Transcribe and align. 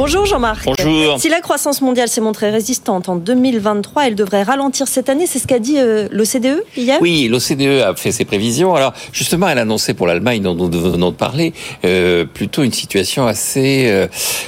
Bonjour 0.00 0.24
Jean-Marc. 0.24 0.64
Bonjour. 0.64 1.20
Si 1.20 1.28
la 1.28 1.42
croissance 1.42 1.82
mondiale 1.82 2.08
s'est 2.08 2.22
montrée 2.22 2.48
résistante 2.48 3.10
en 3.10 3.16
2023, 3.16 4.06
elle 4.06 4.14
devrait 4.14 4.42
ralentir 4.42 4.88
cette 4.88 5.10
année. 5.10 5.26
C'est 5.26 5.38
ce 5.38 5.46
qu'a 5.46 5.58
dit 5.58 5.76
euh, 5.76 6.08
l'OCDE 6.10 6.64
hier 6.74 6.96
Oui, 7.02 7.28
l'OCDE 7.28 7.82
a 7.82 7.94
fait 7.94 8.10
ses 8.10 8.24
prévisions. 8.24 8.74
Alors 8.74 8.94
justement, 9.12 9.46
elle 9.46 9.58
a 9.58 9.60
annoncé 9.60 9.92
pour 9.92 10.06
l'Allemagne 10.06 10.40
dont 10.40 10.54
nous 10.54 10.70
venons 10.70 11.10
de 11.10 11.16
parler 11.16 11.52
euh, 11.84 12.24
plutôt 12.24 12.62
une 12.62 12.72
situation 12.72 13.26
assez 13.26 13.90
euh, 13.90 14.06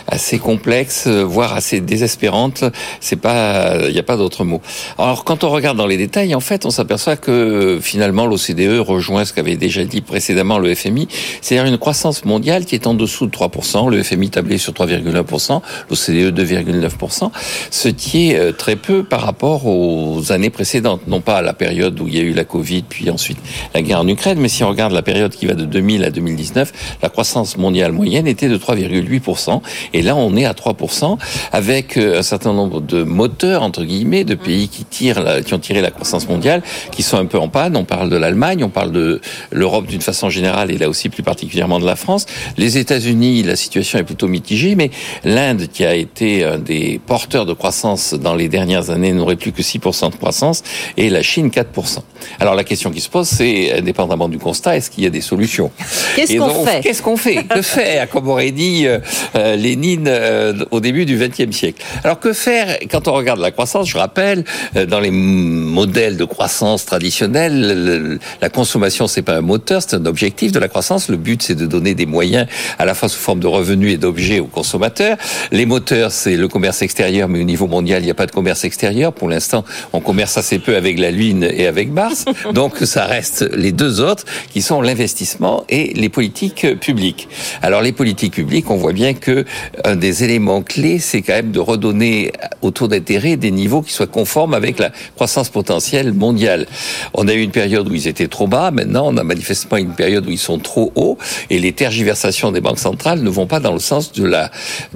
assez 0.09 0.39
complexe, 0.39 1.07
voire 1.07 1.53
assez 1.53 1.83
désespérante. 1.83 2.65
C'est 3.01 3.17
pas, 3.17 3.77
il 3.89 3.93
n'y 3.93 4.01
a 4.01 4.05
pas 4.05 4.17
d'autre 4.17 4.45
mot. 4.45 4.63
Alors 4.97 5.23
quand 5.23 5.45
on 5.45 5.51
regarde 5.51 5.77
dans 5.77 5.87
les 5.87 5.99
détails, 5.99 6.35
en 6.35 6.41
fait, 6.41 6.65
on 6.65 6.71
s'aperçoit 6.71 7.17
que 7.17 7.79
finalement 7.83 8.25
l'OCDE 8.25 8.79
rejoint 8.79 9.27
ce 9.27 9.35
qu'avait 9.35 9.57
déjà 9.57 9.85
dit 9.85 10.01
précédemment 10.01 10.57
le 10.57 10.75
FMI, 10.75 11.09
c'est-à-dire 11.43 11.71
une 11.71 11.79
croissance 11.79 12.25
mondiale 12.25 12.65
qui 12.65 12.75
est 12.75 12.87
en 12.87 12.95
dessous 12.95 13.27
de 13.27 13.37
3%. 13.37 13.91
Le 13.91 14.03
FMI 14.03 14.31
tablait 14.31 14.57
sur 14.57 14.73
3,1%, 14.73 15.42
l'OCDE 15.91 16.39
2,9%, 16.39 17.31
ce 17.71 17.89
qui 17.89 18.31
est 18.31 18.39
euh, 18.39 18.53
très 18.53 18.77
peu 18.77 19.03
par 19.03 19.23
rapport 19.23 19.67
aux 19.67 20.33
années 20.33 20.51
précédentes, 20.51 21.07
non 21.07 21.21
pas 21.21 21.39
à 21.39 21.43
la 21.43 21.53
période 21.53 21.99
où 22.01 22.09
il 22.09 22.15
y 22.15 22.19
a 22.19 22.23
eu 22.23 22.33
la 22.33 22.45
Covid, 22.45 22.83
puis 22.89 23.11
ensuite 23.11 23.39
la 23.75 23.83
guerre 23.83 24.01
en 24.01 24.09
Ukraine, 24.09 24.39
mais 24.41 24.49
si 24.49 24.65
on 24.65 24.69
regarde 24.69 24.93
la 24.93 25.03
période 25.03 25.35
qui 25.35 25.47
va 25.47 25.55
de 25.55 25.65
2000 25.65 26.05
à 26.05 26.11
2019, 26.11 26.73
la 27.03 27.09
croissance 27.09 27.57
mondiale 27.57 27.93
moyenne 27.93 28.27
était 28.27 28.49
de 28.49 28.57
3,8%, 28.57 29.61
et 29.93 30.03
là 30.03 30.17
on 30.17 30.37
est 30.37 30.45
à 30.45 30.53
3%, 30.53 31.19
avec 31.53 31.97
euh, 31.97 32.19
un 32.19 32.23
certain 32.23 32.53
nombre 32.53 32.81
de 32.81 33.03
moteurs, 33.03 33.63
entre 33.63 33.85
guillemets, 33.85 34.25
de 34.25 34.35
pays 34.35 34.69
qui, 34.69 34.85
tirent 34.85 35.23
la, 35.23 35.43
qui 35.43 35.55
ont 35.55 35.59
tiré 35.59 35.81
la 35.81 35.91
croissance 35.91 36.29
mondiale, 36.29 36.63
qui 36.91 37.03
sont 37.03 37.17
un 37.17 37.27
peu 37.27 37.39
en 37.39 37.49
panne. 37.49 37.77
On 37.77 37.85
parle 37.85 38.11
de 38.11 38.17
l'Allemagne, 38.17 38.65
on 38.65 38.69
parle 38.69 38.93
de 38.93 39.21
l'Europe 39.51 39.87
d'une 39.87 40.01
façon 40.01 40.31
générale, 40.31 40.71
et 40.71 40.79
là 40.79 40.89
aussi 40.89 41.09
plus 41.09 41.23
particulièrement 41.23 41.81
de 41.81 41.87
la 41.87 41.97
France. 41.97 42.27
Les 42.57 42.79
États-Unis, 42.79 43.43
la 43.43 43.57
situation 43.57 43.99
est 43.99 44.05
plutôt 44.05 44.29
mitigée, 44.29 44.75
mais 44.75 44.91
l'Inde, 45.25 45.69
qui 45.73 45.85
a 45.85 45.95
été 45.95 46.45
un 46.45 46.59
des 46.59 47.01
porteurs 47.07 47.47
de 47.47 47.53
croissance 47.53 48.15
dans 48.15 48.35
les 48.35 48.49
dernières 48.49 48.91
années, 48.91 49.13
n'aurait 49.13 49.37
plus 49.37 49.53
que 49.53 49.63
6% 49.63 50.11
de 50.11 50.17
croissance, 50.17 50.63
et 50.97 51.11
la 51.11 51.23
Chine 51.23 51.49
4%. 51.49 51.99
Alors 52.41 52.55
la 52.55 52.65
question 52.65 52.91
qui 52.91 53.01
se 53.01 53.09
pose, 53.09 53.29
c'est, 53.29 53.73
indépendamment 53.79 54.29
du 54.29 54.39
constat, 54.39 54.77
est-ce 54.77 54.91
qu'il 54.91 55.05
y 55.05 55.07
a 55.07 55.11
des 55.11 55.21
solutions? 55.21 55.71
Qu'est-ce 56.17 56.37
qu'on 56.37 56.65
fait? 56.65 56.81
Qu'est-ce 56.83 57.03
qu'on 57.03 57.17
fait? 57.17 57.45
Que 57.45 57.63
faire 57.63 58.09
Comme 58.09 58.29
aurait 58.29 58.51
dit 58.53 58.87
euh, 58.87 58.99
euh, 59.37 59.57
Lénine 59.57 60.07
euh, 60.09 60.65
au 60.71 60.81
début 60.81 61.05
du 61.05 61.17
XXe 61.17 61.55
siècle? 61.57 61.83
Alors 62.05 62.21
que 62.21 62.33
faire? 62.33 62.79
Quand 62.91 63.09
on 63.09 63.13
regarde 63.13 63.41
la 63.41 63.51
croissance 63.51 63.89
Je 63.89 63.99
rappelle, 63.99 64.45
euh, 64.77 64.87
dans 64.87 65.01
les 65.01 65.11
modèles 65.11 66.17
de 66.17 66.25
croissance 66.25 66.85
traditionnels, 66.87 67.61
le- 67.85 68.19
la 68.41 68.49
consommation 68.49 69.07
c'est 69.07 69.23
pas 69.23 69.37
un 69.37 69.41
moteur, 69.41 69.83
c'est 69.83 69.97
un 69.97 70.07
objectif 70.07 70.53
de 70.53 70.59
la 70.59 70.69
croissance. 70.69 71.09
Le 71.09 71.17
but 71.17 71.43
c'est 71.43 71.55
de 71.55 71.67
donner 71.67 71.95
des 71.95 72.07
moyens 72.07 72.47
à 72.79 72.85
la 72.85 72.95
fois 72.95 73.09
sous 73.09 73.19
forme 73.21 73.41
de 73.41 73.47
revenus 73.47 73.95
et 73.95 73.97
d'objets 73.99 74.41
aux 74.41 74.47
consommateurs. 74.47 75.12
Les 75.51 75.67
moteurs 75.67 76.13
c'est 76.13 76.37
le 76.37 76.49
commerce 76.49 76.83
extérieur, 76.83 77.29
mais 77.29 77.41
au 77.41 77.45
niveau 77.45 77.67
mondial 77.67 78.03
il 78.03 78.07
n'y 78.07 78.11
a 78.11 78.15
pas 78.15 78.27
de 78.27 78.33
commerce 78.33 78.65
extérieur. 78.65 79.13
Pour 79.13 79.29
l'instant, 79.29 79.65
on 79.93 80.01
commerce 80.01 80.37
assez 80.37 80.59
peu 80.59 80.77
avec 80.77 80.99
la 80.99 81.11
Lune 81.11 81.49
et 81.51 81.67
avec 81.67 81.91
Mars. 81.91 82.25
Donc 82.53 82.79
ça 82.79 83.05
reste 83.05 83.49
les 83.55 83.73
deux 83.73 84.01
autres 84.01 84.25
qui 84.53 84.63
sont 84.63 84.81
l'investissement 84.81 85.65
et 85.69 85.93
les 85.95 86.09
politiques 86.09 86.67
publiques. 86.81 87.29
Alors 87.63 87.83
les 87.83 87.93
politiques 87.93 88.35
publiques, 88.35 88.71
on 88.71 88.77
voit 88.77 88.93
bien 88.93 89.15
que 89.15 89.45
un 89.85 89.97
des 89.97 90.25
éléments 90.25 90.63
clés, 90.63 90.99
c'est 90.99 91.23
quand 91.23 91.35
même 91.35 91.53
de 91.53 91.61
redonner 91.61 92.33
au 92.63 92.71
taux 92.71 92.89
d'intérêt 92.89 93.37
des 93.37 93.51
niveaux 93.51 93.83
qui 93.83 93.93
soient 93.93 94.07
conformes 94.07 94.55
avec 94.55 94.79
la 94.79 94.91
croissance 95.15 95.49
potentielle 95.49 96.13
mondiale. 96.13 96.67
On 97.15 97.29
a 97.29 97.35
eu 97.35 97.41
une 97.41 97.51
période 97.51 97.89
où 97.89 97.95
ils 97.95 98.09
étaient 98.09 98.29
trop 98.29 98.47
bas, 98.47 98.71
maintenant 98.71 99.09
on 99.09 99.17
a 99.17 99.25
manifestement 99.25 99.79
une 99.79 99.95
période 99.95 100.27
où 100.27 100.31
ils 100.31 100.39
sont 100.39 100.59
trop 100.59 100.93
hauts 100.95 101.19
et 101.51 101.59
les 101.59 101.73
tergiversations 101.73 102.53
des 102.53 102.61
banques 102.61 102.79
centrales 102.79 103.23
ne 103.23 103.31
vont 103.31 103.47
pas 103.47 103.61
dans 103.61 103.73
le 103.73 103.79
sens 103.79 104.13
de 104.13 104.25
la 104.25 104.51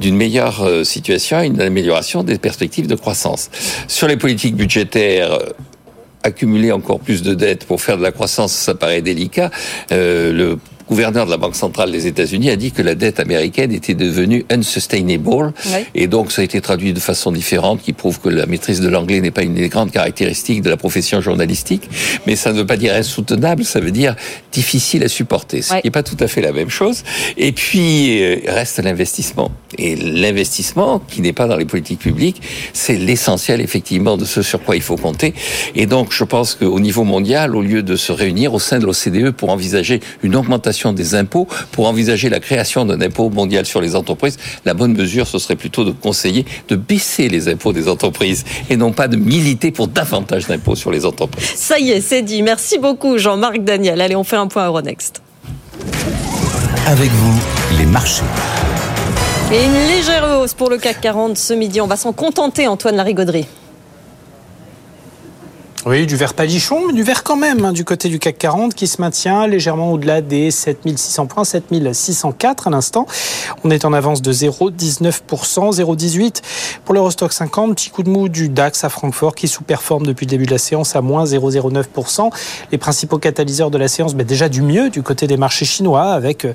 d'une 0.07 0.17
meilleure 0.17 0.62
euh, 0.62 0.85
situation, 0.85 1.41
une 1.43 1.61
amélioration 1.61 2.23
des 2.23 2.39
perspectives 2.39 2.87
de 2.87 2.95
croissance. 2.95 3.51
Sur 3.89 4.07
les 4.07 4.17
politiques 4.17 4.55
budgétaires, 4.55 5.33
euh, 5.33 5.53
accumuler 6.23 6.71
encore 6.71 7.01
plus 7.01 7.23
de 7.23 7.35
dettes 7.35 7.65
pour 7.65 7.81
faire 7.83 7.99
de 7.99 8.03
la 8.03 8.12
croissance, 8.12 8.53
ça 8.53 8.77
paraît 8.77 9.03
délicat. 9.03 9.50
Euh, 9.91 10.55
gouverneur 10.88 11.26
de 11.26 11.30
la 11.30 11.36
Banque 11.36 11.56
centrale 11.56 11.91
des 11.91 12.06
États-Unis 12.06 12.50
a 12.50 12.56
dit 12.56 12.72
que 12.72 12.82
la 12.82 12.94
dette 12.94 13.20
américaine 13.20 13.72
était 13.72 13.94
devenue 13.94 14.44
unsustainable. 14.50 15.52
Oui. 15.66 15.78
Et 15.94 16.06
donc, 16.06 16.32
ça 16.32 16.42
a 16.42 16.44
été 16.44 16.60
traduit 16.60 16.92
de 16.92 17.00
façon 17.00 17.32
différente, 17.32 17.82
qui 17.82 17.92
prouve 17.92 18.20
que 18.20 18.28
la 18.28 18.47
maîtrise 18.47 18.80
de 18.80 18.88
l'anglais 18.88 19.20
n'est 19.20 19.30
pas 19.30 19.42
une 19.42 19.54
des 19.54 19.69
grandes 19.69 19.91
caractéristiques 19.91 20.62
de 20.62 20.70
la 20.70 20.76
profession 20.76 21.20
journalistique. 21.20 21.88
Mais 22.26 22.36
ça 22.36 22.52
ne 22.52 22.58
veut 22.58 22.66
pas 22.66 22.76
dire 22.76 22.94
insoutenable, 22.94 23.64
ça 23.64 23.80
veut 23.80 23.91
dire 23.91 24.14
difficile 24.52 25.02
à 25.04 25.08
supporter. 25.08 25.62
Ce 25.62 25.74
qui 25.74 25.80
n'est 25.84 25.91
pas 25.91 26.02
tout 26.02 26.16
à 26.20 26.28
fait 26.28 26.41
la 26.41 26.52
même 26.52 26.70
chose. 26.70 27.03
Et 27.36 27.53
puis, 27.53 28.22
euh, 28.22 28.36
reste 28.47 28.78
l'investissement. 28.78 29.50
Et 29.78 29.97
l'investissement, 29.97 31.00
qui 31.00 31.20
n'est 31.20 31.32
pas 31.32 31.47
dans 31.47 31.56
les 31.56 31.64
politiques 31.64 31.98
publiques, 31.98 32.41
c'est 32.72 32.97
l'essentiel, 32.97 33.60
effectivement, 33.60 34.16
de 34.16 34.24
ce 34.24 34.42
sur 34.42 34.62
quoi 34.62 34.76
il 34.76 34.82
faut 34.82 34.97
compter. 34.97 35.34
Et 35.74 35.86
donc, 35.86 36.12
je 36.12 36.24
pense 36.24 36.54
qu'au 36.54 36.80
niveau 36.80 37.04
mondial, 37.04 37.56
au 37.56 37.62
lieu 37.62 37.82
de 37.82 37.97
se 37.97 38.12
réunir 38.12 38.54
au 38.54 38.58
sein 38.58 38.78
de 38.78 38.86
l'OCDE 38.86 39.32
pour 39.32 39.50
envisager 39.50 40.00
une 40.22 40.36
augmentation 40.36 40.75
des 40.92 41.14
impôts, 41.14 41.47
pour 41.72 41.87
envisager 41.87 42.28
la 42.28 42.41
création 42.41 42.84
d'un 42.84 43.00
impôt 43.00 43.31
mondial 43.31 43.66
sur 43.66 43.81
les 43.81 43.97
entreprises, 43.97 44.38
la 44.64 44.75
bonne 44.75 44.94
mesure, 44.94 45.26
ce 45.26 45.38
serait 45.38 45.56
plutôt 45.56 45.84
de 45.84 45.91
conseiller 45.91 46.44
de 46.69 46.76
baisser 46.76 47.28
les 47.28 47.48
impôts 47.48 47.72
des 47.72 47.88
entreprises 47.88 48.44
et 48.70 48.76
non 48.76 48.92
pas 48.92 49.09
de 49.09 49.16
militer 49.16 49.70
pour 49.70 49.88
davantage 49.88 50.47
d'impôts 50.47 50.76
sur 50.76 50.91
les 50.91 51.04
entreprises. 51.04 51.53
Ça 51.54 51.78
y 51.78 51.91
est, 51.91 52.00
c'est 52.00 52.22
dit. 52.22 52.42
Merci 52.42 52.78
beaucoup 52.78 53.19
Jean-Marc 53.19 53.59
Daniel. 53.59 54.00
Allez, 54.00 54.16
on 54.16 54.25
fait 54.25 54.36
un 54.36 54.47
point 54.47 54.65
à 54.65 54.66
Euronext. 54.66 55.22
Avec 56.86 57.10
vous, 57.10 57.41
les 57.78 57.86
marchés. 57.86 58.22
Et 59.53 59.65
une 59.65 59.88
légère 59.88 60.38
hausse 60.38 60.54
pour 60.54 60.70
le 60.70 60.78
CAC 60.78 61.00
40 61.00 61.38
ce 61.38 61.54
midi. 61.54 61.81
On 61.81 61.86
va 61.86 61.97
s'en 61.97 62.12
contenter, 62.12 62.66
Antoine 62.66 62.97
Larigauderie. 62.97 63.47
Oui, 65.88 66.04
du 66.04 66.16
vert 66.16 66.34
palichon, 66.34 66.84
mais 66.88 66.92
du 66.92 67.04
vert 67.04 67.22
quand 67.22 67.36
même, 67.36 67.64
hein, 67.64 67.72
du 67.72 67.84
côté 67.84 68.08
du 68.08 68.19
CAC 68.19 68.38
40 68.38 68.74
qui 68.74 68.88
se 68.88 69.00
maintient 69.00 69.47
légèrement 69.47 69.92
au-delà 69.92 70.20
des 70.20 70.50
7600 70.50 71.26
points, 71.26 71.44
7604 71.44 72.66
à 72.66 72.70
l'instant. 72.70 73.06
On 73.62 73.70
est 73.70 73.84
en 73.84 73.92
avance 73.92 74.20
de 74.20 74.32
0,19%, 74.32 75.12
0,18 75.76 76.42
pour 76.84 76.92
l'Eurostock 76.92 77.32
50. 77.32 77.76
Petit 77.76 77.91
coup 77.91 78.02
de 78.02 78.10
mou 78.10 78.28
du 78.28 78.48
DAX 78.48 78.82
à 78.82 78.88
Francfort 78.88 79.36
qui 79.36 79.47
sous-performe 79.47 80.04
depuis 80.04 80.26
le 80.26 80.30
début 80.30 80.47
de 80.47 80.50
la 80.50 80.58
séance 80.58 80.97
à 80.97 81.02
moins 81.02 81.22
0,09%. 81.22 82.32
Les 82.72 82.78
principaux 82.78 83.18
catalyseurs 83.18 83.70
de 83.70 83.78
la 83.78 83.86
séance, 83.86 84.16
ben 84.16 84.26
déjà 84.26 84.48
du 84.48 84.62
mieux 84.62 84.91
du 84.91 85.04
côté 85.04 85.28
des 85.28 85.36
marchés 85.36 85.66
chinois 85.66 86.14
avec 86.14 86.47
euh, 86.47 86.53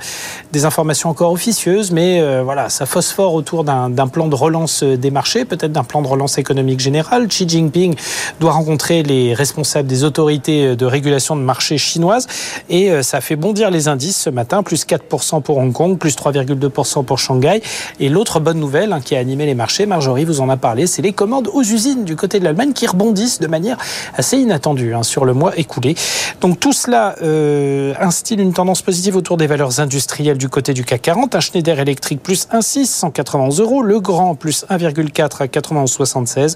des 0.51 0.65
informations 0.65 1.09
encore 1.09 1.31
officieuses, 1.31 1.91
mais 1.91 2.19
euh, 2.19 2.43
voilà, 2.43 2.67
ça 2.67 2.85
phosphore 2.85 3.33
autour 3.33 3.63
d'un 3.63 3.89
d'un 3.89 4.09
plan 4.09 4.27
de 4.27 4.35
relance 4.35 4.83
euh, 4.83 4.97
des 4.97 5.09
marchés, 5.09 5.45
peut-être 5.45 5.71
d'un 5.71 5.85
plan 5.85 6.01
de 6.01 6.07
relance 6.07 6.37
économique 6.37 6.81
général. 6.81 7.29
Xi 7.29 7.47
Jinping 7.47 7.95
doit 8.41 8.51
rencontrer 8.51 9.03
les 9.03 9.20
responsables 9.33 9.87
des 9.87 10.03
autorités 10.03 10.75
de 10.75 10.85
régulation 10.85 11.35
de 11.35 11.41
marché 11.41 11.77
chinoises 11.77 12.27
et 12.69 12.91
euh, 12.91 13.03
ça 13.03 13.21
fait 13.21 13.35
bondir 13.35 13.71
les 13.71 13.87
indices 13.87 14.17
ce 14.17 14.29
matin, 14.29 14.63
plus 14.63 14.85
4% 14.85 15.41
pour 15.41 15.57
Hong 15.57 15.73
Kong, 15.73 15.97
plus 15.97 16.15
3,2% 16.15 17.05
pour 17.05 17.19
Shanghai. 17.19 17.61
Et 17.99 18.09
l'autre 18.09 18.39
bonne 18.39 18.59
nouvelle 18.59 18.93
hein, 18.93 19.01
qui 19.01 19.15
a 19.15 19.19
animé 19.19 19.45
les 19.45 19.55
marchés, 19.55 19.85
Marjorie 19.85 20.25
vous 20.25 20.41
en 20.41 20.49
a 20.49 20.57
parlé, 20.57 20.87
c'est 20.87 21.01
les 21.01 21.13
commandes 21.13 21.49
aux 21.53 21.61
usines 21.61 22.03
du 22.03 22.15
côté 22.15 22.39
de 22.39 22.43
l'Allemagne 22.43 22.73
qui 22.73 22.87
rebondissent 22.87 23.39
de 23.39 23.47
manière 23.47 23.77
assez 24.15 24.37
inattendue 24.37 24.93
hein, 24.93 25.03
sur 25.03 25.25
le 25.25 25.33
mois 25.33 25.57
écoulé. 25.57 25.95
Donc 26.41 26.59
tout 26.59 26.73
cela 26.73 27.15
euh, 27.21 27.93
instille 27.99 28.41
une 28.41 28.53
tendance 28.53 28.81
positive 28.81 29.15
autour 29.15 29.37
des 29.37 29.47
valeurs 29.47 29.79
industrielles 29.79 30.37
du 30.37 30.49
côté 30.49 30.73
du 30.73 30.83
CAC 30.83 31.01
40. 31.01 31.35
Un 31.35 31.39
Schneider 31.39 31.79
électrique 31.79 32.21
plus 32.21 32.47
1,6, 32.47 32.85
191 32.85 33.59
euros. 33.59 33.81
Le 33.81 33.99
Grand 33.99 34.35
plus 34.35 34.65
1,4 34.69 35.43
à 35.43 35.45
91,76. 35.47 36.55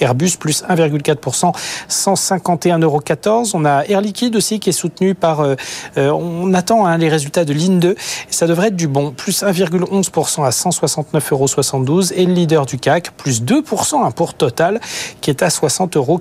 Airbus 0.00 0.32
plus 0.38 0.64
1,4%, 0.64 1.52
151,14 2.02 2.82
euros. 2.82 3.02
On 3.54 3.64
a 3.64 3.84
Air 3.86 4.00
Liquide 4.00 4.36
aussi 4.36 4.60
qui 4.60 4.70
est 4.70 4.72
soutenu 4.72 5.14
par. 5.14 5.40
euh, 5.40 5.54
euh, 5.98 6.10
on 6.10 6.52
attend 6.54 6.86
hein, 6.86 6.98
les 6.98 7.08
résultats 7.08 7.44
de 7.44 7.52
l'IN 7.52 7.78
2 7.78 7.90
et 7.90 7.96
ça 8.30 8.46
devrait 8.46 8.68
être 8.68 8.76
du 8.76 8.88
bon. 8.88 9.10
Plus 9.12 9.42
1,11% 9.42 10.44
à 10.44 10.50
169,72 10.50 11.30
euros. 11.32 12.02
Et 12.14 12.26
le 12.26 12.32
leader 12.32 12.66
du 12.66 12.78
CAC, 12.78 13.10
plus 13.16 13.42
2% 13.42 14.04
hein, 14.04 14.10
pour 14.10 14.34
Total 14.34 14.80
qui 15.20 15.30
est 15.30 15.42
à 15.42 15.48
60,42 15.48 15.96
euros. 15.96 16.20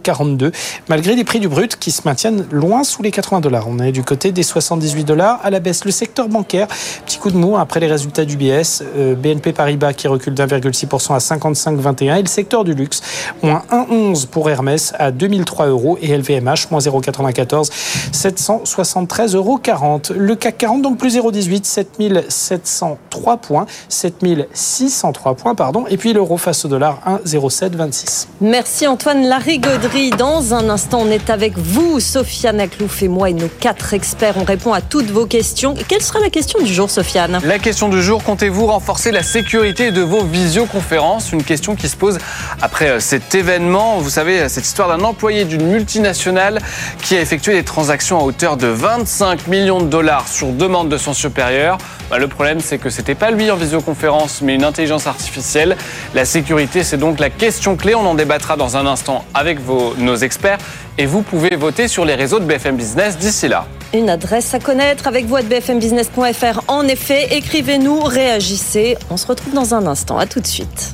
Malgré 0.90 1.16
les 1.16 1.24
prix 1.24 1.40
du 1.40 1.48
brut 1.48 1.78
qui 1.78 1.92
se 1.92 2.02
maintiennent 2.06 2.46
loin 2.52 2.84
sous 2.84 3.02
les 3.02 3.12
80 3.12 3.42
dollars. 3.42 3.68
On 3.68 3.80
est 3.80 3.92
du 3.92 4.04
côté 4.04 4.32
des 4.32 4.44
78 4.44 5.04
dollars 5.04 5.40
à 5.44 5.50
la 5.50 5.60
baisse. 5.60 5.86
Le 5.86 5.92
secteur 5.92 6.28
bancaire, 6.30 6.68
petit 7.06 7.18
coup 7.18 7.32
de 7.32 7.38
mou 7.38 7.58
après 7.58 7.80
les 7.80 7.88
résultats 7.88 8.26
du 8.26 8.38
BS. 8.38 8.84
euh, 8.98 9.16
BNP 9.16 9.54
Paribas 9.54 9.94
qui 9.94 10.08
recule 10.08 10.34
d'1,6% 10.34 11.14
à 11.14 11.18
55,21 11.18 12.18
et 12.18 12.22
le 12.22 12.28
secteur 12.28 12.64
du 12.64 12.74
luxe, 12.74 13.02
moins 13.42 13.64
1,11 13.72 14.28
pour 14.28 14.50
Hermès 14.50 14.94
à 14.98 15.12
2003 15.12 15.61
3 15.62 15.68
euros 15.68 15.98
et 16.02 16.18
LVMH 16.18 16.72
moins 16.72 16.80
0,94 16.80 17.70
773,40 18.12 19.36
euros. 19.36 19.60
Le 20.16 20.36
CAC 20.36 20.58
40 20.58 20.82
donc 20.82 20.98
plus 20.98 21.16
0,18 21.16 21.64
7703 21.64 23.38
points 23.38 23.66
7603 23.90 25.36
points 25.36 25.54
pardon 25.54 25.86
et 25.88 25.98
puis 25.98 26.14
l'euro 26.14 26.38
face 26.38 26.66
au 26.66 26.68
dollar 26.68 27.00
1,0726. 27.26 28.28
Merci 28.42 28.88
Antoine 28.88 29.28
Larigauderie. 29.28 30.10
Dans 30.12 30.54
un 30.54 30.70
instant, 30.70 31.02
on 31.02 31.12
est 31.12 31.30
avec 31.30 31.58
vous, 31.58 32.00
Sofiane 32.00 32.60
Aklouf 32.60 33.04
et 33.04 33.08
moi 33.08 33.30
et 33.30 33.34
nos 33.34 33.50
quatre 33.60 33.94
experts. 33.94 34.36
On 34.38 34.44
répond 34.44 34.74
à 34.74 34.82
toutes 34.82 35.12
vos 35.12 35.26
questions. 35.26 35.76
Quelle 35.88 36.02
sera 36.02 36.20
la 36.20 36.30
question 36.30 36.60
du 36.60 36.74
jour, 36.74 36.90
Sofiane? 36.90 37.40
La 37.44 37.60
question 37.60 37.88
du 37.88 38.02
jour, 38.02 38.24
comptez-vous 38.24 38.66
renforcer 38.66 39.12
la 39.12 39.24
sécurité 39.24 39.92
de 39.92 40.02
vos 40.02 40.24
visioconférences? 40.24 41.32
Une 41.32 41.44
question 41.44 41.76
qui 41.76 41.88
se 41.88 41.96
pose 41.96 42.18
après 42.62 42.90
euh, 42.90 43.00
cet 43.00 43.36
événement. 43.36 44.00
Vous 44.00 44.10
savez, 44.10 44.50
cette 44.50 44.66
histoire 44.66 44.88
d'un 44.88 45.04
employé 45.04 45.46
d'une 45.58 45.68
multinationale 45.68 46.60
qui 47.02 47.16
a 47.16 47.22
effectué 47.22 47.54
des 47.54 47.64
transactions 47.64 48.20
à 48.20 48.24
hauteur 48.24 48.58
de 48.58 48.68
25 48.68 49.48
millions 49.48 49.80
de 49.80 49.88
dollars 49.88 50.28
sur 50.28 50.48
demande 50.48 50.90
de 50.90 50.98
son 50.98 51.14
supérieur. 51.14 51.78
Bah, 52.10 52.18
le 52.18 52.28
problème, 52.28 52.60
c'est 52.60 52.78
que 52.78 52.90
c'était 52.90 53.16
pas 53.16 53.32
lui 53.32 53.52
en 53.52 53.56
visioconférence, 53.56 54.42
mais 54.42 54.56
une 54.56 54.64
intelligence 54.64 55.08
artificielle. 55.08 55.76
La 56.14 56.26
sécurité, 56.26 56.84
c'est 56.84 56.98
donc 56.98 57.20
la 57.20 57.30
question 57.30 57.76
clé. 57.76 57.96
On 57.96 58.06
en 58.06 58.16
débattra 58.16 58.58
dans 58.58 58.78
un 58.78 58.86
instant 58.86 59.26
avec 59.34 59.60
vos, 59.60 59.94
nos 59.98 60.16
experts. 60.16 60.58
Et 60.98 61.06
vous 61.06 61.22
pouvez 61.22 61.56
voter 61.56 61.88
sur 61.88 62.06
les 62.06 62.16
réseaux 62.16 62.40
de 62.40 62.46
BFM 62.46 62.76
Business 62.76 63.18
d'ici 63.18 63.48
là. 63.48 63.66
Une 63.94 64.10
adresse 64.10 64.54
à 64.54 64.60
connaître 64.60 65.08
avec 65.08 65.26
vous 65.26 65.36
à 65.36 65.42
bfmbusiness.fr. 65.42 66.62
En 66.68 66.88
effet, 66.88 67.28
écrivez-nous, 67.32 68.02
réagissez. 68.02 68.98
On 69.10 69.18
se 69.18 69.28
retrouve 69.28 69.54
dans 69.54 69.74
un 69.74 69.86
instant. 69.86 70.18
À 70.18 70.26
tout 70.26 70.40
de 70.40 70.48
suite. 70.48 70.94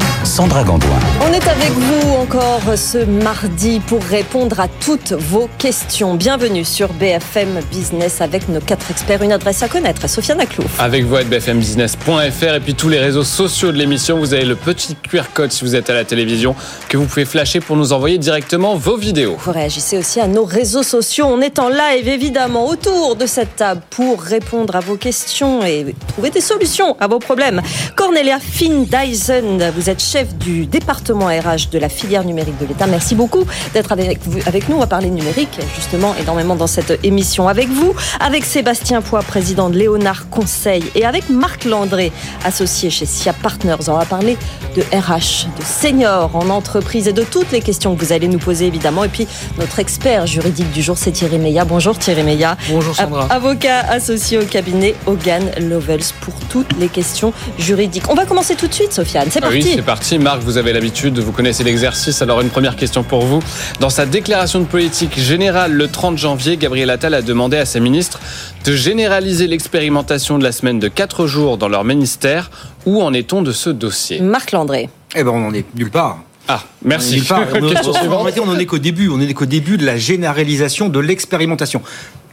Sandra 0.23 0.63
Gandoin. 0.63 0.99
On 1.27 1.33
est 1.33 1.47
avec 1.47 1.71
vous 1.71 2.11
encore 2.13 2.77
ce 2.77 2.99
mardi 2.99 3.79
pour 3.79 4.03
répondre 4.03 4.59
à 4.59 4.67
toutes 4.67 5.13
vos 5.13 5.49
questions. 5.57 6.13
Bienvenue 6.13 6.63
sur 6.63 6.93
BFM 6.93 7.59
Business 7.71 8.21
avec 8.21 8.47
nos 8.47 8.59
quatre 8.59 8.91
experts. 8.91 9.23
Une 9.23 9.31
adresse 9.31 9.63
à 9.63 9.67
connaître, 9.67 10.07
Sofiane 10.07 10.39
Aklouf. 10.39 10.79
Avec 10.79 11.05
vous 11.05 11.15
à 11.15 11.23
bfmbusiness.fr 11.23 12.53
et 12.55 12.59
puis 12.59 12.75
tous 12.75 12.89
les 12.89 12.99
réseaux 12.99 13.23
sociaux 13.23 13.71
de 13.71 13.77
l'émission. 13.77 14.19
Vous 14.19 14.33
avez 14.33 14.45
le 14.45 14.55
petit 14.55 14.95
QR 14.95 15.23
code 15.33 15.51
si 15.51 15.65
vous 15.65 15.75
êtes 15.75 15.89
à 15.89 15.93
la 15.93 16.03
télévision 16.03 16.55
que 16.87 16.97
vous 16.97 17.05
pouvez 17.05 17.25
flasher 17.25 17.59
pour 17.59 17.75
nous 17.75 17.91
envoyer 17.91 18.19
directement 18.19 18.75
vos 18.75 18.97
vidéos. 18.97 19.37
Vous 19.39 19.51
réagissez 19.51 19.97
aussi 19.97 20.19
à 20.19 20.27
nos 20.27 20.45
réseaux 20.45 20.83
sociaux. 20.83 21.25
On 21.27 21.41
est 21.41 21.57
en 21.57 21.69
live 21.69 22.07
évidemment 22.07 22.67
autour 22.67 23.15
de 23.15 23.25
cette 23.25 23.55
table 23.55 23.81
pour 23.89 24.21
répondre 24.21 24.75
à 24.75 24.81
vos 24.81 24.97
questions 24.97 25.63
et 25.63 25.95
trouver 26.09 26.29
des 26.29 26.41
solutions 26.41 26.95
à 26.99 27.07
vos 27.07 27.19
problèmes. 27.19 27.61
Cornelia 27.95 28.39
Finn 28.39 28.85
Dyson, 28.85 29.71
vous 29.75 29.89
êtes 29.89 30.01
chef 30.11 30.35
du 30.35 30.65
département 30.65 31.27
RH 31.27 31.69
de 31.71 31.79
la 31.79 31.87
filière 31.87 32.25
numérique 32.25 32.57
de 32.59 32.65
l'État. 32.65 32.85
Merci 32.85 33.15
beaucoup 33.15 33.45
d'être 33.73 33.93
avec, 33.93 34.19
avec 34.45 34.67
nous. 34.67 34.75
On 34.75 34.79
va 34.79 34.87
parler 34.87 35.09
numérique, 35.09 35.57
justement, 35.73 36.13
énormément 36.19 36.55
dans 36.55 36.67
cette 36.67 36.99
émission 37.03 37.47
avec 37.47 37.69
vous, 37.69 37.93
avec 38.19 38.43
Sébastien 38.43 39.01
Poix, 39.01 39.21
président 39.21 39.69
de 39.69 39.77
Léonard 39.77 40.29
Conseil, 40.29 40.83
et 40.95 41.05
avec 41.05 41.29
Marc 41.29 41.63
Landré, 41.63 42.11
associé 42.43 42.89
chez 42.89 43.05
SIA 43.05 43.31
Partners. 43.31 43.87
On 43.87 43.97
va 43.97 44.03
parler 44.03 44.37
de 44.75 44.81
RH, 44.81 45.47
de 45.57 45.63
seniors 45.63 46.35
en 46.35 46.49
entreprise 46.49 47.07
et 47.07 47.13
de 47.13 47.23
toutes 47.23 47.51
les 47.53 47.61
questions 47.61 47.95
que 47.95 48.03
vous 48.03 48.11
allez 48.11 48.27
nous 48.27 48.39
poser, 48.39 48.67
évidemment. 48.67 49.05
Et 49.05 49.09
puis, 49.09 49.27
notre 49.59 49.79
expert 49.79 50.27
juridique 50.27 50.71
du 50.71 50.81
jour, 50.81 50.97
c'est 50.97 51.11
Thierry 51.11 51.39
Meillat. 51.39 51.63
Bonjour 51.63 51.97
Thierry 51.97 52.23
Meillat. 52.23 52.57
Bonjour 52.69 52.95
Sandra. 52.95 53.27
Avocat 53.29 53.79
associé 53.89 54.39
au 54.39 54.45
cabinet 54.45 54.93
Hogan 55.05 55.51
Lovells 55.57 56.13
pour 56.19 56.33
toutes 56.49 56.77
les 56.79 56.89
questions 56.89 57.31
juridiques. 57.57 58.09
On 58.09 58.15
va 58.15 58.25
commencer 58.25 58.55
tout 58.55 58.67
de 58.67 58.73
suite, 58.73 58.91
Sofiane. 58.91 59.27
C'est 59.31 59.39
Ah 59.39 59.47
parti. 59.47 59.57
Oui, 59.57 59.73
c'est 59.75 59.81
parti. 60.01 60.17
Marc, 60.17 60.41
vous 60.41 60.57
avez 60.57 60.73
l'habitude, 60.73 61.19
vous 61.19 61.31
connaissez 61.31 61.63
l'exercice. 61.63 62.23
Alors, 62.23 62.41
une 62.41 62.49
première 62.49 62.75
question 62.75 63.03
pour 63.03 63.21
vous. 63.23 63.39
Dans 63.79 63.91
sa 63.91 64.07
déclaration 64.07 64.59
de 64.59 64.65
politique 64.65 65.19
générale 65.19 65.73
le 65.73 65.87
30 65.87 66.17
janvier, 66.17 66.57
Gabriel 66.57 66.89
Attal 66.89 67.13
a 67.13 67.21
demandé 67.21 67.57
à 67.57 67.65
ses 67.65 67.79
ministres 67.79 68.19
de 68.65 68.73
généraliser 68.75 69.45
l'expérimentation 69.45 70.39
de 70.39 70.43
la 70.43 70.51
semaine 70.51 70.79
de 70.79 70.87
4 70.87 71.27
jours 71.27 71.57
dans 71.59 71.67
leur 71.67 71.83
ministère. 71.83 72.49
Où 72.87 73.01
en 73.03 73.13
est-on 73.13 73.43
de 73.43 73.51
ce 73.51 73.69
dossier? 73.69 74.21
Marc 74.21 74.53
Landré. 74.53 74.89
Eh 75.15 75.23
ben, 75.23 75.29
on 75.31 75.45
en 75.47 75.53
est 75.53 75.65
nulle 75.75 75.91
part. 75.91 76.17
Ah, 76.47 76.63
merci. 76.83 77.21
On, 77.31 77.69
Question 77.69 77.91
on- 78.09 78.15
on 78.47 78.49
en 78.49 78.57
est 78.57 78.65
qu'au 78.65 78.79
début. 78.79 79.07
On 79.09 79.21
est 79.21 79.31
qu'au 79.35 79.45
début 79.45 79.77
de 79.77 79.85
la 79.85 79.97
généralisation 79.97 80.89
de 80.89 80.99
l'expérimentation. 80.99 81.83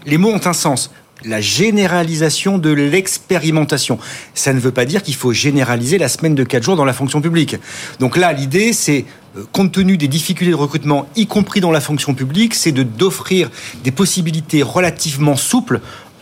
Les 0.07 0.17
mots 0.17 0.31
ont 0.31 0.41
un 0.47 0.55
sens. 0.55 0.91
La 1.25 1.41
généralisation 1.41 2.59
de 2.59 2.71
l'expérimentation. 2.71 3.99
Ça 4.35 4.53
ne 4.53 4.61
veut 4.61 4.71
pas 4.71 4.85
dire 4.85 5.03
qu'il 5.03 5.17
faut 5.17 5.33
généraliser 5.33 5.99
la 5.99 6.09
semaine 6.09 6.37
de 6.37 6.45
4 6.45 6.63
jours 6.63 6.77
dans 6.77 6.85
la 6.85 6.93
fonction 6.93 7.21
publique. 7.21 7.57
Donc 7.99 8.17
là, 8.17 8.33
l'idée, 8.33 8.73
c'est, 8.73 9.05
euh, 9.37 9.43
compte 9.51 9.73
tenu 9.73 9.97
des 9.97 10.07
difficultés 10.07 10.53
de 10.53 10.57
recrutement, 10.57 11.09
y 11.17 11.27
compris 11.27 11.61
dans 11.61 11.73
la 11.73 11.81
fonction 11.81 12.15
publique, 12.15 12.55
c'est 12.55 12.71
de 12.71 12.85
d'offrir 12.85 13.51
des 13.83 13.91
possibilités 13.91 14.63
relativement 14.63 15.35
souples 15.35 15.81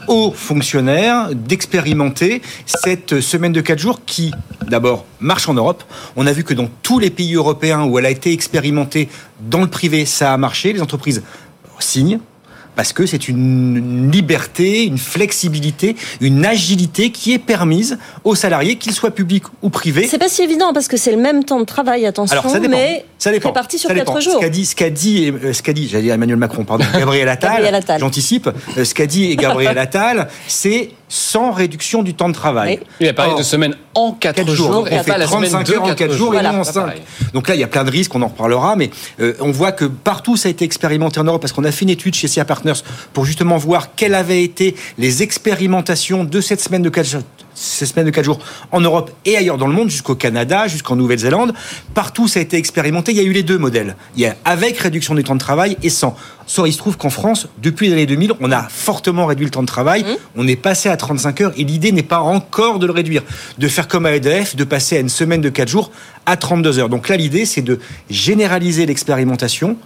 aux 0.08 0.32
fonctionnaires 0.32 1.34
d'expérimenter 1.34 2.40
cette 2.64 3.20
semaine 3.20 3.52
de 3.52 3.60
4 3.60 3.78
jours 3.78 4.00
qui, 4.06 4.32
d'abord, 4.66 5.04
marche 5.20 5.48
en 5.48 5.54
Europe. 5.54 5.84
On 6.16 6.26
a 6.26 6.32
vu 6.32 6.42
que 6.42 6.54
dans 6.54 6.70
tous 6.82 6.98
les 6.98 7.10
pays 7.10 7.34
européens 7.34 7.84
où 7.84 7.98
elle 7.98 8.06
a 8.06 8.10
été 8.10 8.32
expérimentée 8.32 9.08
dans 9.40 9.60
le 9.60 9.68
privé, 9.68 10.06
ça 10.06 10.32
a 10.32 10.36
marché. 10.38 10.72
Les 10.72 10.80
entreprises 10.80 11.22
signent 11.78 12.20
parce 12.76 12.92
que 12.92 13.06
c'est 13.06 13.28
une 13.28 14.10
liberté, 14.12 14.84
une 14.84 14.98
flexibilité, 14.98 15.96
une 16.20 16.44
agilité 16.46 17.10
qui 17.10 17.32
est 17.32 17.38
permise 17.38 17.98
aux 18.24 18.34
salariés, 18.34 18.76
qu'ils 18.76 18.92
soient 18.92 19.10
publics 19.10 19.44
ou 19.62 19.70
privés. 19.70 20.06
C'est 20.08 20.18
pas 20.18 20.28
si 20.28 20.42
évident 20.42 20.72
parce 20.72 20.86
que 20.88 20.96
c'est 20.96 21.10
le 21.12 21.16
même 21.20 21.42
temps 21.44 21.58
de 21.58 21.64
travail, 21.64 22.06
attention, 22.06 22.38
Alors 22.38 22.50
ça 22.52 22.60
dépend. 22.60 22.76
mais 22.76 23.04
ça 23.18 23.32
dépend. 23.32 23.48
réparti 23.48 23.78
sur 23.78 23.88
Ça 23.88 23.94
dépend. 23.94 24.12
4 24.12 24.22
jours. 24.22 24.34
Ce 24.34 24.38
qu'a 24.40 24.48
dit, 24.50 24.66
ce 24.66 24.76
qu'a 24.76 24.90
dit, 24.90 25.30
euh, 25.42 25.52
ce 25.52 25.62
qu'a 25.62 25.72
dit, 25.72 25.88
j'allais 25.88 26.04
dire 26.04 26.14
Emmanuel 26.14 26.36
Macron, 26.36 26.64
pardon, 26.64 26.84
Gabriel 26.98 27.28
Attal. 27.28 27.50
Gabriel 27.52 27.74
Attal. 27.74 28.00
J'anticipe. 28.00 28.48
Euh, 28.78 28.84
Ce 28.84 28.94
qu'a 28.94 29.06
dit 29.06 29.34
Gabriel 29.36 29.78
Attal, 29.78 30.28
c'est 30.46 30.90
sans 31.08 31.52
réduction 31.52 32.02
du 32.02 32.14
temps 32.14 32.28
de 32.28 32.34
travail. 32.34 32.80
Oui. 32.80 32.86
Il 33.00 33.08
a 33.08 33.12
parlé 33.14 33.32
Or, 33.32 33.38
de 33.38 33.44
semaine 33.44 33.74
en 33.94 34.12
4 34.12 34.36
4 34.36 34.54
jours. 34.54 34.72
jours. 34.72 34.82
On 34.82 34.86
fait 34.86 35.04
pas 35.10 35.18
la 35.18 35.26
semaine 35.28 35.50
35 35.50 35.66
de 35.66 35.72
heures 35.74 35.84
en 35.84 35.94
4 35.94 36.12
jours 36.12 36.28
et 36.34 36.36
Voilà. 36.38 36.52
non 36.52 36.60
en 36.60 36.64
Pas 36.64 36.72
5. 36.72 36.80
pareil. 36.82 37.00
Donc 37.32 37.48
là, 37.48 37.54
il 37.54 37.60
y 37.60 37.64
a 37.64 37.68
plein 37.68 37.84
de 37.84 37.90
risques, 37.90 38.14
on 38.14 38.22
en 38.22 38.26
reparlera, 38.28 38.74
mais 38.76 38.90
euh, 39.20 39.34
on 39.40 39.52
voit 39.52 39.70
que 39.72 39.84
partout 39.84 40.36
ça 40.36 40.48
a 40.48 40.50
été 40.50 40.64
expérimenté 40.64 41.20
en 41.20 41.24
Europe 41.24 41.40
parce 41.40 41.52
qu'on 41.52 41.64
a 41.64 41.70
fait 41.70 41.84
une 41.84 41.90
étude 41.90 42.14
chez 42.16 42.26
SIA 42.28 42.44
Partners 42.44 42.65
pour 43.12 43.24
justement 43.24 43.56
voir 43.56 43.94
quelles 43.94 44.14
avaient 44.14 44.42
été 44.42 44.74
les 44.98 45.22
expérimentations 45.22 46.24
de 46.24 46.40
cette 46.40 46.60
semaine 46.60 46.82
de 46.82 46.88
4 46.88 47.06
jours 47.06 47.22
ces 47.56 47.86
semaines 47.86 48.06
de 48.06 48.10
4 48.10 48.24
jours 48.24 48.38
en 48.70 48.80
Europe 48.80 49.10
et 49.24 49.36
ailleurs 49.36 49.56
dans 49.56 49.66
le 49.66 49.72
monde, 49.72 49.88
jusqu'au 49.88 50.14
Canada, 50.14 50.68
jusqu'en 50.68 50.94
Nouvelle-Zélande. 50.94 51.54
Partout, 51.94 52.28
ça 52.28 52.38
a 52.38 52.42
été 52.42 52.56
expérimenté. 52.56 53.12
Il 53.12 53.18
y 53.18 53.20
a 53.20 53.24
eu 53.24 53.32
les 53.32 53.42
deux 53.42 53.58
modèles. 53.58 53.96
Il 54.14 54.22
y 54.22 54.26
a 54.26 54.36
avec 54.44 54.78
réduction 54.78 55.14
du 55.14 55.24
temps 55.24 55.34
de 55.34 55.40
travail 55.40 55.76
et 55.82 55.90
sans. 55.90 56.16
Il 56.64 56.72
se 56.72 56.78
trouve 56.78 56.96
qu'en 56.96 57.10
France, 57.10 57.48
depuis 57.60 57.88
les 57.88 57.94
années 57.94 58.06
2000, 58.06 58.34
on 58.40 58.52
a 58.52 58.62
fortement 58.68 59.26
réduit 59.26 59.46
le 59.46 59.50
temps 59.50 59.62
de 59.62 59.66
travail. 59.66 60.04
On 60.36 60.46
est 60.46 60.56
passé 60.56 60.88
à 60.88 60.96
35 60.96 61.40
heures 61.40 61.52
et 61.56 61.64
l'idée 61.64 61.92
n'est 61.92 62.02
pas 62.02 62.20
encore 62.20 62.78
de 62.78 62.86
le 62.86 62.92
réduire. 62.92 63.22
De 63.58 63.68
faire 63.68 63.88
comme 63.88 64.06
à 64.06 64.14
EDF, 64.14 64.54
de 64.54 64.64
passer 64.64 64.98
à 64.98 65.00
une 65.00 65.08
semaine 65.08 65.40
de 65.40 65.48
4 65.48 65.68
jours 65.68 65.90
à 66.26 66.36
32 66.36 66.78
heures. 66.78 66.88
Donc 66.88 67.08
là, 67.08 67.16
l'idée, 67.16 67.46
c'est 67.46 67.62
de 67.62 67.80
généraliser 68.10 68.86
l'expérimentation. 68.86 69.76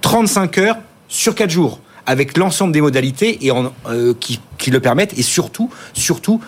35 0.00 0.58
heures 0.58 0.76
sur 1.08 1.34
4 1.34 1.50
jours 1.50 1.80
avec 2.10 2.36
l'ensemble 2.36 2.72
des 2.72 2.80
modalités 2.80 3.38
euh, 3.86 4.14
qui 4.58 4.70
le 4.70 4.80
permettent 4.80 5.16
et 5.16 5.22
surtout, 5.22 5.70
surtout 5.94 6.40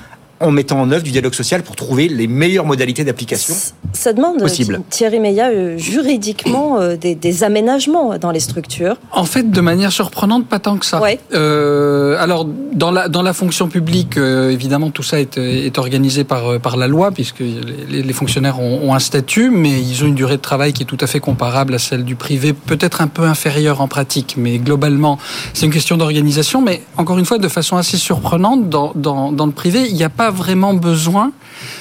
en 0.42 0.50
mettant 0.50 0.80
en 0.80 0.90
œuvre 0.90 1.02
du 1.02 1.10
dialogue 1.10 1.34
social 1.34 1.62
pour 1.62 1.76
trouver 1.76 2.08
les 2.08 2.26
meilleures 2.26 2.66
modalités 2.66 3.04
d'application. 3.04 3.54
Ça 3.92 4.12
demande, 4.12 4.38
Possible. 4.38 4.80
Thierry 4.90 5.20
Meillat, 5.20 5.50
euh, 5.50 5.78
juridiquement 5.78 6.80
euh, 6.80 6.96
des, 6.96 7.14
des 7.14 7.44
aménagements 7.44 8.18
dans 8.18 8.30
les 8.30 8.40
structures. 8.40 8.96
En 9.12 9.24
fait, 9.24 9.50
de 9.50 9.60
manière 9.60 9.92
surprenante, 9.92 10.46
pas 10.46 10.58
tant 10.58 10.78
que 10.78 10.86
ça. 10.86 11.00
Ouais. 11.00 11.18
Euh, 11.34 12.16
alors, 12.18 12.46
dans 12.72 12.90
la, 12.90 13.08
dans 13.08 13.22
la 13.22 13.32
fonction 13.32 13.68
publique, 13.68 14.16
euh, 14.16 14.50
évidemment, 14.50 14.90
tout 14.90 15.02
ça 15.02 15.20
est, 15.20 15.36
est 15.38 15.78
organisé 15.78 16.24
par, 16.24 16.52
euh, 16.52 16.58
par 16.58 16.76
la 16.76 16.88
loi, 16.88 17.10
puisque 17.12 17.40
les, 17.40 18.02
les 18.02 18.12
fonctionnaires 18.12 18.60
ont, 18.60 18.88
ont 18.88 18.94
un 18.94 18.98
statut, 18.98 19.50
mais 19.50 19.80
ils 19.80 20.02
ont 20.04 20.06
une 20.06 20.14
durée 20.14 20.36
de 20.36 20.42
travail 20.42 20.72
qui 20.72 20.82
est 20.82 20.86
tout 20.86 20.98
à 21.00 21.06
fait 21.06 21.20
comparable 21.20 21.74
à 21.74 21.78
celle 21.78 22.04
du 22.04 22.16
privé, 22.16 22.52
peut-être 22.52 23.00
un 23.00 23.08
peu 23.08 23.24
inférieure 23.24 23.80
en 23.80 23.88
pratique, 23.88 24.34
mais 24.36 24.58
globalement, 24.58 25.18
c'est 25.54 25.66
une 25.66 25.72
question 25.72 25.96
d'organisation. 25.96 26.62
Mais 26.62 26.82
encore 26.96 27.18
une 27.18 27.24
fois, 27.26 27.38
de 27.38 27.48
façon 27.48 27.76
assez 27.76 27.96
surprenante, 27.98 28.68
dans, 28.68 28.92
dans, 28.94 29.32
dans 29.32 29.46
le 29.46 29.52
privé, 29.52 29.86
il 29.88 29.94
n'y 29.94 30.04
a 30.04 30.08
pas 30.08 30.30
vraiment 30.32 30.74
besoin 30.74 31.32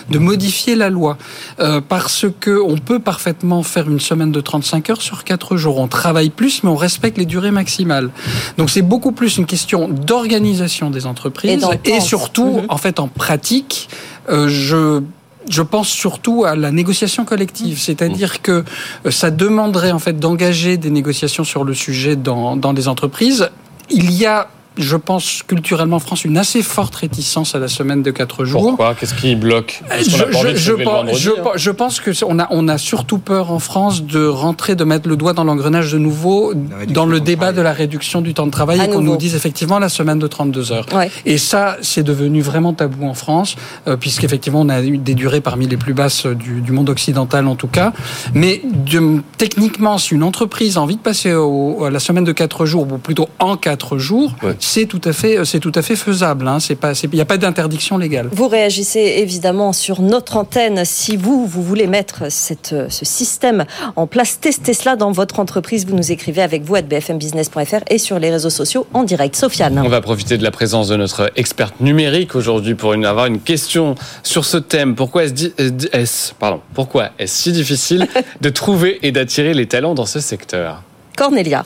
de 0.10 0.20
modifier 0.20 0.75
la 0.75 0.89
loi, 0.89 1.17
euh, 1.60 1.81
parce 1.81 2.25
que 2.39 2.62
on 2.62 2.77
peut 2.77 3.00
parfaitement 3.00 3.63
faire 3.63 3.89
une 3.89 4.00
semaine 4.00 4.31
de 4.31 4.41
35 4.41 4.89
heures 4.89 5.01
sur 5.01 5.24
4 5.24 5.58
jours. 5.58 5.79
On 5.79 5.88
travaille 5.88 6.29
plus, 6.29 6.63
mais 6.63 6.70
on 6.70 6.75
respecte 6.75 7.17
les 7.17 7.25
durées 7.25 7.51
maximales. 7.51 8.10
Donc 8.58 8.70
c'est 8.70 8.81
beaucoup 8.81 9.12
plus 9.12 9.38
une 9.38 9.46
question 9.46 9.88
d'organisation 9.88 10.89
des 10.89 11.05
entreprises 11.05 11.65
et, 11.86 12.00
surtout, 12.00 12.60
Mhm. 12.62 12.65
en 12.70 12.77
fait, 12.77 13.00
en 13.00 13.08
pratique, 13.08 13.89
euh, 14.29 14.48
je 14.48 15.01
je 15.50 15.63
pense 15.63 15.89
surtout 15.89 16.46
à 16.46 16.55
la 16.55 16.72
négociation 16.72 17.25
collective, 17.25 17.79
c'est-à-dire 17.79 18.43
que 18.43 18.63
euh, 19.08 19.12
ça 19.12 19.31
demanderait 19.31 19.91
en 19.91 19.98
fait 19.98 20.20
d'engager 20.20 20.77
des 20.77 20.91
négociations 20.91 21.43
sur 21.43 21.63
le 21.63 21.74
sujet 21.74 22.15
dans, 22.15 22.55
dans 22.55 22.74
les 22.74 22.88
entreprises. 22.88 23.50
Il 23.89 24.13
y 24.13 24.27
a 24.27 24.50
je 24.81 24.97
pense, 24.97 25.43
culturellement 25.47 25.97
en 25.97 26.00
France, 26.00 26.25
une 26.25 26.38
assez 26.38 26.61
forte 26.63 26.95
réticence 26.95 27.55
à 27.55 27.59
la 27.59 27.67
semaine 27.67 28.03
de 28.03 28.11
4 28.11 28.45
jours. 28.45 28.61
Pourquoi? 28.61 28.95
Qu'est-ce 28.95 29.13
qui 29.13 29.35
bloque? 29.35 29.81
Je, 30.00 30.05
je, 30.05 30.55
je, 30.55 30.73
pense, 30.73 31.17
je, 31.17 31.31
je, 31.55 31.71
pense 31.71 32.00
que 32.00 32.11
on 32.25 32.39
a, 32.39 32.47
on 32.51 32.67
a 32.67 32.77
surtout 32.77 33.17
peur 33.17 33.51
en 33.51 33.59
France 33.59 34.03
de 34.03 34.25
rentrer, 34.25 34.75
de 34.75 34.83
mettre 34.83 35.07
le 35.07 35.15
doigt 35.15 35.33
dans 35.33 35.43
l'engrenage 35.43 35.91
de 35.91 35.97
nouveau 35.97 36.53
dans 36.88 37.05
le 37.05 37.19
débat 37.19 37.51
de 37.51 37.61
la 37.61 37.73
réduction 37.73 38.21
du 38.21 38.33
temps 38.33 38.45
de 38.45 38.51
travail 38.51 38.81
et 38.81 38.89
qu'on 38.89 39.01
nous 39.01 39.17
dise 39.17 39.35
effectivement 39.35 39.79
la 39.79 39.89
semaine 39.89 40.19
de 40.19 40.27
32 40.27 40.71
heures. 40.71 40.85
Ouais. 40.93 41.09
Et 41.25 41.38
ça, 41.38 41.77
c'est 41.81 42.03
devenu 42.03 42.41
vraiment 42.41 42.73
tabou 42.73 43.05
en 43.05 43.13
France, 43.13 43.55
euh, 43.88 43.97
puisqu'effectivement, 43.97 44.61
on 44.61 44.69
a 44.69 44.81
eu 44.81 44.97
des 44.97 45.15
durées 45.15 45.41
parmi 45.41 45.67
les 45.67 45.77
plus 45.77 45.93
basses 45.93 46.25
du, 46.25 46.61
du 46.61 46.71
monde 46.71 46.89
occidental 46.89 47.47
en 47.47 47.55
tout 47.55 47.67
cas. 47.67 47.93
Mais 48.33 48.61
de, 48.65 49.21
techniquement, 49.38 49.97
si 49.97 50.13
une 50.13 50.23
entreprise 50.23 50.77
a 50.77 50.81
envie 50.81 50.95
de 50.95 51.01
passer 51.01 51.33
au, 51.33 51.83
à 51.85 51.89
la 51.89 52.00
semaine 52.00 52.23
de 52.23 52.31
4 52.31 52.65
jours, 52.65 52.88
ou 52.91 52.97
plutôt 52.97 53.29
en 53.39 53.57
4 53.57 53.97
jours, 53.97 54.31
Ouais. 54.43 54.55
C'est 54.71 54.85
tout 54.85 55.01
à 55.03 55.11
fait, 55.11 55.43
c'est 55.43 55.59
tout 55.59 55.71
à 55.75 55.81
fait 55.81 55.95
faisable. 55.97 56.47
Hein. 56.47 56.59
C'est 56.61 56.75
pas, 56.75 56.93
il 57.03 57.09
n'y 57.09 57.19
a 57.21 57.25
pas 57.25 57.37
d'interdiction 57.37 57.97
légale. 57.97 58.29
Vous 58.31 58.47
réagissez 58.47 59.15
évidemment 59.17 59.73
sur 59.73 60.01
notre 60.01 60.37
antenne. 60.37 60.85
Si 60.85 61.17
vous, 61.17 61.45
vous 61.45 61.61
voulez 61.61 61.87
mettre 61.87 62.31
cette, 62.31 62.73
ce 62.89 63.03
système 63.05 63.65
en 63.97 64.07
place, 64.07 64.39
testez 64.39 64.73
cela 64.73 64.95
dans 64.95 65.11
votre 65.11 65.39
entreprise. 65.39 65.85
Vous 65.85 65.95
nous 65.95 66.11
écrivez 66.11 66.41
avec 66.41 66.63
vous 66.63 66.75
à 66.75 66.81
bfmbusiness.fr 66.81 67.83
et 67.89 67.97
sur 67.97 68.17
les 68.17 68.29
réseaux 68.31 68.49
sociaux 68.49 68.87
en 68.93 69.03
direct. 69.03 69.35
Sofiane. 69.35 69.77
On 69.83 69.89
va 69.89 69.99
profiter 70.01 70.37
de 70.37 70.43
la 70.43 70.51
présence 70.51 70.87
de 70.87 70.95
notre 70.95 71.31
experte 71.35 71.79
numérique 71.81 72.35
aujourd'hui 72.35 72.75
pour 72.75 72.93
une, 72.93 73.05
avoir 73.05 73.25
une 73.25 73.39
question 73.41 73.95
sur 74.23 74.45
ce 74.45 74.57
thème. 74.57 74.95
Pourquoi 74.95 75.25
est-ce, 75.25 75.45
euh, 75.59 75.69
est-ce- 75.91 76.33
pardon, 76.33 76.61
pourquoi 76.73 77.09
est-ce 77.19 77.43
si 77.43 77.51
difficile 77.51 78.07
de 78.41 78.49
trouver 78.49 78.99
et 79.05 79.11
d'attirer 79.11 79.53
les 79.53 79.67
talents 79.67 79.95
dans 79.95 80.05
ce 80.05 80.19
secteur? 80.21 80.81
Cornelia. 81.17 81.65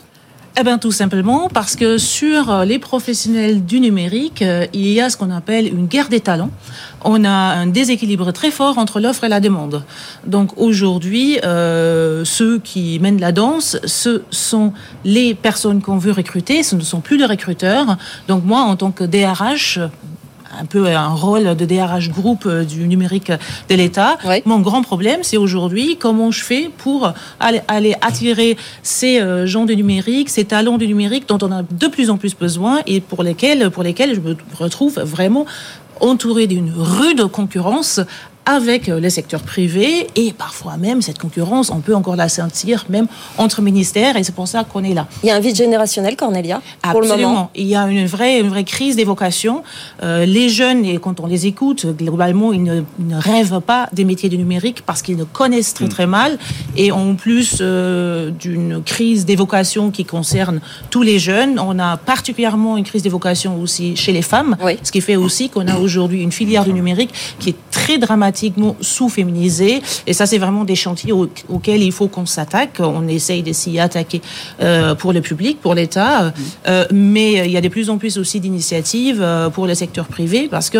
Eh 0.58 0.64
bien, 0.64 0.78
tout 0.78 0.94
simplement 0.94 1.50
parce 1.54 1.76
que 1.76 1.98
sur 1.98 2.50
euh, 2.50 2.64
les 2.64 2.80
professionnels 2.80 3.66
du 3.66 3.82
numérique, 3.82 4.42
euh, 4.42 4.66
il 4.72 4.88
y 4.88 5.02
a 5.02 5.10
ce 5.10 5.18
qu'on 5.18 5.30
appelle 5.30 5.68
une 5.68 5.86
guerre 5.86 6.08
des 6.08 6.22
talents. 6.22 6.50
On 7.04 7.26
a 7.26 7.30
un 7.30 7.68
déséquilibre 7.68 8.32
très 8.32 8.52
fort 8.52 8.78
entre 8.78 9.02
l'offre 9.02 9.26
et 9.26 9.28
la 9.28 9.42
demande. 9.42 9.84
Donc 10.26 10.58
aujourd'hui, 10.58 11.40
euh, 11.44 12.24
ceux 12.24 12.60
qui 12.60 13.00
mènent 13.00 13.20
la 13.20 13.34
danse, 13.34 13.78
ce 13.84 14.22
sont 14.32 14.72
les 15.04 15.36
personnes 15.36 15.82
qu'on 15.82 15.98
veut 15.98 16.14
recruter, 16.14 16.64
ce 16.64 16.78
ne 16.78 16.82
sont 16.82 17.02
plus 17.02 17.18
les 17.18 17.26
recruteurs. 17.26 17.98
Donc 18.30 18.46
moi, 18.46 18.62
en 18.62 18.78
tant 18.78 18.92
que 18.92 19.04
DRH, 19.04 19.80
un 20.60 20.66
peu 20.66 20.88
un 20.88 21.10
rôle 21.10 21.56
de 21.56 21.66
DRH 21.66 22.10
groupe 22.10 22.46
euh, 22.46 22.64
du 22.64 22.88
numérique 22.88 23.32
de 23.32 23.76
l'État. 23.76 24.18
Mon 24.46 24.60
grand 24.60 24.82
problème, 24.82 25.20
c'est 25.24 25.38
aujourd'hui 25.38 25.98
comment 25.98 26.32
je 26.32 26.44
fais 26.44 26.70
pour 26.78 27.14
aller, 27.40 27.62
aller 27.68 27.96
attirer 28.02 28.58
ces 28.84 29.20
euh, 29.20 29.46
gens 29.46 29.66
du 29.66 29.76
numérique, 29.76 30.30
ces 30.30 30.46
talents 30.46 30.78
du 30.78 30.88
numérique 30.88 31.28
dont 31.28 31.40
on 31.42 31.52
a 31.52 31.64
de 31.64 31.88
plus 31.88 32.10
en 32.10 32.18
plus 32.18 32.36
besoin 32.36 32.80
et 32.86 33.02
pour 33.02 33.24
lesquels, 33.24 33.70
pour 33.70 33.84
lesquels 33.84 34.16
je 34.16 34.20
me 34.20 34.36
retrouve 34.58 35.00
vraiment 35.00 35.46
entouré 36.02 36.48
d'une 36.48 36.72
rude 36.76 37.26
concurrence 37.28 38.02
avec 38.46 38.90
euh, 38.90 39.00
le 39.00 39.10
secteur 39.10 39.42
privé 39.42 40.08
et 40.16 40.34
parfois 40.34 40.78
même 40.78 41.02
cette 41.02 41.20
concurrence, 41.20 41.70
on 41.70 41.80
peut 41.80 41.96
encore 41.96 42.16
la 42.16 42.30
sentir 42.30 42.86
même 42.90 43.08
entre 43.38 43.62
ministères 43.62 44.18
et 44.18 44.24
c'est 44.24 44.36
pour 44.36 44.48
ça 44.48 44.64
qu'on 44.64 44.84
est 44.84 44.94
là. 44.94 45.08
Il 45.24 45.28
y 45.28 45.32
a 45.32 45.36
un 45.36 45.40
vide 45.40 45.56
générationnel, 45.56 46.16
Cornelia, 46.16 46.62
pour 46.82 47.02
le 47.02 47.08
Absolument. 47.08 47.30
moment. 47.30 47.52
Il 47.56 47.66
y 47.68 47.76
a 47.76 47.84
une 47.88 48.06
vraie, 48.06 48.40
une 48.40 48.50
vraie 48.50 48.64
crise 48.64 48.96
des 48.96 49.04
vocations. 49.04 49.64
Euh, 50.04 50.26
les 50.26 50.50
jeunes, 50.50 50.86
et 50.86 50.98
quand 50.98 51.20
on 51.20 51.26
les 51.26 51.48
écoute, 51.48 51.86
globalement, 51.98 52.54
ils 52.54 52.64
ne, 52.64 52.82
ils 53.00 53.08
ne 53.08 53.18
rêvent 53.18 53.62
pas 53.62 53.90
des 53.94 54.06
métiers 54.06 54.30
du 54.30 54.38
numérique 54.38 54.84
parce 54.86 55.02
qu'ils 55.02 55.18
ne 55.18 55.24
connaissent 55.24 55.74
très 55.74 55.88
très 55.88 56.08
mal. 56.08 56.38
Et 56.76 56.92
en 56.92 57.16
plus 57.16 57.58
euh, 57.62 58.30
d'une 58.32 58.84
crise 58.84 59.26
des 59.26 59.36
vocations 59.36 59.92
qui 59.92 60.06
concerne 60.06 60.62
tous 60.90 61.02
les 61.02 61.20
jeunes, 61.20 61.60
on 61.60 61.80
a 61.80 61.98
particulièrement 61.98 62.78
une 62.78 62.84
crise 62.84 63.04
des 63.04 63.10
vocations 63.10 63.60
aussi 63.60 63.96
chez 63.96 64.12
les 64.12 64.22
femmes. 64.22 64.56
Oui. 64.64 64.78
Ce 64.84 64.92
qui 64.92 65.02
fait 65.02 65.16
aussi 65.16 65.50
qu'on 65.50 65.68
a 65.68 65.78
aujourd'hui 65.78 66.22
une 66.22 66.32
filière 66.32 66.66
du 66.66 66.74
numérique 66.74 67.14
qui 67.40 67.50
est 67.50 67.56
très 67.72 67.98
dramatiquement 68.36 68.76
sous-féminisée. 68.82 69.82
Et 70.08 70.14
ça, 70.14 70.26
c'est 70.26 70.38
vraiment 70.38 70.66
des 70.66 70.76
chantiers 70.76 71.12
au- 71.14 71.30
auxquels 71.50 71.82
il 71.82 71.92
faut 71.92 72.08
qu'on 72.08 72.26
s'attaque. 72.26 72.78
On 72.80 73.08
essaye 73.08 73.44
de 73.44 73.54
s'y 73.54 73.80
attaquer 73.80 74.22
euh, 74.62 74.94
pour 74.96 75.14
le 75.14 75.22
public, 75.22 75.60
pour 75.62 75.74
l'État. 75.74 76.34
Euh, 76.68 76.86
mais 76.92 77.40
euh, 77.40 77.46
il 77.46 77.52
y 77.52 77.58
a 77.58 77.62
de 77.62 77.70
plus 77.70 77.90
en 77.90 77.98
plus 77.98 78.18
aussi 78.18 78.40
d'initiatives 78.40 79.26
pour 79.54 79.68
le 79.68 79.74
secteur 79.76 80.06
privé 80.08 80.48
parce 80.50 80.70
que 80.70 80.80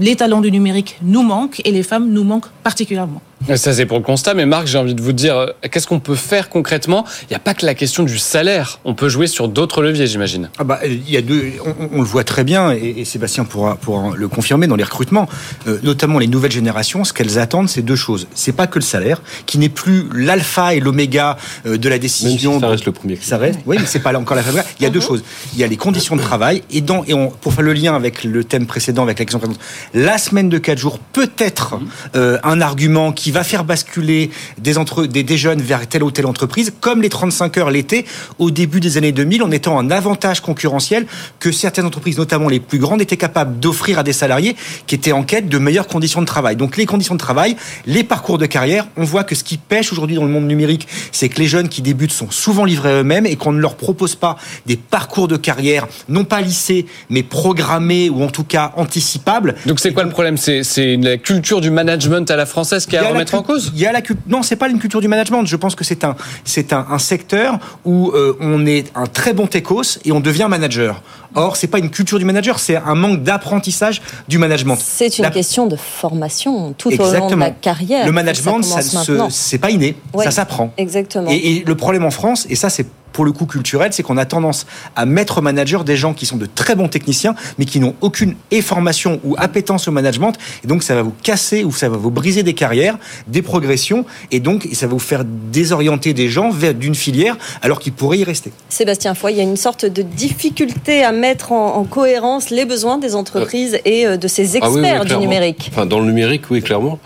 les 0.00 0.16
talents 0.16 0.40
du 0.40 0.50
numérique 0.50 0.98
nous 1.02 1.22
manquent 1.22 1.60
et 1.64 1.72
les 1.72 1.82
femmes 1.82 2.08
nous 2.10 2.24
manquent 2.24 2.50
particulièrement. 2.62 3.20
Ça, 3.54 3.72
c'est 3.74 3.86
pour 3.86 3.98
le 3.98 4.02
constat. 4.02 4.34
Mais 4.34 4.46
Marc, 4.46 4.66
j'ai 4.66 4.78
envie 4.78 4.94
de 4.94 5.02
vous 5.02 5.12
dire, 5.12 5.36
euh, 5.36 5.46
qu'est-ce 5.70 5.86
qu'on 5.86 6.00
peut 6.00 6.14
faire 6.16 6.48
concrètement? 6.48 7.04
Il 7.22 7.26
n'y 7.30 7.36
a 7.36 7.38
pas 7.38 7.54
que 7.54 7.64
la 7.66 7.74
question 7.74 8.02
du 8.02 8.18
salaire. 8.18 8.80
On 8.84 8.94
peut 8.94 9.08
jouer 9.08 9.26
sur 9.26 9.48
d'autres 9.48 9.82
leviers, 9.82 10.06
j'imagine. 10.06 10.48
Ah 10.58 10.64
bah, 10.64 10.80
il 10.84 11.08
y 11.08 11.16
a 11.16 11.22
deux, 11.22 11.52
on, 11.64 11.88
on 11.92 11.98
le 11.98 12.06
voit 12.06 12.24
très 12.24 12.44
bien, 12.44 12.72
et, 12.72 12.94
et 12.98 13.04
Sébastien 13.04 13.44
pourra, 13.44 13.76
pourra 13.76 14.16
le 14.16 14.28
confirmer 14.28 14.66
dans 14.66 14.74
les 14.74 14.84
recrutements, 14.84 15.28
euh, 15.68 15.78
notamment 15.82 16.18
les 16.18 16.26
nouvelles 16.26 16.50
générations, 16.50 17.04
ce 17.04 17.12
qu'elles 17.12 17.38
attendent, 17.38 17.68
c'est 17.68 17.82
deux 17.82 17.94
choses. 17.94 18.26
C'est 18.34 18.52
pas 18.52 18.66
que 18.66 18.78
le 18.78 18.84
salaire, 18.84 19.22
qui 19.44 19.58
n'est 19.58 19.68
plus 19.68 20.06
l'alpha 20.14 20.74
et 20.74 20.80
l'oméga 20.80 21.36
euh, 21.66 21.76
de 21.76 21.88
la 21.88 21.98
Même 21.98 22.08
si 22.08 22.24
décision. 22.24 22.58
ça 22.58 22.68
reste 22.68 22.86
le 22.86 22.92
premier 22.92 23.16
Ça 23.20 23.36
reste, 23.36 23.60
oui, 23.66 23.76
mais 23.78 23.86
c'est 23.86 24.00
pas 24.00 24.12
là 24.12 24.18
encore 24.18 24.36
la 24.36 24.42
faveur. 24.42 24.64
Il 24.80 24.82
y 24.82 24.86
a 24.86 24.90
deux 24.90 25.00
choses. 25.00 25.22
Il 25.52 25.58
y 25.60 25.64
a 25.64 25.66
les 25.66 25.76
conditions 25.76 26.16
de 26.16 26.22
travail 26.22 26.62
et 26.70 26.80
dans 26.80 27.04
et 27.04 27.12
on, 27.14 27.28
pour 27.28 27.52
faire 27.52 27.62
le 27.64 27.74
lien 27.74 27.94
avec 27.94 28.24
le 28.24 28.42
thème 28.44 28.66
précédent, 28.66 29.02
avec 29.02 29.18
la 29.18 29.24
question 29.24 29.38
précédente, 29.38 29.62
la 29.94 30.18
semaine 30.18 30.48
de 30.48 30.58
quatre 30.58 30.78
jours 30.78 30.98
peut 30.98 31.30
être 31.38 31.78
euh, 32.16 32.38
un 32.42 32.60
argument 32.60 33.12
qui 33.12 33.25
va 33.32 33.44
faire 33.44 33.64
basculer 33.64 34.30
des, 34.58 34.78
entre, 34.78 35.06
des, 35.06 35.22
des 35.22 35.36
jeunes 35.36 35.60
vers 35.60 35.86
telle 35.86 36.02
ou 36.02 36.10
telle 36.10 36.26
entreprise, 36.26 36.72
comme 36.80 37.02
les 37.02 37.08
35 37.08 37.56
heures 37.58 37.70
l'été 37.70 38.04
au 38.38 38.50
début 38.50 38.80
des 38.80 38.96
années 38.96 39.12
2000, 39.12 39.42
en 39.42 39.50
étant 39.50 39.78
un 39.78 39.90
avantage 39.90 40.40
concurrentiel 40.40 41.06
que 41.40 41.52
certaines 41.52 41.84
entreprises, 41.84 42.18
notamment 42.18 42.48
les 42.48 42.60
plus 42.60 42.78
grandes, 42.78 43.00
étaient 43.00 43.16
capables 43.16 43.58
d'offrir 43.58 43.98
à 43.98 44.02
des 44.02 44.12
salariés 44.12 44.56
qui 44.86 44.94
étaient 44.94 45.12
en 45.12 45.22
quête 45.22 45.48
de 45.48 45.58
meilleures 45.58 45.86
conditions 45.86 46.20
de 46.20 46.26
travail. 46.26 46.56
Donc 46.56 46.76
les 46.76 46.86
conditions 46.86 47.14
de 47.14 47.20
travail, 47.20 47.56
les 47.86 48.04
parcours 48.04 48.38
de 48.38 48.46
carrière, 48.46 48.86
on 48.96 49.04
voit 49.04 49.24
que 49.24 49.34
ce 49.34 49.44
qui 49.44 49.58
pêche 49.58 49.92
aujourd'hui 49.92 50.16
dans 50.16 50.24
le 50.24 50.30
monde 50.30 50.46
numérique, 50.46 50.86
c'est 51.12 51.28
que 51.28 51.38
les 51.38 51.46
jeunes 51.46 51.68
qui 51.68 51.82
débutent 51.82 52.12
sont 52.12 52.30
souvent 52.30 52.64
livrés 52.64 52.90
à 52.90 52.94
eux-mêmes 53.00 53.26
et 53.26 53.36
qu'on 53.36 53.52
ne 53.52 53.60
leur 53.60 53.76
propose 53.76 54.14
pas 54.14 54.36
des 54.66 54.76
parcours 54.76 55.28
de 55.28 55.36
carrière, 55.36 55.86
non 56.08 56.24
pas 56.24 56.40
lissés, 56.40 56.86
mais 57.10 57.22
programmés 57.22 58.10
ou 58.10 58.22
en 58.22 58.28
tout 58.28 58.44
cas 58.44 58.72
anticipables. 58.76 59.54
Donc, 59.66 59.80
c'est 59.80 59.92
quoi 59.92 60.04
le 60.04 60.10
problème? 60.10 60.36
C'est 60.36 60.96
la 60.96 61.16
culture 61.16 61.60
du 61.60 61.70
management 61.70 62.30
à 62.30 62.36
la 62.36 62.46
française 62.46 62.86
qui 62.86 62.96
a 62.96 63.12
remettre 63.16 63.34
en 63.34 63.42
cause 63.42 63.72
Il 63.74 63.80
y 63.80 63.86
a 63.86 63.92
la 63.92 64.00
non, 64.26 64.42
c'est 64.42 64.56
pas 64.56 64.68
une 64.68 64.78
culture 64.78 65.00
du 65.00 65.08
management. 65.08 65.44
Je 65.46 65.56
pense 65.56 65.74
que 65.74 65.84
c'est 65.84 66.04
un 66.04 66.16
c'est 66.44 66.72
un, 66.72 66.86
un 66.90 66.98
secteur 66.98 67.58
où 67.84 68.10
euh, 68.10 68.36
on 68.40 68.64
est 68.66 68.90
un 68.94 69.06
très 69.06 69.32
bon 69.32 69.46
techos 69.46 69.98
et 70.04 70.12
on 70.12 70.20
devient 70.20 70.46
manager. 70.48 71.02
Or, 71.34 71.56
c'est 71.56 71.66
pas 71.66 71.78
une 71.78 71.90
culture 71.90 72.18
du 72.18 72.24
manager, 72.24 72.58
c'est 72.58 72.76
un 72.76 72.94
manque 72.94 73.22
d'apprentissage 73.22 74.00
du 74.26 74.38
management. 74.38 74.78
C'est 74.80 75.18
une 75.18 75.24
La- 75.24 75.30
question 75.30 75.66
de 75.66 75.76
formation 75.76 76.72
tout 76.78 76.88
au 76.88 77.12
long 77.12 77.28
de 77.28 77.34
la 77.34 77.50
carrière. 77.50 78.06
Le 78.06 78.12
management, 78.12 78.62
ça, 78.62 78.80
ça, 78.80 79.02
c'est 79.30 79.58
pas 79.58 79.70
inné, 79.70 79.96
Ouais. 80.14 80.24
ça 80.24 80.30
s'apprend. 80.30 80.72
Exactement. 80.78 81.30
Et, 81.30 81.56
et 81.58 81.64
le 81.66 81.74
problème 81.74 82.04
en 82.04 82.10
France, 82.10 82.46
et 82.48 82.54
ça 82.54 82.70
c'est 82.70 82.86
pour 83.16 83.24
le 83.24 83.32
coup 83.32 83.46
culturel, 83.46 83.94
c'est 83.94 84.02
qu'on 84.02 84.18
a 84.18 84.26
tendance 84.26 84.66
à 84.94 85.06
mettre 85.06 85.38
au 85.38 85.40
manager 85.40 85.84
des 85.84 85.96
gens 85.96 86.12
qui 86.12 86.26
sont 86.26 86.36
de 86.36 86.44
très 86.44 86.74
bons 86.74 86.88
techniciens, 86.88 87.34
mais 87.56 87.64
qui 87.64 87.80
n'ont 87.80 87.94
aucune 88.02 88.34
formation 88.60 89.20
ou 89.24 89.34
appétence 89.38 89.88
au 89.88 89.90
management. 89.90 90.34
Et 90.62 90.66
donc 90.66 90.82
ça 90.82 90.94
va 90.94 91.00
vous 91.00 91.14
casser 91.22 91.64
ou 91.64 91.72
ça 91.72 91.88
va 91.88 91.96
vous 91.96 92.10
briser 92.10 92.42
des 92.42 92.52
carrières, 92.52 92.98
des 93.26 93.40
progressions, 93.40 94.04
et 94.32 94.38
donc 94.38 94.68
ça 94.74 94.86
va 94.86 94.92
vous 94.92 94.98
faire 94.98 95.24
désorienter 95.24 96.12
des 96.12 96.28
gens 96.28 96.50
vers 96.50 96.74
d'une 96.74 96.94
filière 96.94 97.38
alors 97.62 97.80
qu'ils 97.80 97.94
pourraient 97.94 98.18
y 98.18 98.24
rester. 98.24 98.52
Sébastien 98.68 99.14
Foy, 99.14 99.32
il 99.32 99.38
y 99.38 99.40
a 99.40 99.44
une 99.44 99.56
sorte 99.56 99.86
de 99.86 100.02
difficulté 100.02 101.02
à 101.02 101.12
mettre 101.12 101.52
en, 101.52 101.76
en 101.76 101.84
cohérence 101.84 102.50
les 102.50 102.66
besoins 102.66 102.98
des 102.98 103.14
entreprises 103.14 103.78
et 103.86 104.06
euh, 104.06 104.18
de 104.18 104.28
ces 104.28 104.58
Ah 104.58 104.68
oui, 104.68 104.80
oui, 104.82 104.86
experts 104.86 105.04
du 105.06 105.16
numérique. 105.16 105.70
Enfin, 105.72 105.86
dans 105.86 106.00
le 106.00 106.06
numérique, 106.06 106.50
oui, 106.50 106.60
clairement. 106.60 106.98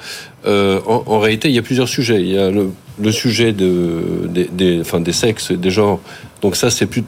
Euh, 0.44 0.80
en, 0.86 1.04
en 1.06 1.18
réalité, 1.20 1.48
il 1.50 1.54
y 1.54 1.58
a 1.58 1.62
plusieurs 1.62 1.88
sujets. 1.88 2.20
Il 2.20 2.32
y 2.32 2.38
a 2.38 2.50
le, 2.50 2.70
le 3.02 3.12
sujet 3.12 3.52
de, 3.52 4.28
des, 4.28 4.48
des, 4.52 4.80
enfin, 4.80 5.00
des 5.00 5.12
sexes, 5.12 5.52
des 5.52 5.70
genres. 5.70 6.00
Donc 6.42 6.56
ça, 6.56 6.70
c'est 6.70 6.86
plus, 6.86 7.04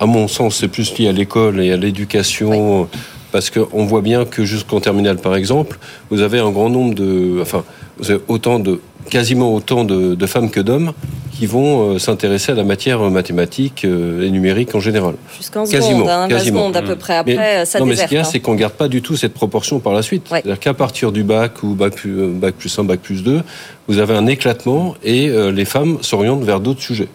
à 0.00 0.06
mon 0.06 0.28
sens, 0.28 0.56
c'est 0.56 0.68
plus 0.68 0.96
lié 0.98 1.08
à 1.08 1.12
l'école 1.12 1.60
et 1.60 1.72
à 1.72 1.76
l'éducation. 1.76 2.88
Parce 3.32 3.50
qu'on 3.50 3.84
voit 3.84 4.02
bien 4.02 4.24
que 4.24 4.44
jusqu'en 4.44 4.80
terminale, 4.80 5.18
par 5.18 5.34
exemple, 5.34 5.78
vous 6.08 6.20
avez 6.20 6.38
un 6.38 6.52
grand 6.52 6.70
nombre 6.70 6.94
de... 6.94 7.38
Enfin, 7.42 7.64
vous 7.98 8.10
avez 8.10 8.20
autant 8.28 8.60
de... 8.60 8.80
quasiment 9.10 9.52
autant 9.52 9.84
de, 9.84 10.14
de 10.14 10.26
femmes 10.26 10.50
que 10.50 10.60
d'hommes 10.60 10.92
qui 11.36 11.46
vont 11.46 11.94
euh, 11.94 11.98
s'intéresser 11.98 12.52
à 12.52 12.54
la 12.54 12.64
matière 12.64 13.00
mathématique 13.10 13.84
euh, 13.84 14.22
et 14.26 14.30
numérique 14.30 14.74
en 14.74 14.80
général. 14.80 15.14
Jusqu'en 15.36 15.64
Quasiment, 15.66 15.98
seconde, 15.98 16.08
hein, 16.08 16.28
quasiment. 16.28 16.60
seconde 16.60 16.76
à 16.76 16.82
peu 16.82 16.96
près. 16.96 17.22
Mais- 17.24 17.32
Après, 17.34 17.64
ça 17.66 17.80
non, 17.80 17.86
mais 17.86 17.96
ce 17.96 18.04
qu'il 18.04 18.14
y 18.14 18.18
a, 18.18 18.20
hein. 18.20 18.24
c'est 18.24 18.40
qu'on 18.40 18.54
ne 18.54 18.58
garde 18.58 18.74
pas 18.74 18.88
du 18.88 19.02
tout 19.02 19.16
cette 19.16 19.34
proportion 19.34 19.80
par 19.80 19.92
la 19.92 20.02
suite. 20.02 20.30
Ouais. 20.30 20.40
C'est-à-dire 20.42 20.60
qu'à 20.60 20.74
partir 20.74 21.12
du 21.12 21.24
bac 21.24 21.62
ou 21.62 21.74
bac 21.74 21.94
plus, 21.94 22.18
euh, 22.20 22.28
bac 22.28 22.54
plus 22.54 22.78
1, 22.78 22.84
bac 22.84 23.00
plus 23.00 23.22
2, 23.22 23.42
vous 23.88 23.98
avez 23.98 24.14
un 24.14 24.26
éclatement 24.26 24.94
et 25.02 25.28
euh, 25.28 25.50
les 25.50 25.64
femmes 25.64 25.98
s'orientent 26.02 26.44
vers 26.44 26.60
d'autres 26.60 26.82
sujets. 26.82 27.08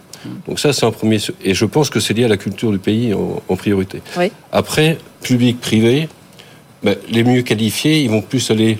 Donc 0.47 0.59
ça, 0.59 0.73
c'est 0.73 0.85
un 0.85 0.91
premier... 0.91 1.17
Et 1.45 1.53
je 1.53 1.63
pense 1.63 1.89
que 1.89 2.01
c'est 2.01 2.13
lié 2.13 2.25
à 2.25 2.27
la 2.27 2.35
culture 2.35 2.71
du 2.71 2.77
pays 2.79 3.13
en, 3.13 3.41
en 3.47 3.55
priorité. 3.55 4.01
Oui. 4.17 4.31
Après, 4.51 4.97
public, 5.21 5.61
privé, 5.61 6.09
ben, 6.83 6.95
les 7.09 7.23
mieux 7.23 7.41
qualifiés, 7.41 8.01
ils 8.01 8.09
vont 8.09 8.21
plus 8.21 8.51
aller 8.51 8.79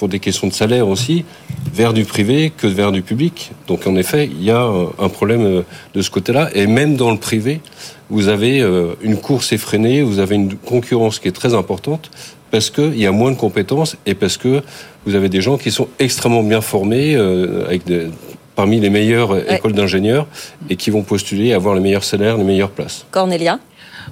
pour 0.00 0.08
des 0.08 0.18
questions 0.18 0.48
de 0.48 0.54
salaire 0.54 0.88
aussi, 0.88 1.26
vers 1.74 1.92
du 1.92 2.06
privé 2.06 2.50
que 2.56 2.66
vers 2.66 2.90
du 2.90 3.02
public. 3.02 3.52
Donc 3.68 3.86
en 3.86 3.96
effet, 3.96 4.30
il 4.32 4.42
y 4.42 4.50
a 4.50 4.66
un 4.98 5.10
problème 5.10 5.44
euh, 5.44 5.62
de 5.92 6.00
ce 6.00 6.10
côté-là. 6.10 6.48
Et 6.54 6.66
même 6.66 6.96
dans 6.96 7.10
le 7.10 7.18
privé, 7.18 7.60
vous 8.08 8.28
avez 8.28 8.62
euh, 8.62 8.94
une 9.02 9.18
course 9.18 9.52
effrénée, 9.52 10.00
vous 10.00 10.18
avez 10.18 10.36
une 10.36 10.54
concurrence 10.56 11.18
qui 11.18 11.28
est 11.28 11.36
très 11.42 11.52
importante 11.52 12.10
parce 12.50 12.70
qu'il 12.70 12.98
y 12.98 13.06
a 13.06 13.12
moins 13.12 13.30
de 13.30 13.36
compétences 13.36 13.98
et 14.06 14.14
parce 14.14 14.38
que 14.38 14.62
vous 15.04 15.14
avez 15.14 15.28
des 15.28 15.42
gens 15.42 15.58
qui 15.58 15.70
sont 15.70 15.88
extrêmement 15.98 16.42
bien 16.42 16.62
formés, 16.62 17.14
euh, 17.14 17.66
avec 17.66 17.84
des, 17.84 18.06
parmi 18.56 18.80
les 18.80 18.88
meilleures 18.88 19.36
écoles 19.52 19.74
d'ingénieurs, 19.74 20.26
et 20.70 20.76
qui 20.76 20.88
vont 20.88 21.02
postuler 21.02 21.52
à 21.52 21.56
avoir 21.56 21.74
les 21.74 21.82
meilleurs 21.82 22.04
salaires, 22.04 22.38
les 22.38 22.44
meilleures 22.44 22.70
places. 22.70 23.04
Cornelia? 23.10 23.58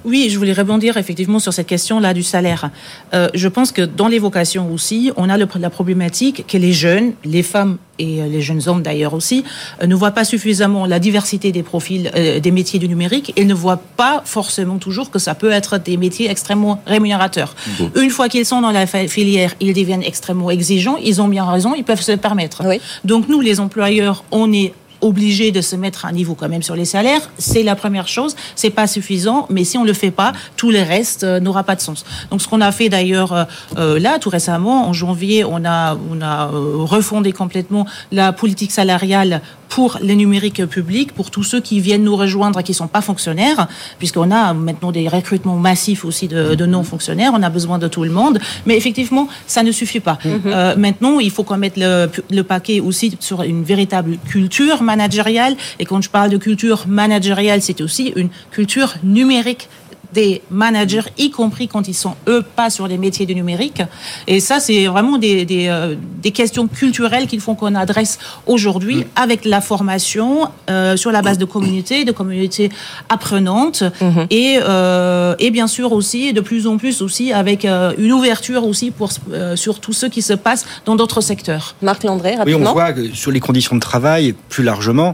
Oui, 0.05 0.29
je 0.29 0.37
voulais 0.37 0.53
rebondir 0.53 0.97
effectivement 0.97 1.39
sur 1.39 1.53
cette 1.53 1.67
question-là 1.67 2.13
du 2.13 2.23
salaire. 2.23 2.69
Euh, 3.13 3.29
je 3.33 3.47
pense 3.47 3.71
que 3.71 3.81
dans 3.81 4.07
les 4.07 4.19
vocations 4.19 4.71
aussi, 4.73 5.11
on 5.17 5.29
a 5.29 5.37
le, 5.37 5.47
la 5.59 5.69
problématique 5.69 6.45
que 6.47 6.57
les 6.57 6.73
jeunes, 6.73 7.13
les 7.23 7.43
femmes 7.43 7.77
et 7.99 8.21
euh, 8.21 8.27
les 8.27 8.41
jeunes 8.41 8.61
hommes 8.67 8.81
d'ailleurs 8.81 9.13
aussi, 9.13 9.43
euh, 9.81 9.87
ne 9.87 9.95
voient 9.95 10.11
pas 10.11 10.23
suffisamment 10.23 10.85
la 10.85 10.99
diversité 10.99 11.51
des 11.51 11.63
profils 11.63 12.09
euh, 12.15 12.39
des 12.39 12.51
métiers 12.51 12.79
du 12.79 12.87
numérique 12.87 13.33
et 13.35 13.45
ne 13.45 13.53
voient 13.53 13.81
pas 13.97 14.23
forcément 14.25 14.77
toujours 14.77 15.11
que 15.11 15.19
ça 15.19 15.35
peut 15.35 15.51
être 15.51 15.77
des 15.77 15.97
métiers 15.97 16.29
extrêmement 16.29 16.81
rémunérateurs. 16.87 17.55
Mmh. 17.67 17.83
Une 18.01 18.09
fois 18.09 18.29
qu'ils 18.29 18.45
sont 18.45 18.61
dans 18.61 18.71
la 18.71 18.85
filière, 18.87 19.53
ils 19.59 19.73
deviennent 19.73 20.03
extrêmement 20.03 20.49
exigeants, 20.49 20.97
ils 21.03 21.21
ont 21.21 21.27
bien 21.27 21.45
raison, 21.45 21.75
ils 21.75 21.83
peuvent 21.83 22.01
se 22.01 22.13
le 22.13 22.17
permettre. 22.17 22.63
Oui. 22.65 22.79
Donc 23.03 23.27
nous, 23.27 23.41
les 23.41 23.59
employeurs, 23.59 24.23
on 24.31 24.51
est 24.53 24.73
obligé 25.01 25.51
de 25.51 25.61
se 25.61 25.75
mettre 25.75 26.05
à 26.05 26.09
un 26.09 26.11
niveau 26.11 26.35
quand 26.35 26.49
même 26.49 26.63
sur 26.63 26.75
les 26.75 26.85
salaires. 26.85 27.29
C'est 27.37 27.63
la 27.63 27.75
première 27.75 28.07
chose. 28.07 28.35
C'est 28.55 28.69
pas 28.69 28.87
suffisant, 28.87 29.47
mais 29.49 29.63
si 29.63 29.77
on 29.77 29.83
le 29.83 29.93
fait 29.93 30.11
pas, 30.11 30.33
tout 30.57 30.71
le 30.71 30.81
reste 30.81 31.23
euh, 31.23 31.39
n'aura 31.39 31.63
pas 31.63 31.75
de 31.75 31.81
sens. 31.81 32.05
Donc, 32.31 32.41
ce 32.41 32.47
qu'on 32.47 32.61
a 32.61 32.71
fait 32.71 32.89
d'ailleurs 32.89 33.33
euh, 33.33 33.43
euh 33.77 33.99
là, 33.99 34.19
tout 34.19 34.29
récemment, 34.29 34.87
en 34.87 34.93
janvier, 34.93 35.43
on 35.43 35.65
a, 35.65 35.97
on 36.09 36.21
a 36.21 36.45
refondé 36.47 37.31
complètement 37.31 37.85
la 38.11 38.31
politique 38.33 38.71
salariale 38.71 39.41
pour 39.69 39.99
les 40.01 40.15
numériques 40.15 40.65
publics, 40.65 41.11
pour 41.13 41.27
tous 41.31 41.43
ceux 41.43 41.61
qui 41.61 41.79
viennent 41.79 42.03
nous 42.03 42.15
rejoindre 42.15 42.59
et 42.59 42.63
qui 42.63 42.73
sont 42.73 42.87
pas 42.87 43.01
fonctionnaires, 43.01 43.67
puisqu'on 43.99 44.31
a 44.31 44.53
maintenant 44.53 44.91
des 44.91 45.07
recrutements 45.07 45.57
massifs 45.69 46.03
aussi 46.03 46.27
de, 46.27 46.55
de 46.55 46.65
non-fonctionnaires. 46.65 47.31
On 47.39 47.43
a 47.43 47.49
besoin 47.49 47.77
de 47.77 47.87
tout 47.87 48.03
le 48.03 48.13
monde, 48.19 48.39
mais 48.65 48.75
effectivement, 48.75 49.25
ça 49.47 49.61
ne 49.63 49.71
suffit 49.71 50.03
pas. 50.09 50.17
Mm 50.25 50.29
-hmm. 50.29 50.41
euh, 50.45 50.75
maintenant, 50.85 51.15
il 51.27 51.31
faut 51.35 51.45
qu'on 51.47 51.59
mette 51.65 51.77
le, 51.85 51.91
le 52.39 52.43
paquet 52.53 52.77
aussi 52.87 53.07
sur 53.27 53.37
une 53.53 53.63
véritable 53.73 54.11
culture 54.33 54.77
managériale. 54.91 55.53
Et 55.79 55.85
quand 55.89 56.01
je 56.05 56.09
parle 56.17 56.29
de 56.35 56.39
culture 56.47 56.79
managériale, 57.01 57.59
c'est 57.67 57.79
aussi 57.85 58.05
une 58.21 58.29
culture 58.57 58.91
numérique 59.17 59.63
des 60.13 60.41
managers, 60.49 61.03
y 61.17 61.29
compris 61.29 61.67
quand 61.67 61.87
ils 61.87 61.93
sont 61.93 62.15
eux 62.27 62.43
pas 62.55 62.69
sur 62.69 62.87
les 62.87 62.97
métiers 62.97 63.25
du 63.25 63.35
numérique. 63.35 63.81
Et 64.27 64.39
ça, 64.39 64.59
c'est 64.59 64.87
vraiment 64.87 65.17
des, 65.17 65.45
des, 65.45 65.67
euh, 65.67 65.95
des, 66.21 66.31
questions 66.31 66.67
culturelles 66.67 67.27
qu'il 67.27 67.41
faut 67.41 67.55
qu'on 67.55 67.75
adresse 67.75 68.19
aujourd'hui 68.47 68.97
mmh. 68.97 69.03
avec 69.15 69.45
la 69.45 69.61
formation 69.61 70.49
euh, 70.69 70.95
sur 70.95 71.11
la 71.11 71.21
base 71.21 71.37
de 71.37 71.45
communautés, 71.45 72.05
de 72.05 72.11
communautés 72.11 72.69
apprenantes 73.09 73.83
mmh. 74.01 74.21
et, 74.29 74.59
euh, 74.63 75.35
et 75.39 75.51
bien 75.51 75.67
sûr 75.67 75.91
aussi 75.91 76.33
de 76.33 76.41
plus 76.41 76.67
en 76.67 76.77
plus 76.77 77.01
aussi 77.01 77.31
avec 77.33 77.65
euh, 77.65 77.93
une 77.97 78.11
ouverture 78.11 78.65
aussi 78.65 78.91
pour 78.91 79.09
euh, 79.31 79.55
sur 79.55 79.79
tout 79.79 79.93
ce 79.93 80.05
qui 80.05 80.21
se 80.21 80.33
passe 80.33 80.65
dans 80.85 80.95
d'autres 80.95 81.21
secteurs. 81.21 81.75
Marc 81.81 82.03
Landré, 82.03 82.35
rapidement. 82.35 82.59
Oui, 82.59 82.67
on 82.69 82.73
voit 82.73 82.93
que 82.93 83.13
sur 83.13 83.31
les 83.31 83.39
conditions 83.39 83.75
de 83.75 83.81
travail, 83.81 84.33
plus 84.49 84.63
largement, 84.63 85.13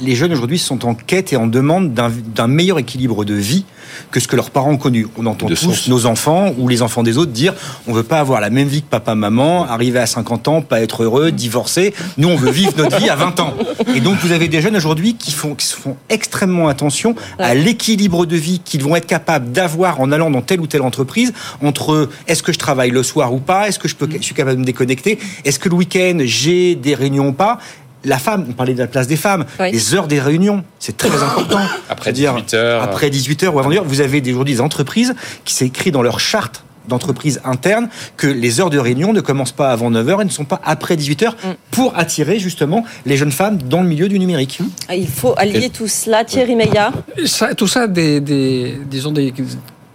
les 0.00 0.14
jeunes 0.14 0.32
aujourd'hui 0.32 0.58
sont 0.58 0.84
en 0.84 0.94
quête 0.94 1.32
et 1.32 1.36
en 1.36 1.46
demande 1.46 1.94
d'un 1.94 2.46
meilleur 2.46 2.78
équilibre 2.78 3.24
de 3.24 3.34
vie 3.34 3.64
que 4.10 4.20
ce 4.20 4.28
que 4.28 4.36
leurs 4.36 4.50
parents 4.50 4.70
ont 4.70 4.76
connu. 4.76 5.06
On 5.16 5.26
entend 5.26 5.46
de 5.46 5.54
tous 5.54 5.74
sens. 5.74 5.88
nos 5.88 6.06
enfants 6.06 6.52
ou 6.58 6.68
les 6.68 6.82
enfants 6.82 7.02
des 7.02 7.18
autres 7.18 7.32
dire 7.32 7.54
on 7.86 7.92
veut 7.92 8.02
pas 8.02 8.20
avoir 8.20 8.40
la 8.40 8.50
même 8.50 8.68
vie 8.68 8.82
que 8.82 8.88
papa, 8.88 9.14
maman, 9.14 9.64
arriver 9.64 9.98
à 9.98 10.06
50 10.06 10.48
ans, 10.48 10.62
pas 10.62 10.80
être 10.80 11.04
heureux, 11.04 11.30
divorcer. 11.30 11.94
Nous, 12.16 12.28
on 12.28 12.36
veut 12.36 12.50
vivre 12.50 12.72
notre 12.76 12.98
vie 12.98 13.08
à 13.08 13.16
20 13.16 13.40
ans. 13.40 13.54
Et 13.94 14.00
donc, 14.00 14.18
vous 14.18 14.32
avez 14.32 14.48
des 14.48 14.60
jeunes 14.60 14.76
aujourd'hui 14.76 15.14
qui 15.14 15.32
font, 15.32 15.54
qui 15.54 15.66
font 15.66 15.96
extrêmement 16.08 16.68
attention 16.68 17.14
à 17.38 17.54
l'équilibre 17.54 18.26
de 18.26 18.36
vie 18.36 18.60
qu'ils 18.64 18.82
vont 18.82 18.96
être 18.96 19.06
capables 19.06 19.52
d'avoir 19.52 20.00
en 20.00 20.12
allant 20.12 20.30
dans 20.30 20.42
telle 20.42 20.60
ou 20.60 20.66
telle 20.66 20.82
entreprise 20.82 21.32
entre 21.62 22.08
est-ce 22.26 22.42
que 22.42 22.52
je 22.52 22.58
travaille 22.58 22.90
le 22.90 23.02
soir 23.02 23.32
ou 23.32 23.38
pas, 23.38 23.68
est-ce 23.68 23.78
que 23.78 23.88
je, 23.88 23.96
peux, 23.96 24.08
je 24.10 24.22
suis 24.22 24.34
capable 24.34 24.56
de 24.56 24.60
me 24.60 24.66
déconnecter, 24.66 25.18
est-ce 25.44 25.58
que 25.58 25.68
le 25.68 25.74
week-end 25.74 26.18
j'ai 26.20 26.74
des 26.74 26.94
réunions 26.94 27.28
ou 27.28 27.32
pas? 27.32 27.58
La 28.04 28.18
femme, 28.18 28.46
on 28.48 28.52
parlait 28.52 28.74
de 28.74 28.78
la 28.78 28.86
place 28.86 29.06
des 29.06 29.16
femmes, 29.16 29.44
oui. 29.60 29.72
les 29.72 29.94
heures 29.94 30.08
des 30.08 30.20
réunions, 30.20 30.64
c'est 30.78 30.96
très 30.96 31.22
important. 31.22 31.60
Après 31.88 32.12
18 32.12 32.54
heures. 32.54 32.82
Après 32.82 33.10
18 33.10 33.44
heures 33.44 33.54
ou 33.54 33.58
avant 33.58 33.70
vous 33.84 34.00
avez 34.00 34.20
aujourd'hui 34.20 34.54
des 34.54 34.60
entreprises 34.60 35.14
qui 35.44 35.54
s'écrit 35.54 35.90
dans 35.90 36.02
leur 36.02 36.20
charte 36.20 36.64
d'entreprise 36.88 37.40
interne 37.44 37.88
que 38.16 38.26
les 38.26 38.60
heures 38.60 38.70
de 38.70 38.78
réunion 38.78 39.12
ne 39.12 39.20
commencent 39.20 39.52
pas 39.52 39.70
avant 39.70 39.90
9h 39.90 40.22
et 40.22 40.24
ne 40.24 40.30
sont 40.30 40.44
pas 40.44 40.60
après 40.64 40.96
18h 40.96 41.32
pour 41.70 41.96
attirer 41.98 42.38
justement 42.38 42.84
les 43.06 43.16
jeunes 43.16 43.32
femmes 43.32 43.58
dans 43.58 43.82
le 43.82 43.88
milieu 43.88 44.08
du 44.08 44.18
numérique. 44.18 44.60
Il 44.94 45.06
faut 45.06 45.34
allier 45.36 45.68
tout 45.68 45.86
cela. 45.88 46.24
Thierry 46.24 46.56
Meillat 46.56 46.92
ça, 47.26 47.54
Tout 47.54 47.68
ça, 47.68 47.86
des, 47.86 48.20
des, 48.20 48.78
disons 48.90 49.12
des 49.12 49.34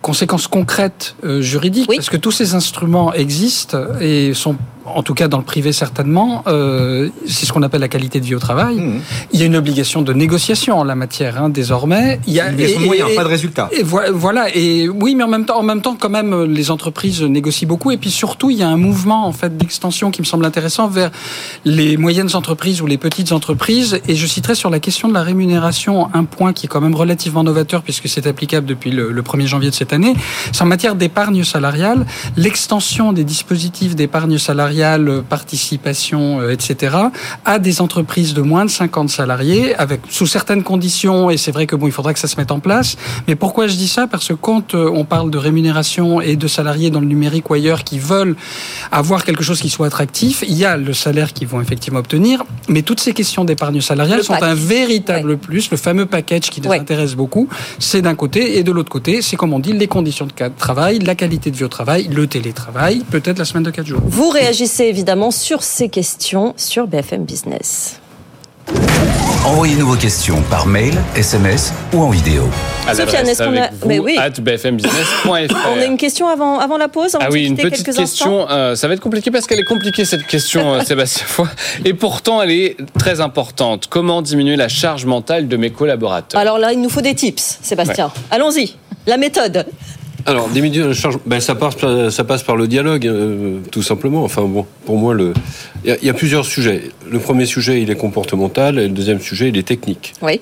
conséquences 0.01 0.47
concrètes 0.47 1.15
euh, 1.23 1.41
juridiques, 1.41 1.89
oui. 1.89 1.95
parce 1.95 2.09
que 2.09 2.17
tous 2.17 2.31
ces 2.31 2.53
instruments 2.55 3.13
existent 3.13 3.77
et 3.99 4.33
sont 4.33 4.57
en 4.85 5.03
tout 5.03 5.13
cas 5.13 5.27
dans 5.27 5.37
le 5.37 5.43
privé 5.43 5.71
certainement, 5.71 6.43
euh, 6.47 7.09
c'est 7.27 7.45
ce 7.45 7.53
qu'on 7.53 7.63
appelle 7.63 7.81
la 7.81 7.87
qualité 7.87 8.19
de 8.19 8.25
vie 8.25 8.35
au 8.35 8.39
travail. 8.39 8.77
Mmh. 8.77 9.01
Il 9.31 9.39
y 9.39 9.43
a 9.43 9.45
une 9.45 9.55
obligation 9.55 10.01
de 10.01 10.13
négociation 10.13 10.79
en 10.79 10.83
la 10.83 10.95
matière 10.95 11.41
hein, 11.41 11.49
désormais. 11.49 12.19
Il 12.27 12.33
y 12.33 12.39
a 12.39 12.51
et, 12.51 12.75
de 12.75 12.85
moyens, 12.85 13.09
et, 13.11 13.15
pas 13.15 13.23
de 13.23 13.29
résultat. 13.29 13.69
Et 13.71 13.83
voilà. 13.83 14.47
Et 14.55 14.89
oui, 14.89 15.15
mais 15.15 15.23
en 15.23 15.27
même 15.27 15.45
temps, 15.45 15.59
en 15.59 15.63
même 15.63 15.81
temps, 15.81 15.95
quand 15.99 16.09
même, 16.09 16.43
les 16.43 16.71
entreprises 16.71 17.21
négocient 17.21 17.67
beaucoup. 17.67 17.91
Et 17.91 17.97
puis 17.97 18.11
surtout, 18.11 18.49
il 18.49 18.57
y 18.57 18.63
a 18.63 18.67
un 18.67 18.77
mouvement 18.77 19.25
en 19.25 19.31
fait 19.31 19.55
d'extension 19.55 20.11
qui 20.11 20.21
me 20.21 20.25
semble 20.25 20.45
intéressant 20.45 20.87
vers 20.87 21.11
les 21.65 21.97
moyennes 21.97 22.35
entreprises 22.35 22.81
ou 22.81 22.85
les 22.85 22.97
petites 22.97 23.31
entreprises. 23.31 24.01
Et 24.07 24.15
je 24.15 24.27
citerai 24.27 24.55
sur 24.55 24.69
la 24.69 24.79
question 24.79 25.07
de 25.07 25.13
la 25.13 25.23
rémunération 25.23 26.09
un 26.13 26.25
point 26.25 26.53
qui 26.53 26.65
est 26.65 26.69
quand 26.69 26.81
même 26.81 26.95
relativement 26.95 27.43
novateur 27.43 27.83
puisque 27.83 28.09
c'est 28.09 28.27
applicable 28.27 28.67
depuis 28.67 28.91
le, 28.91 29.11
le 29.11 29.21
1er 29.21 29.45
janvier 29.45 29.69
de 29.69 29.75
cette 29.75 29.93
année. 29.93 30.13
C'est 30.51 30.61
en 30.61 30.67
matière 30.67 30.95
d'épargne 30.95 31.43
salariale, 31.43 32.05
l'extension 32.35 33.13
des 33.13 33.23
dispositifs 33.23 33.95
d'épargne 33.95 34.37
salariale 34.37 34.72
participation, 35.27 36.39
euh, 36.41 36.51
etc., 36.51 36.95
à 37.45 37.59
des 37.59 37.81
entreprises 37.81 38.33
de 38.33 38.41
moins 38.41 38.65
de 38.65 38.69
50 38.69 39.09
salariés, 39.09 39.75
avec 39.75 40.01
sous 40.09 40.27
certaines 40.27 40.63
conditions, 40.63 41.29
et 41.29 41.37
c'est 41.37 41.51
vrai 41.51 41.67
que 41.67 41.75
bon, 41.75 41.87
il 41.87 41.91
faudra 41.91 42.13
que 42.13 42.19
ça 42.19 42.27
se 42.27 42.37
mette 42.37 42.51
en 42.51 42.59
place. 42.59 42.97
Mais 43.27 43.35
pourquoi 43.35 43.67
je 43.67 43.75
dis 43.75 43.87
ça? 43.87 44.07
Parce 44.07 44.27
que 44.27 44.33
quand 44.33 44.75
euh, 44.75 44.89
on 44.93 45.05
parle 45.05 45.31
de 45.31 45.37
rémunération 45.37 46.21
et 46.21 46.35
de 46.35 46.47
salariés 46.47 46.89
dans 46.89 46.99
le 46.99 47.05
numérique 47.05 47.49
ou 47.49 47.53
ailleurs 47.53 47.83
qui 47.83 47.99
veulent 47.99 48.35
avoir 48.91 49.23
quelque 49.23 49.43
chose 49.43 49.61
qui 49.61 49.69
soit 49.69 49.87
attractif, 49.87 50.43
il 50.47 50.55
y 50.55 50.65
a 50.65 50.77
le 50.77 50.93
salaire 50.93 51.33
qu'ils 51.33 51.47
vont 51.47 51.61
effectivement 51.61 51.99
obtenir, 51.99 52.43
mais 52.67 52.81
toutes 52.81 52.99
ces 52.99 53.13
questions 53.13 53.45
d'épargne 53.45 53.81
salariale 53.81 54.19
le 54.19 54.23
sont 54.23 54.33
pack. 54.33 54.43
un 54.43 54.55
véritable 54.55 55.31
ouais. 55.31 55.37
plus, 55.37 55.71
le 55.71 55.77
fameux 55.77 56.05
package 56.05 56.49
qui 56.49 56.61
nous 56.61 56.69
ouais. 56.69 56.79
intéresse 56.79 57.15
beaucoup, 57.15 57.47
c'est 57.79 58.01
d'un 58.01 58.15
côté, 58.15 58.57
et 58.57 58.63
de 58.63 58.71
l'autre 58.71 58.91
côté, 58.91 59.21
c'est 59.21 59.35
comme 59.35 59.53
on 59.53 59.59
dit, 59.59 59.73
les 59.73 59.87
conditions 59.87 60.25
de 60.25 60.31
travail, 60.57 60.99
la 60.99 61.15
qualité 61.15 61.51
de 61.51 61.55
vie 61.55 61.63
au 61.63 61.69
travail, 61.69 62.07
le 62.11 62.27
télétravail, 62.27 63.03
peut-être 63.11 63.39
la 63.39 63.45
semaine 63.45 63.63
de 63.63 63.71
4 63.71 63.85
jours. 63.85 64.01
Vous 64.05 64.29
réagissez 64.29 64.62
réagissez 64.63 64.85
évidemment 64.85 65.29
sur 65.29 65.61
ces 65.61 65.89
questions 65.89 66.53
sur 66.55 66.87
BFM 66.87 67.25
Business. 67.25 67.99
Envoyez-nous 69.45 69.85
vos 69.85 69.97
questions 69.97 70.41
par 70.49 70.67
mail, 70.67 70.93
SMS 71.17 71.73
ou 71.93 72.01
en 72.01 72.09
vidéo. 72.09 72.43
Sofiane, 72.93 73.27
est-ce 73.27 73.43
qu'on 73.43 73.57
a... 73.57 73.67
Mais 73.85 73.99
oui. 73.99 74.15
At 74.17 74.29
bfmbusiness.fr. 74.29 75.27
On 75.27 75.81
a 75.81 75.83
une 75.83 75.97
question 75.97 76.29
avant, 76.29 76.59
avant 76.59 76.77
la 76.77 76.87
pause 76.87 77.17
Ah 77.19 77.27
oui, 77.29 77.47
une 77.47 77.57
petite 77.57 77.93
question. 77.93 78.49
Euh, 78.49 78.75
ça 78.75 78.87
va 78.87 78.93
être 78.93 79.01
compliqué 79.01 79.31
parce 79.31 79.47
qu'elle 79.47 79.59
est 79.59 79.65
compliquée 79.65 80.05
cette 80.05 80.25
question, 80.27 80.75
euh, 80.75 80.81
Sébastien 80.85 81.25
Foy. 81.25 81.47
Et 81.83 81.93
pourtant, 81.93 82.41
elle 82.41 82.51
est 82.51 82.77
très 82.97 83.19
importante. 83.19 83.87
Comment 83.89 84.21
diminuer 84.21 84.55
la 84.55 84.69
charge 84.69 85.05
mentale 85.05 85.49
de 85.49 85.57
mes 85.57 85.71
collaborateurs? 85.71 86.39
Alors 86.39 86.57
là, 86.57 86.71
il 86.71 86.79
nous 86.79 86.89
faut 86.89 87.01
des 87.01 87.15
tips, 87.15 87.59
Sébastien. 87.61 88.05
Ouais. 88.05 88.21
Allons-y. 88.31 88.77
La 89.07 89.17
méthode. 89.17 89.65
Alors, 90.25 90.47
diminuer 90.49 90.85
la 90.85 90.93
charge, 90.93 91.17
ben, 91.25 91.39
ça, 91.39 91.55
passe, 91.55 91.75
ça 92.09 92.23
passe 92.23 92.43
par 92.43 92.55
le 92.55 92.67
dialogue, 92.67 93.07
euh, 93.07 93.59
tout 93.71 93.83
simplement. 93.83 94.23
Enfin, 94.23 94.43
bon, 94.43 94.65
pour 94.85 94.97
moi, 94.97 95.13
le... 95.13 95.33
il, 95.83 95.89
y 95.89 95.93
a, 95.93 95.97
y 96.01 96.09
a 96.09 96.13
plusieurs 96.13 96.45
sujets. 96.45 96.91
Le 97.09 97.19
premier 97.19 97.45
sujet, 97.45 97.81
il 97.81 97.89
est 97.91 97.95
comportemental, 97.95 98.79
et 98.79 98.87
le 98.87 98.93
deuxième 98.93 99.19
sujet, 99.19 99.49
il 99.49 99.57
est 99.57 99.67
technique. 99.67 100.13
Oui. 100.21 100.39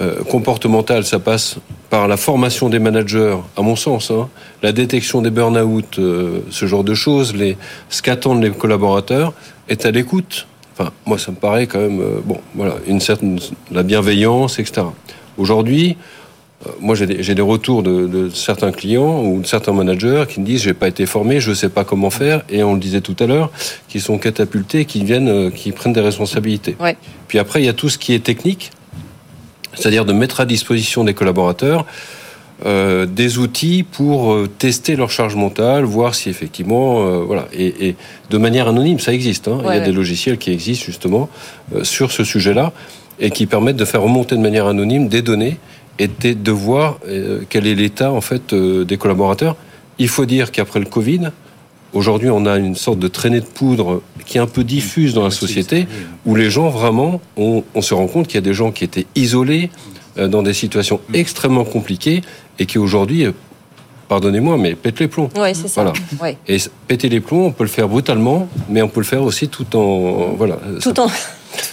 Euh, 0.00 0.22
comportemental, 0.24 1.04
ça 1.04 1.18
passe 1.18 1.56
par 1.90 2.08
la 2.08 2.16
formation 2.16 2.70
des 2.70 2.78
managers, 2.78 3.36
à 3.56 3.60
mon 3.60 3.76
sens, 3.76 4.10
hein, 4.10 4.30
la 4.62 4.72
détection 4.72 5.20
des 5.20 5.30
burn-out, 5.30 5.98
euh, 5.98 6.40
ce 6.48 6.64
genre 6.64 6.84
de 6.84 6.94
choses, 6.94 7.34
les, 7.34 7.58
ce 7.90 8.00
qu'attendent 8.00 8.42
les 8.42 8.50
collaborateurs, 8.50 9.34
est 9.68 9.84
à 9.84 9.90
l'écoute. 9.90 10.46
Enfin, 10.72 10.90
moi, 11.04 11.18
ça 11.18 11.32
me 11.32 11.36
paraît 11.36 11.66
quand 11.66 11.80
même, 11.80 12.00
euh, 12.00 12.20
bon, 12.24 12.40
voilà, 12.54 12.76
une 12.86 13.00
certaine, 13.00 13.38
la 13.70 13.82
bienveillance, 13.82 14.58
etc. 14.58 14.86
Aujourd'hui, 15.36 15.98
moi, 16.80 16.94
j'ai 16.94 17.06
des, 17.06 17.34
des, 17.34 17.42
retours 17.42 17.82
de, 17.82 18.06
de, 18.06 18.28
certains 18.28 18.70
clients 18.70 19.22
ou 19.24 19.40
de 19.40 19.46
certains 19.46 19.72
managers 19.72 20.24
qui 20.28 20.40
me 20.40 20.46
disent 20.46 20.62
j'ai 20.62 20.74
pas 20.74 20.88
été 20.88 21.06
formé, 21.06 21.40
je 21.40 21.54
sais 21.54 21.70
pas 21.70 21.84
comment 21.84 22.10
faire, 22.10 22.42
et 22.50 22.62
on 22.62 22.74
le 22.74 22.80
disait 22.80 23.00
tout 23.00 23.16
à 23.18 23.26
l'heure, 23.26 23.50
qui 23.88 23.98
sont 23.98 24.18
catapultés, 24.18 24.84
qui 24.84 25.04
viennent, 25.04 25.50
qui 25.50 25.72
prennent 25.72 25.94
des 25.94 26.02
responsabilités. 26.02 26.76
Ouais. 26.78 26.96
Puis 27.28 27.38
après, 27.38 27.62
il 27.62 27.66
y 27.66 27.68
a 27.68 27.72
tout 27.72 27.88
ce 27.88 27.96
qui 27.96 28.12
est 28.12 28.22
technique, 28.22 28.72
c'est-à-dire 29.74 30.04
de 30.04 30.12
mettre 30.12 30.40
à 30.40 30.44
disposition 30.44 31.02
des 31.04 31.14
collaborateurs 31.14 31.86
euh, 32.66 33.06
des 33.06 33.38
outils 33.38 33.84
pour 33.84 34.34
euh, 34.34 34.46
tester 34.46 34.94
leur 34.94 35.10
charge 35.10 35.34
mentale, 35.34 35.84
voir 35.84 36.14
si 36.14 36.28
effectivement, 36.28 37.06
euh, 37.06 37.20
voilà, 37.20 37.48
et, 37.54 37.88
et 37.88 37.96
de 38.28 38.38
manière 38.38 38.68
anonyme, 38.68 39.00
ça 39.00 39.14
existe. 39.14 39.48
Hein. 39.48 39.58
Il 39.62 39.64
y 39.64 39.68
a 39.68 39.70
ouais. 39.70 39.80
des 39.80 39.92
logiciels 39.92 40.36
qui 40.36 40.52
existent 40.52 40.84
justement 40.84 41.30
euh, 41.74 41.84
sur 41.84 42.12
ce 42.12 42.22
sujet-là 42.22 42.72
et 43.18 43.30
qui 43.30 43.46
permettent 43.46 43.76
de 43.76 43.84
faire 43.84 44.02
remonter 44.02 44.36
de 44.36 44.42
manière 44.42 44.66
anonyme 44.66 45.08
des 45.08 45.22
données 45.22 45.56
et 46.00 46.08
de, 46.08 46.50
voir 46.50 46.98
euh, 47.06 47.42
quel 47.48 47.66
est 47.66 47.74
l'état 47.74 48.10
en 48.10 48.22
fait 48.22 48.52
euh, 48.52 48.84
des 48.84 48.96
collaborateurs. 48.96 49.56
Il 49.98 50.08
faut 50.08 50.24
dire 50.24 50.50
qu'après 50.50 50.80
le 50.80 50.86
Covid, 50.86 51.30
aujourd'hui, 51.92 52.30
on 52.30 52.46
a 52.46 52.56
une 52.56 52.74
sorte 52.74 52.98
de 52.98 53.06
traînée 53.06 53.40
de 53.40 53.46
poudre 53.46 54.02
qui 54.24 54.38
est 54.38 54.40
un 54.40 54.46
peu 54.46 54.64
diffuse 54.64 55.12
dans 55.12 55.24
la 55.24 55.30
société, 55.30 55.86
où 56.24 56.34
les 56.34 56.50
gens 56.50 56.70
vraiment, 56.70 57.20
on, 57.36 57.64
on 57.74 57.82
se 57.82 57.92
rend 57.92 58.06
compte 58.06 58.28
qu'il 58.28 58.36
y 58.36 58.38
a 58.38 58.42
des 58.42 58.54
gens 58.54 58.72
qui 58.72 58.84
étaient 58.84 59.06
isolés 59.14 59.68
euh, 60.16 60.26
dans 60.26 60.42
des 60.42 60.54
situations 60.54 61.00
extrêmement 61.12 61.64
compliquées 61.64 62.22
et 62.58 62.64
qui 62.64 62.78
aujourd'hui, 62.78 63.26
pardonnez-moi, 64.08 64.56
mais 64.56 64.74
pètent 64.76 65.00
les 65.00 65.08
plombs. 65.08 65.28
Ouais, 65.36 65.52
c'est 65.52 65.68
ça. 65.68 65.82
Voilà. 65.82 65.92
Ouais. 66.22 66.38
Et 66.48 66.56
péter 66.88 67.10
les 67.10 67.20
plombs, 67.20 67.44
on 67.44 67.52
peut 67.52 67.64
le 67.64 67.70
faire 67.70 67.88
brutalement, 67.88 68.48
mais 68.70 68.80
on 68.80 68.88
peut 68.88 69.00
le 69.00 69.06
faire 69.06 69.22
aussi 69.22 69.48
tout 69.48 69.76
en 69.76 70.32
voilà. 70.34 70.58
Tout 70.80 70.98
en, 70.98 71.08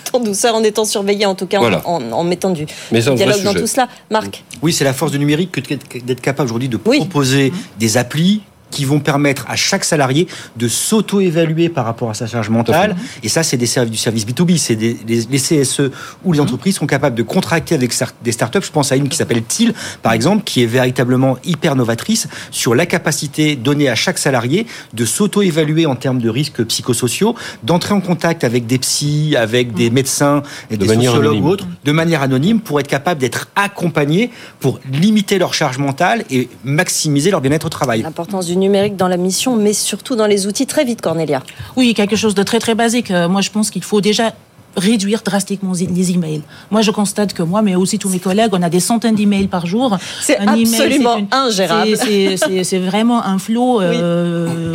tout 0.06 0.16
en 0.16 0.20
douceur, 0.20 0.56
en 0.56 0.64
étant 0.64 0.86
surveillé, 0.86 1.26
en 1.26 1.36
tout 1.36 1.46
cas, 1.48 1.58
en- 1.58 1.62
Voilà. 1.62 1.82
en, 1.88 2.02
en 2.12 2.24
mettant 2.24 2.50
du 2.50 2.66
Mais 2.92 3.08
un 3.08 3.16
dialogue 3.16 3.44
dans 3.44 3.54
tout 3.54 3.68
cela. 3.68 3.88
Marc, 4.12 4.44
Oui, 4.62 4.74
c'est 4.74 4.84
la 4.84 4.94
force 4.94 5.12
du 5.12 5.20
numérique 5.20 5.52
que 5.52 5.62
d'être 6.00 6.22
capable 6.22 6.48
aujourd'hui 6.50 6.70
de 6.70 6.80
Oui. 6.86 6.98
proposer 7.00 7.52
des 7.80 7.98
applis 7.98 8.42
qui 8.72 8.86
vont 8.86 9.00
permettre 9.00 9.46
à 9.48 9.56
chaque 9.56 9.84
salarié 9.84 10.28
de 10.58 10.68
s'auto-évaluer 10.68 11.70
par 11.70 11.86
rapport 11.86 12.10
à 12.10 12.14
sa 12.14 12.28
charge 12.28 12.50
mentale. 12.50 12.96
Et 13.24 13.30
ça, 13.30 13.44
c'est 13.44 13.58
des 13.58 13.66
services 13.66 13.92
du 13.92 13.98
service 13.98 14.26
B2B. 14.26 14.58
C'est 14.58 14.76
des, 14.76 14.98
les, 15.08 15.22
les 15.30 15.40
CSE 15.40 15.82
ou 16.24 16.34
les 16.34 16.40
entreprises 16.40 16.76
sont 16.76 16.88
capables 16.88 17.16
de 17.16 17.24
contracter 17.24 17.76
avec 17.76 17.94
des 18.24 18.32
startups. 18.32 18.62
Je 18.64 18.72
pense 18.72 18.92
à 18.92 18.96
une 18.96 19.10
qui 19.10 19.18
s'appelle 19.18 19.44
TIL, 19.44 19.74
par 20.02 20.14
exemple, 20.14 20.44
qui 20.44 20.64
est 20.64 20.68
véritablement 20.68 21.38
hyper 21.46 21.76
novatrice 21.76 22.28
sur 22.52 22.76
la 22.76 22.86
capacité 22.86 23.56
donnée 23.56 23.90
à 23.90 23.96
chaque 23.96 24.18
salarié 24.18 24.68
de 24.94 25.06
s'auto-évaluer 25.06 25.86
en 25.86 25.96
termes 25.96 26.20
de 26.20 26.30
risques 26.30 26.64
psychosociaux, 26.66 27.36
d'entrer 27.64 27.94
en 27.94 28.02
contact 28.02 28.44
avec 28.44 28.66
des 28.68 28.80
psys, 28.80 29.36
avec 29.36 29.74
des 29.74 29.90
médecins, 29.90 30.44
et 30.70 30.78
De 30.78 30.82
des 30.82 30.88
manière 30.88 31.12
sociologues 31.12 31.34
anonyme. 31.38 31.46
ou 31.46 31.50
autres, 31.52 31.68
de 31.84 31.92
manière 31.92 32.22
anonyme 32.22 32.60
pour 32.60 32.80
être 32.80 32.88
capable 32.88 33.20
d'être 33.22 33.48
accompagnés 33.56 34.32
pour 34.60 34.80
limiter 34.92 35.38
leur 35.38 35.54
charge 35.54 35.78
mentale 35.78 36.24
et 36.30 36.50
maximiser 36.64 37.32
leur 37.32 37.42
bien-être 37.42 37.66
au 37.66 37.70
travail. 37.70 38.02
l'importance 38.02 38.46
du 38.58 38.66
numérique 38.68 38.96
dans 38.96 39.08
la 39.08 39.18
mission, 39.18 39.56
mais 39.56 39.74
surtout 39.74 40.16
dans 40.16 40.26
les 40.28 40.48
outils. 40.48 40.66
Très 40.66 40.84
vite, 40.84 41.02
Cornelia. 41.02 41.42
Oui, 41.76 41.94
quelque 41.94 42.16
chose 42.16 42.36
de 42.36 42.44
très 42.44 42.60
très 42.60 42.76
basique. 42.76 43.12
Euh, 43.12 43.28
Moi, 43.30 43.42
je 43.42 43.50
pense 43.52 43.70
qu'il 43.70 43.84
faut 43.84 44.02
déjà 44.02 44.34
réduire 44.76 45.22
drastiquement 45.24 45.74
les 45.74 46.12
emails. 46.12 46.42
Moi, 46.70 46.82
je 46.82 46.92
constate 46.92 47.34
que 47.34 47.42
moi, 47.44 47.62
mais 47.64 47.76
aussi 47.76 47.98
tous 47.98 48.10
mes 48.10 48.20
collègues, 48.20 48.50
on 48.54 48.62
a 48.62 48.70
des 48.70 48.80
centaines 48.80 49.16
d'emails 49.16 49.48
par 49.48 49.66
jour. 49.66 49.98
C'est 50.22 50.38
email, 50.42 50.64
absolument 50.68 51.18
une- 51.18 51.28
ingérable. 51.32 51.98
c'est- 51.98 52.78
vraiment 52.80 53.24
un 53.26 53.40
flot 53.40 53.82
euh, 53.82 54.74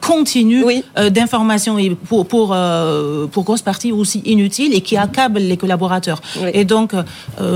continu 0.00 0.64
Oui. 0.64 0.82
euh, 0.98 1.10
d'informations 1.10 1.76
et 1.78 1.90
pour, 1.90 2.26
pour, 2.26 2.56
pour 3.32 3.44
grosse 3.44 3.60
partie 3.62 3.92
aussi 3.92 4.20
inutile 4.24 4.72
et 4.74 4.80
qui 4.80 4.96
accable 4.96 5.40
les 5.40 5.58
collaborateurs. 5.58 6.20
Oui. 6.40 6.48
Et 6.54 6.64
donc, 6.64 6.94
euh, 6.94 7.02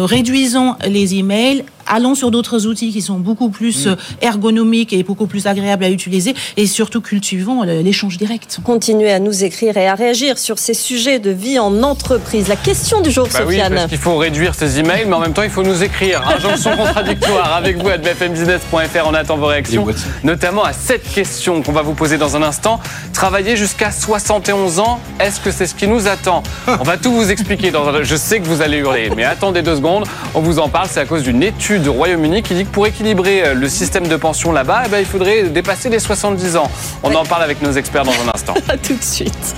réduisons 0.04 0.74
les 0.86 1.14
emails, 1.14 1.64
allons 1.86 2.14
sur 2.14 2.30
d'autres 2.30 2.66
outils 2.66 2.92
qui 2.92 3.02
sont 3.02 3.18
beaucoup 3.18 3.48
plus 3.50 3.86
euh, 3.86 3.94
ergonomiques 4.20 4.92
et 4.92 5.02
beaucoup 5.02 5.26
plus 5.26 5.46
agréables 5.46 5.84
à 5.84 5.90
utiliser 5.90 6.34
et 6.56 6.66
surtout 6.66 7.00
cultivons 7.00 7.62
le- 7.64 7.80
l'échange 7.82 8.16
direct. 8.18 8.58
Continuez 8.64 9.12
à 9.12 9.18
nous 9.18 9.44
écrire 9.44 9.76
et 9.76 9.86
à 9.88 9.94
réagir 9.94 10.38
sur 10.38 10.58
ces 10.58 10.74
sujets 10.74 11.18
de 11.18 11.30
vie 11.30 11.58
en 11.58 11.82
entreprise. 11.82 12.48
La 12.48 12.56
question 12.56 13.00
du 13.00 13.10
jour, 13.10 13.28
Bah 13.32 13.40
oui, 13.46 13.54
Sofiane. 13.56 13.74
parce 13.74 13.86
qu'il 13.88 13.98
faut 13.98 14.16
réduire 14.16 14.54
ces 14.54 14.78
emails, 14.78 15.04
mais 15.06 15.14
en 15.14 15.20
même 15.20 15.32
temps, 15.32 15.42
il 15.42 15.50
faut 15.50 15.62
nous 15.62 15.82
écrire. 15.82 16.22
Injonction 16.36 16.76
contradictoire 16.76 17.54
avec 17.56 17.76
vous 17.82 17.88
à 17.88 17.96
bfmbusiness.fr. 17.98 19.06
On 19.06 19.14
attend 19.14 19.36
vos 19.36 19.46
réactions, 19.46 19.86
notamment 20.24 20.64
à 20.64 20.72
cette 20.72 21.08
question 21.12 21.62
qu'on 21.62 21.72
va 21.72 21.82
vous 21.82 21.94
poser 21.94 22.18
dans 22.18 22.36
un 22.36 22.42
instant. 22.42 22.80
Travailler 23.12 23.56
jusqu'à 23.56 23.90
71 23.90 24.78
ans, 24.78 25.00
est-ce 25.20 25.40
que 25.40 25.50
c'est 25.50 25.66
ce 25.66 25.74
qui 25.74 25.86
nous 25.86 26.06
attend? 26.08 26.42
On 26.66 26.82
va 26.84 26.96
tout 26.96 27.12
vous 27.12 27.30
expliquer. 27.30 27.70
Dans 27.70 27.86
un... 27.88 28.02
Je 28.02 28.16
sais 28.16 28.40
que 28.40 28.46
vous 28.46 28.62
allez 28.62 28.78
hurler, 28.78 29.10
mais 29.16 29.24
attendez 29.24 29.62
deux 29.62 29.76
secondes. 29.76 30.04
On 30.34 30.40
vous 30.40 30.58
en 30.58 30.68
parle. 30.68 30.88
C'est 30.90 31.00
à 31.00 31.04
cause 31.04 31.22
d'une 31.22 31.42
étude 31.42 31.81
au 31.88 31.92
Royaume-Uni 31.92 32.42
qui 32.42 32.54
dit 32.54 32.64
que 32.64 32.70
pour 32.70 32.86
équilibrer 32.86 33.44
euh, 33.44 33.54
le 33.54 33.68
système 33.68 34.06
de 34.06 34.16
pension 34.16 34.52
là-bas, 34.52 34.82
eh 34.86 34.88
ben, 34.88 34.98
il 34.98 35.06
faudrait 35.06 35.44
dépasser 35.44 35.88
les 35.88 35.98
70 35.98 36.56
ans. 36.56 36.70
On 37.02 37.14
en 37.14 37.24
parle 37.24 37.42
avec 37.42 37.62
nos 37.62 37.72
experts 37.72 38.04
dans 38.04 38.12
un 38.12 38.34
instant. 38.34 38.54
À 38.68 38.76
tout 38.76 38.94
de 38.94 39.02
suite. 39.02 39.54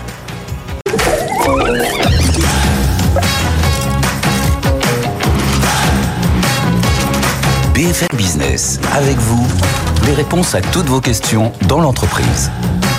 BFM 7.74 8.08
Business, 8.16 8.80
avec 8.92 9.16
vous, 9.16 9.46
les 10.06 10.14
réponses 10.14 10.54
à 10.54 10.60
toutes 10.60 10.86
vos 10.86 11.00
questions 11.00 11.52
dans 11.68 11.80
l'entreprise. 11.80 12.50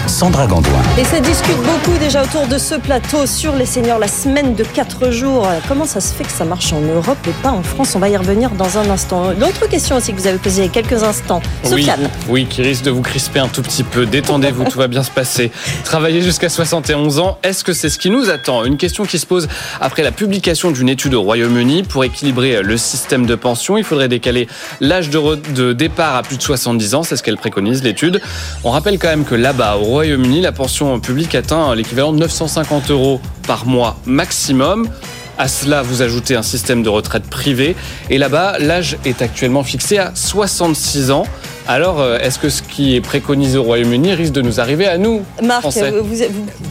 Sandra 0.07 0.45
Gandoin. 0.47 0.81
Et 0.97 1.03
ça 1.03 1.19
discute 1.19 1.57
beaucoup 1.57 1.97
déjà 1.99 2.23
autour 2.23 2.47
de 2.47 2.57
ce 2.57 2.75
plateau 2.75 3.25
sur 3.25 3.55
les 3.55 3.65
seniors, 3.65 3.99
la 3.99 4.07
semaine 4.07 4.53
de 4.53 4.63
4 4.63 5.09
jours. 5.11 5.47
Comment 5.67 5.85
ça 5.85 5.99
se 5.99 6.13
fait 6.13 6.23
que 6.23 6.31
ça 6.31 6.45
marche 6.45 6.71
en 6.73 6.81
Europe 6.81 7.17
et 7.27 7.33
pas 7.43 7.51
en 7.51 7.63
France? 7.63 7.93
On 7.95 7.99
va 7.99 8.09
y 8.09 8.15
revenir 8.15 8.51
dans 8.51 8.77
un 8.77 8.89
instant. 8.89 9.31
L'autre 9.39 9.67
question 9.67 9.95
aussi 9.95 10.13
que 10.13 10.19
vous 10.19 10.27
avez 10.27 10.37
posée 10.37 10.61
il 10.61 10.65
y 10.65 10.69
a 10.69 10.71
quelques 10.71 11.03
instants. 11.03 11.41
Oui, 11.63 11.69
Sofiane, 11.69 12.09
oui, 12.29 12.45
qui 12.45 12.61
risque 12.61 12.83
de 12.83 12.91
vous 12.91 13.01
crisper 13.01 13.39
un 13.39 13.47
tout 13.47 13.61
petit 13.61 13.83
peu. 13.83 14.05
Détendez-vous, 14.05 14.65
tout 14.65 14.77
va 14.77 14.87
bien 14.87 15.03
se 15.03 15.11
passer. 15.11 15.51
Travailler 15.83 16.21
jusqu'à 16.21 16.49
71 16.49 17.19
ans, 17.19 17.37
est-ce 17.43 17.63
que 17.63 17.73
c'est 17.73 17.89
ce 17.89 17.97
qui 17.97 18.09
nous 18.09 18.29
attend? 18.29 18.63
Une 18.63 18.77
question 18.77 19.05
qui 19.05 19.17
se 19.19 19.25
pose 19.25 19.47
après 19.81 20.03
la 20.03 20.11
publication 20.11 20.71
d'une 20.71 20.89
étude 20.89 21.15
au 21.15 21.23
Royaume-Uni. 21.23 21.83
Pour 21.83 22.03
équilibrer 22.03 22.61
le 22.61 22.77
système 22.77 23.25
de 23.25 23.35
pension, 23.35 23.77
il 23.77 23.83
faudrait 23.83 24.07
décaler 24.07 24.47
l'âge 24.79 25.09
de, 25.09 25.35
de 25.53 25.73
départ 25.73 26.15
à 26.15 26.21
plus 26.21 26.37
de 26.37 26.41
70 26.41 26.95
ans. 26.95 27.03
C'est 27.03 27.17
ce 27.17 27.23
qu'elle 27.23 27.37
préconise, 27.37 27.83
l'étude. 27.83 28.21
On 28.63 28.71
rappelle 28.71 28.99
quand 28.99 29.09
même 29.09 29.25
que 29.25 29.35
là-bas, 29.35 29.77
au 29.77 29.94
Royaume-Uni, 29.99 30.41
la 30.41 30.51
pension 30.51 30.99
publique 30.99 31.36
atteint 31.36 31.73
l'équivalent 31.73 32.12
de 32.12 32.17
950 32.19 32.91
euros 32.91 33.21
par 33.47 33.65
mois 33.65 33.95
maximum. 34.05 34.89
À 35.38 35.47
cela, 35.47 35.84
vous 35.84 36.01
ajoutez 36.01 36.36
un 36.36 36.41
système 36.43 36.84
de 36.84 36.89
retraite 36.89 37.23
privé. 37.29 37.77
Et 38.10 38.17
là-bas, 38.17 38.58
l'âge 38.60 38.97
est 39.05 39.21
actuellement 39.21 39.63
fixé 39.63 39.97
à 39.97 40.12
66 40.13 41.12
ans. 41.12 41.23
Alors, 41.65 42.01
euh, 42.01 42.17
est-ce 42.19 42.39
que 42.39 42.49
ce 42.49 42.62
qui 42.62 42.93
est 42.97 42.99
préconisé 42.99 43.58
au 43.58 43.63
Royaume-Uni 43.63 44.13
risque 44.13 44.34
de 44.34 44.41
nous 44.41 44.60
arriver 44.60 44.86
à 44.86 44.97
nous, 44.97 45.23
Marc, 45.41 45.62
Français 45.62 45.91
vous, 45.91 46.03
vous, 46.05 46.15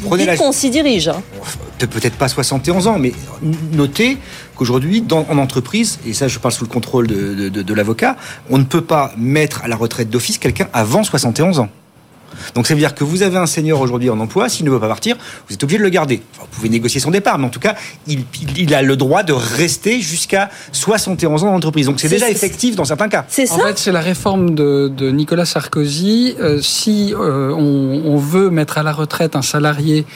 vous 0.00 0.08
Prenez 0.08 0.26
dites 0.26 0.36
qu'on 0.36 0.52
s'y 0.52 0.68
dirige. 0.68 1.08
hein. 1.08 1.22
Peut- 1.78 1.86
Peut-être 1.86 2.16
pas 2.16 2.28
71 2.28 2.86
ans, 2.88 2.98
mais 2.98 3.14
notez 3.72 4.18
qu'aujourd'hui, 4.54 5.00
dans- 5.00 5.24
en 5.30 5.38
entreprise, 5.38 5.98
et 6.06 6.12
ça 6.12 6.28
je 6.28 6.38
parle 6.38 6.52
sous 6.52 6.64
le 6.64 6.70
contrôle 6.70 7.06
de, 7.06 7.32
de- 7.34 7.48
de- 7.48 7.62
de 7.62 7.74
l'avocat, 7.74 8.16
on 8.50 8.58
ne 8.58 8.64
peut 8.64 8.84
pas 8.84 9.12
mettre 9.16 9.64
à 9.64 9.68
la 9.68 9.76
retraite 9.76 10.10
d'office 10.10 10.36
quelqu'un 10.36 10.68
avant 10.74 11.02
71 11.04 11.58
ans. 11.58 11.70
Donc 12.54 12.66
ça 12.66 12.74
veut 12.74 12.80
dire 12.80 12.94
que 12.94 13.04
vous 13.04 13.22
avez 13.22 13.36
un 13.36 13.46
senior 13.46 13.80
aujourd'hui 13.80 14.10
en 14.10 14.18
emploi, 14.20 14.48
s'il 14.48 14.66
ne 14.66 14.70
veut 14.70 14.80
pas 14.80 14.88
partir, 14.88 15.16
vous 15.48 15.54
êtes 15.54 15.62
obligé 15.62 15.78
de 15.78 15.82
le 15.84 15.88
garder. 15.90 16.22
Enfin, 16.34 16.42
vous 16.50 16.56
pouvez 16.56 16.68
négocier 16.68 17.00
son 17.00 17.10
départ, 17.10 17.38
mais 17.38 17.46
en 17.46 17.50
tout 17.50 17.60
cas, 17.60 17.74
il, 18.06 18.20
il- 18.40 18.58
il 18.58 18.74
a 18.74 18.82
le 18.82 18.96
droit 18.96 19.22
de 19.22 19.32
rester 19.32 20.00
jusqu'à 20.00 20.50
71 20.72 21.44
ans 21.44 21.48
en 21.48 21.54
entreprise. 21.56 21.86
Donc 21.86 22.00
c'est 22.00 22.08
déjà 22.08 22.30
effectif 22.30 22.76
dans 22.76 22.84
certains 22.84 23.08
cas. 23.08 23.24
C'est 23.28 23.50
En 23.50 23.58
ça 23.58 23.66
fait, 23.66 23.78
c'est 23.78 23.92
la 23.92 24.00
réforme 24.00 24.54
de, 24.54 24.92
de 24.94 25.10
Nicolas 25.10 25.44
Sarkozy. 25.44 26.34
Euh, 26.40 26.60
si 26.60 27.12
euh, 27.14 27.52
on, 27.52 28.02
on 28.06 28.16
veut 28.16 28.50
mettre 28.50 28.78
à 28.78 28.82
la 28.82 28.92
retraite 28.92 29.36
un 29.36 29.42
salarié 29.42 30.06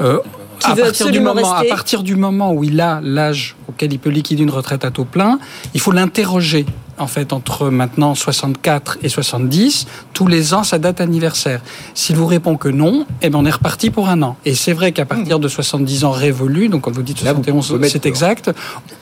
euh, 0.00 0.18
Qui 0.58 0.66
à, 0.66 0.76
partir 0.76 0.84
du 0.84 0.88
absolument 1.18 1.34
moment, 1.34 1.52
à 1.54 1.64
partir 1.64 2.02
du 2.02 2.16
moment 2.16 2.52
où 2.52 2.64
il 2.64 2.80
a 2.80 3.00
l'âge 3.02 3.56
auquel 3.68 3.92
il 3.92 3.98
peut 3.98 4.10
liquider 4.10 4.42
une 4.42 4.50
retraite 4.50 4.84
à 4.84 4.90
taux 4.90 5.04
plein, 5.04 5.38
il 5.74 5.80
faut 5.80 5.92
l'interroger. 5.92 6.66
En 7.00 7.06
fait, 7.06 7.32
entre 7.32 7.70
maintenant 7.70 8.14
64 8.14 8.98
et 9.02 9.08
70, 9.08 9.86
tous 10.12 10.26
les 10.26 10.52
ans, 10.54 10.64
sa 10.64 10.78
date 10.78 11.00
anniversaire. 11.00 11.62
S'il 11.94 12.16
vous 12.16 12.26
répond 12.26 12.56
que 12.56 12.68
non, 12.68 13.06
eh 13.22 13.30
ben 13.30 13.38
on 13.38 13.46
est 13.46 13.50
reparti 13.50 13.88
pour 13.88 14.08
un 14.10 14.20
an. 14.22 14.36
Et 14.44 14.54
c'est 14.54 14.74
vrai 14.74 14.92
qu'à 14.92 15.06
partir 15.06 15.38
de 15.38 15.48
70 15.48 16.04
ans 16.04 16.10
révolus, 16.10 16.68
donc 16.68 16.82
quand 16.82 16.92
vous 16.92 17.02
dites 17.02 17.22
Là, 17.22 17.32
vous 17.32 17.38
71, 17.42 17.66
pouvez 17.68 17.78
mettre- 17.80 17.92
c'est 17.92 18.04
exact, 18.06 18.50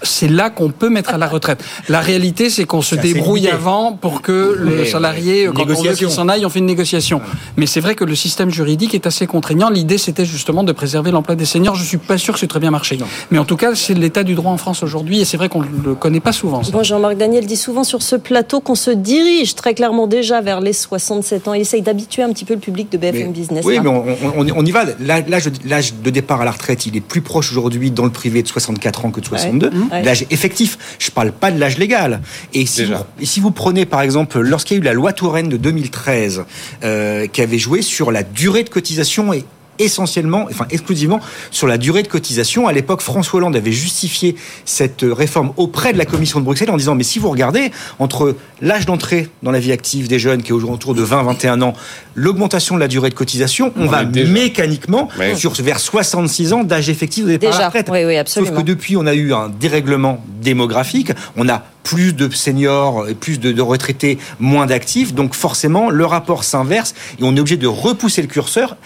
c'est 0.03 0.29
là 0.29 0.49
qu'on 0.51 0.71
peut 0.71 0.89
mettre 0.91 1.11
à 1.13 1.19
la 1.19 1.27
retraite. 1.27 1.63
La 1.89 2.01
réalité, 2.01 2.51
c'est 2.51 2.65
qu'on 2.67 2.83
se 2.83 2.95
débrouille 2.95 3.49
avant 3.49 3.93
pour 3.93 4.23
que 4.23 4.57
le 4.59 4.85
salarié, 4.85 5.47
quand 5.53 5.63
on 5.63 5.83
veut 5.83 5.95
qu'il 5.95 6.11
s'en 6.11 6.29
aille, 6.29 6.47
on 6.47 6.49
fait 6.51 6.61
une 6.61 6.67
négociation. 6.67 7.21
Mais 7.57 7.67
c'est 7.67 7.81
vrai 7.81 7.97
que 7.97 8.05
le 8.05 8.15
système 8.15 8.51
juridique 8.51 8.95
est 8.95 9.07
assez 9.09 9.27
contraignant. 9.27 9.71
L'idée, 9.71 9.99
c'était 9.99 10.25
justement 10.25 10.63
de 10.63 10.71
préserver 10.73 11.11
l'emploi 11.11 11.35
des 11.35 11.45
seniors. 11.47 11.75
Je 11.75 11.85
suis 11.85 11.99
pas 11.99 12.17
sûr 12.19 12.35
que 12.35 12.41
c'est 12.41 12.47
très 12.47 12.61
bien 12.61 12.71
marché. 12.71 12.97
Mais 13.33 13.39
en 13.39 13.45
tout 13.45 13.57
cas, 13.57 13.75
c'est 13.75 13.95
l'état 13.95 14.23
du 14.23 14.35
droit 14.37 14.53
en 14.53 14.57
France 14.57 14.85
aujourd'hui, 14.85 15.21
et 15.21 15.25
c'est 15.25 15.37
vrai 15.37 15.49
qu'on 15.49 15.63
le 15.63 15.95
connaît 15.97 16.21
pas 16.21 16.33
souvent. 16.33 16.63
ça. 16.63 16.71
Bon, 16.71 16.83
Jean-Marc 16.85 17.17
Daniel 17.17 17.45
dit 17.47 17.57
souvent 17.57 17.83
sur 17.89 18.03
ce 18.03 18.15
plateau 18.17 18.61
qu'on 18.61 18.75
se 18.75 18.91
dirige 18.91 19.55
très 19.55 19.75
clairement 19.75 20.07
déjà 20.07 20.41
vers 20.43 20.61
les 20.61 20.73
67 20.75 21.49
ans. 21.49 21.55
Il 21.55 21.63
essaye 21.63 21.83
d'habituer 21.83 22.23
un 22.23 22.33
petit 22.33 22.45
peu 22.45 22.55
le 22.55 22.61
public 22.61 22.93
de 22.93 22.99
BFM 22.99 23.29
Mais- 23.29 23.33
Business. 23.33 23.65
Oui, 23.65 23.77
là. 23.77 23.83
mais 23.83 23.89
on, 23.89 24.05
on- 24.39 24.47
on 24.57 24.65
y 24.67 24.71
va. 24.71 24.85
L'âge 25.01 25.47
de, 25.47 25.69
l'âge 25.69 25.95
de 25.95 26.11
départ 26.11 26.43
à 26.43 26.45
la 26.45 26.51
retraite, 26.51 26.87
il 26.87 26.97
est 26.97 27.01
plus 27.01 27.23
proche 27.23 27.51
aujourd'hui 27.51 27.91
dans 27.91 28.05
le 28.05 28.11
privé 28.13 28.43
de 28.43 28.49
64 28.49 29.07
ans 29.07 29.11
que 29.11 29.21
de 29.21 29.27
62. 29.27 29.71
Ouais. 29.91 30.03
L'âge 30.03 30.27
effectif. 30.31 30.77
Je 30.99 31.11
parle 31.11 31.33
pas 31.33 31.51
de 31.51 31.59
l'âge 31.59 31.79
légal. 31.79 32.21
Et 32.53 32.67
si, 32.67 32.83
vous, 32.85 32.89
Déjà. 32.93 33.07
et 33.21 33.27
si 33.27 33.41
vous 33.41 33.51
prenez 33.51 33.87
par 33.87 34.03
exemple, 34.03 34.39
lorsqu'il 34.41 34.77
y 34.77 34.81
a 34.81 34.83
eu 34.83 34.85
la 34.85 34.93
loi 34.93 35.13
Touraine 35.15 35.49
de 35.49 35.57
2013, 35.57 36.45
euh, 36.85 37.27
qui 37.27 37.41
avait 37.41 37.59
joué 37.59 37.81
sur 37.83 38.13
la 38.13 38.23
durée 38.23 38.65
de 38.65 38.69
cotisation 38.69 39.33
et 39.33 39.45
essentiellement, 39.79 40.47
enfin 40.51 40.67
exclusivement 40.71 41.21
sur 41.51 41.67
la 41.67 41.79
durée 41.79 42.03
de 42.03 42.09
cotisation. 42.09 42.67
À 42.67 42.73
l'époque, 42.73 43.01
François 43.01 43.39
Hollande 43.39 43.57
avait 43.57 43.73
justifié 43.73 44.37
cette 44.65 45.05
réforme 45.09 45.53
auprès 45.57 45.93
de 45.93 45.99
la 45.99 46.05
Commission 46.05 46.41
de 46.41 46.45
Bruxelles 46.45 46.71
en 46.71 46.77
disant 46.77 46.95
mais 46.95 47.05
si 47.05 47.19
vous 47.19 47.31
regardez 47.31 47.71
entre 47.99 48.37
l'âge 48.61 48.87
d'entrée 48.87 49.29
dans 49.43 49.51
la 49.51 49.61
vie 49.61 49.73
active 49.73 50.09
des 50.09 50.19
jeunes 50.19 50.43
qui 50.43 50.51
est 50.51 50.53
autour 50.53 50.95
de 50.95 51.05
20-21 51.05 51.63
ans, 51.63 51.73
l'augmentation 52.15 52.75
de 52.75 52.81
la 52.81 52.89
durée 52.89 53.11
de 53.11 53.15
cotisation, 53.15 53.73
on, 53.77 53.85
On 53.85 53.87
va 53.87 54.05
mécaniquement 54.05 55.09
sur 55.37 55.53
vers 55.55 55.81
66 55.81 56.53
ans 56.53 56.65
d'âge 56.65 56.89
effectif 56.89 57.25
de 57.25 57.31
départ 57.31 57.49
à 57.49 57.53
la 57.53 57.57
Déjà, 57.59 57.67
retraite. 57.69 57.89
oui, 57.91 58.05
oui, 58.05 58.17
Sauf 58.27 58.51
que 58.51 58.63
depuis, 58.63 58.97
on 58.97 59.07
a 59.07 59.15
eu 59.15 59.33
un 59.33 59.49
dérèglement 59.49 60.23
démographique. 60.41 61.13
On 61.37 61.49
a 61.49 61.63
plus 61.83 62.13
de 62.13 62.31
seniors 62.31 63.09
et 63.09 63.15
plus 63.15 63.41
de, 63.41 63.51
de 63.53 63.63
retraités, 63.63 64.19
moins 64.41 64.67
d'actifs. 64.67 65.15
Donc 65.15 65.35
forcément, 65.35 65.89
le 65.91 66.05
rapport 66.05 66.45
s'inverse 66.45 66.95
et 67.19 67.23
on 67.25 67.35
est 67.35 67.41
obligé 67.41 67.57
de 67.57 67.67
repousser 67.67 68.21
le 68.21 68.29
curseur 68.29 68.77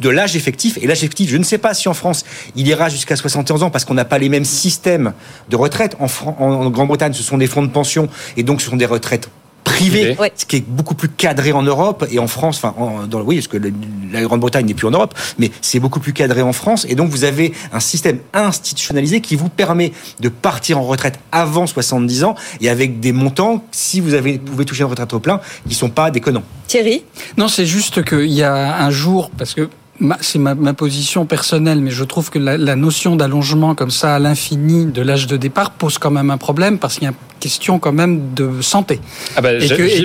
de 0.00 0.08
l'âge 0.08 0.36
effectif. 0.36 0.78
Et 0.80 0.86
l'âge 0.86 0.98
effectif, 0.98 1.30
je 1.30 1.36
ne 1.36 1.44
sais 1.44 1.58
pas 1.58 1.74
si 1.74 1.88
en 1.88 1.94
France, 1.94 2.24
il 2.56 2.66
ira 2.66 2.88
jusqu'à 2.88 3.16
71 3.16 3.62
ans 3.62 3.70
parce 3.70 3.84
qu'on 3.84 3.94
n'a 3.94 4.04
pas 4.04 4.18
les 4.18 4.28
mêmes 4.28 4.44
systèmes 4.44 5.12
de 5.48 5.56
retraite. 5.56 5.96
En, 5.98 6.06
en 6.38 6.70
Grande-Bretagne, 6.70 7.12
ce 7.12 7.22
sont 7.22 7.38
des 7.38 7.46
fonds 7.46 7.62
de 7.62 7.70
pension 7.70 8.08
et 8.36 8.42
donc 8.42 8.60
ce 8.60 8.70
sont 8.70 8.76
des 8.76 8.86
retraites 8.86 9.28
ce 10.36 10.44
qui 10.46 10.56
est 10.56 10.64
beaucoup 10.66 10.94
plus 10.94 11.08
cadré 11.08 11.52
en 11.52 11.62
Europe 11.62 12.06
et 12.10 12.18
en 12.18 12.26
France. 12.26 12.56
Enfin, 12.62 12.74
en- 12.78 13.06
dans, 13.06 13.20
oui, 13.22 13.36
parce 13.36 13.48
que 13.48 13.56
le- 13.56 13.72
la 14.12 14.22
Grande-Bretagne 14.22 14.66
n'est 14.66 14.74
plus 14.74 14.86
en 14.86 14.90
Europe, 14.90 15.14
mais 15.38 15.50
c'est 15.60 15.80
beaucoup 15.80 16.00
plus 16.00 16.12
cadré 16.12 16.42
en 16.42 16.52
France. 16.52 16.86
Et 16.88 16.94
donc, 16.94 17.10
vous 17.10 17.24
avez 17.24 17.52
un 17.72 17.80
système 17.80 18.18
institutionnalisé 18.32 19.20
qui 19.20 19.36
vous 19.36 19.48
permet 19.48 19.92
de 20.20 20.28
partir 20.28 20.78
en 20.78 20.82
retraite 20.84 21.18
avant 21.32 21.66
70 21.66 22.24
ans 22.24 22.34
et 22.60 22.68
avec 22.68 23.00
des 23.00 23.12
montants, 23.12 23.64
si 23.72 24.00
vous 24.00 24.14
avez, 24.14 24.38
pouvez 24.38 24.64
toucher 24.64 24.82
une 24.82 24.90
retraite 24.90 25.12
au 25.14 25.20
plein, 25.20 25.40
qui 25.68 25.74
sont 25.74 25.90
pas 25.90 26.10
déconnants. 26.10 26.42
Thierry? 26.66 27.04
Non, 27.36 27.48
c'est 27.48 27.66
juste 27.66 28.04
qu'il 28.04 28.26
y 28.32 28.42
a 28.42 28.82
un 28.84 28.90
jour, 28.90 29.30
parce 29.36 29.54
que 29.54 29.68
c'est 30.20 30.38
ma, 30.38 30.54
ma 30.54 30.74
position 30.74 31.26
personnelle, 31.26 31.80
mais 31.80 31.90
je 31.90 32.02
trouve 32.04 32.30
que 32.30 32.38
la, 32.38 32.58
la 32.58 32.76
notion 32.76 33.14
d'allongement 33.16 33.74
comme 33.74 33.90
ça 33.90 34.16
à 34.16 34.18
l'infini 34.18 34.86
de 34.86 35.00
l'âge 35.02 35.26
de 35.26 35.36
départ 35.36 35.70
pose 35.70 35.98
quand 35.98 36.10
même 36.10 36.30
un 36.30 36.38
problème 36.38 36.78
parce 36.78 36.94
qu'il 36.94 37.04
y 37.04 37.10
a 37.10 37.14
question 37.42 37.78
quand 37.80 37.92
même 37.92 38.34
de 38.34 38.60
santé. 38.60 39.00
Ah 39.36 39.40
bah, 39.40 39.52
Et 39.54 39.60
je- 39.66 39.74
que- 39.74 39.82
et 39.82 40.02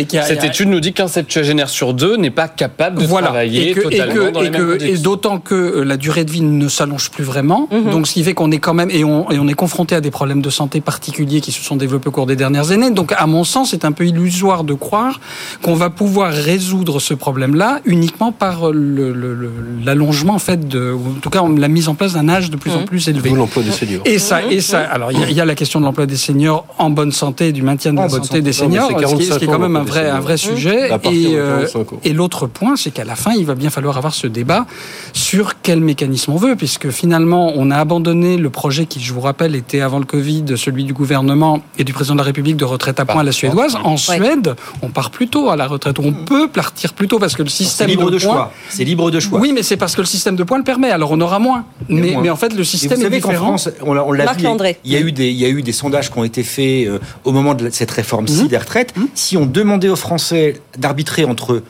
et 0.00 0.18
a- 0.18 0.22
Cette 0.24 0.42
a- 0.42 0.46
étude 0.46 0.68
nous 0.68 0.80
dit 0.80 0.92
qu'un 0.92 1.06
septuagénaire 1.08 1.68
sur 1.68 1.94
deux 1.94 2.16
n'est 2.16 2.30
pas 2.32 2.48
capable 2.48 3.00
de 3.00 3.06
voilà. 3.06 3.28
travailler 3.28 3.70
et 3.70 3.72
que, 3.74 3.80
et 3.80 3.82
totalement 3.98 4.14
que- 4.14 4.30
dans 4.30 4.40
et 4.40 4.44
les 4.44 4.50
mêmes 4.50 4.76
et 4.80 4.96
d'autant 4.98 5.38
que 5.38 5.54
euh, 5.54 5.84
la 5.84 5.96
durée 5.96 6.24
de 6.24 6.30
vie 6.32 6.40
ne 6.42 6.68
s'allonge 6.68 7.10
plus 7.10 7.22
vraiment. 7.24 7.68
Mhm. 7.70 7.90
Donc, 7.90 8.06
ce 8.08 8.14
qui 8.14 8.24
fait 8.24 8.34
qu'on 8.34 8.50
est 8.50 8.58
quand 8.58 8.74
même 8.74 8.90
et 8.90 9.04
on, 9.04 9.30
et 9.30 9.38
on 9.38 9.46
est 9.46 9.54
confronté 9.54 9.94
à 9.94 10.00
des 10.00 10.10
problèmes 10.10 10.42
de 10.42 10.50
santé 10.50 10.80
particuliers 10.80 11.40
qui 11.40 11.52
se 11.52 11.62
sont 11.62 11.76
développés 11.76 12.08
au 12.08 12.12
cours 12.12 12.26
des 12.26 12.36
dernières 12.36 12.72
années. 12.72 12.90
Donc, 12.90 13.12
à 13.16 13.26
mon 13.26 13.44
sens, 13.44 13.70
c'est 13.70 13.84
un 13.84 13.92
peu 13.92 14.04
illusoire 14.06 14.64
de 14.64 14.74
croire 14.74 15.20
qu'on 15.62 15.74
va 15.74 15.90
pouvoir 15.90 16.32
résoudre 16.32 16.98
ce 17.00 17.14
problème-là 17.14 17.80
uniquement 17.84 18.32
par 18.32 18.70
le- 18.72 19.12
le- 19.12 19.34
le- 19.34 19.52
l'allongement, 19.84 20.34
en 20.34 20.38
fait, 20.38 20.66
de, 20.68 20.90
ou 20.92 21.10
en 21.16 21.20
tout 21.20 21.30
cas, 21.30 21.42
la 21.56 21.68
mise 21.68 21.88
en 21.88 21.94
place 21.94 22.14
d'un 22.14 22.28
âge 22.28 22.50
de 22.50 22.56
plus 22.56 22.72
en 22.72 22.80
Mhm. 22.80 22.84
plus 22.86 23.08
élevé. 23.08 23.30
D'où 23.30 23.36
l'emploi 23.36 23.62
des 23.62 23.70
seniors. 23.70 24.02
Et 24.04 24.18
ça, 24.18 24.40
et 24.50 24.60
ça. 24.60 24.80
Alors, 24.80 25.12
il 25.12 25.20
y 25.20 25.22
a- 25.24 25.30
il 25.30 25.36
y, 25.36 25.40
a 25.40 25.44
la 25.44 25.54
question 25.54 25.78
de 25.80 25.84
l'emploi 25.84 26.06
des 26.06 26.16
seniors 26.16 26.64
en 26.80 26.90
bonne 26.90 27.12
santé, 27.12 27.52
du 27.52 27.62
maintien 27.62 27.92
de 27.92 27.96
la 27.98 28.02
bonne 28.02 28.10
santé 28.10 28.26
santé. 28.28 28.40
des 28.42 28.52
seniors, 28.52 28.88
ce 28.90 28.94
qui 28.94 29.02
est- 29.04 29.06
ce 29.06 29.14
qui 29.16 29.44
est 29.44 29.46
45 29.46 29.46
quand 29.46 29.58
même 29.58 29.76
un 29.76 29.82
vrai, 29.82 30.08
un 30.10 30.20
vrai 30.20 30.36
sujet. 30.36 30.88
Et, 30.88 31.36
euh, 31.36 31.58
45 31.66 31.92
ans. 31.92 32.00
et 32.04 32.12
l'autre 32.12 32.46
point, 32.46 32.76
c'est 32.76 32.90
qu'à 32.90 33.04
la 33.04 33.16
fin, 33.16 33.32
il 33.32 33.44
va 33.46 33.54
bien 33.54 33.70
falloir 33.70 33.96
avoir 33.96 34.14
ce 34.14 34.26
débat 34.26 34.66
sur 35.12 35.60
quel 35.62 35.80
mécanisme 35.80 36.32
on 36.32 36.36
veut, 36.36 36.56
puisque 36.56 36.90
finalement, 36.90 37.52
on 37.56 37.70
a 37.70 37.76
abandonné 37.76 38.36
le 38.36 38.50
projet 38.50 38.86
qui, 38.86 39.00
je 39.00 39.12
vous 39.12 39.20
rappelle, 39.20 39.54
était 39.54 39.80
avant 39.80 39.98
le 39.98 40.04
Covid, 40.04 40.44
celui 40.56 40.84
du 40.84 40.92
gouvernement 40.92 41.60
et 41.78 41.84
du 41.84 41.92
président 41.92 42.14
de 42.14 42.18
la 42.20 42.24
République 42.24 42.56
de 42.56 42.64
retraite 42.64 43.00
à 43.00 43.04
point 43.04 43.20
à 43.20 43.24
la 43.24 43.32
suédoise. 43.32 43.76
En 43.84 43.96
Suède, 43.96 44.54
on 44.82 44.88
part 44.88 45.10
plus 45.10 45.28
tôt 45.28 45.50
à 45.50 45.56
la 45.56 45.66
retraite, 45.66 45.98
on 45.98 46.12
peut 46.12 46.48
partir 46.48 46.92
plus 46.94 47.08
tôt 47.08 47.18
parce 47.18 47.34
que 47.36 47.42
le 47.42 47.48
C'est 47.48 47.64
système 47.64 47.88
libre 47.88 48.10
de 48.10 48.18
points- 48.18 48.32
choix. 48.32 48.52
C'est 48.68 48.84
libre 48.84 49.10
de 49.10 49.20
choix. 49.20 49.38
Oui, 49.40 49.52
mais 49.54 49.62
c'est 49.62 49.76
parce 49.76 49.94
que 49.94 50.00
le 50.00 50.06
système 50.06 50.36
de 50.36 50.42
points 50.44 50.58
le 50.58 50.64
permet. 50.64 50.90
Alors 50.90 51.10
on 51.12 51.20
aura 51.20 51.38
moins. 51.38 51.64
Mais 51.88 52.00
Mais, 52.00 52.10
moins. 52.12 52.22
mais 52.22 52.30
en 52.30 52.36
fait, 52.36 52.54
le 52.54 52.64
système 52.64 52.92
vous 52.98 53.00
est 53.00 53.04
savez 53.04 53.20
qu'en 53.20 53.28
différent. 53.30 53.46
France, 53.58 53.68
on 53.82 53.92
l'a 53.92 54.02
vu, 54.32 54.44
il 54.84 54.92
y, 54.92 54.96
a 54.96 55.00
eu 55.00 55.12
des, 55.12 55.28
il 55.28 55.36
y 55.36 55.44
a 55.44 55.48
eu 55.48 55.62
des 55.62 55.72
sondages 55.72 56.10
qui 56.10 56.18
ont 56.18 56.24
été 56.24 56.42
faits 56.42 56.69
euh, 56.86 56.98
au 57.24 57.32
moment 57.32 57.54
de 57.54 57.70
cette 57.70 57.90
réforme-ci 57.90 58.42
Mhm. 58.42 58.48
des 58.48 58.58
retraites. 58.58 58.94
Si 59.14 59.36
on 59.36 59.46
demandait 59.46 59.88
aux 59.88 59.96
Français 59.96 60.60
d'arbitrer 60.78 61.24
entre 61.24 61.62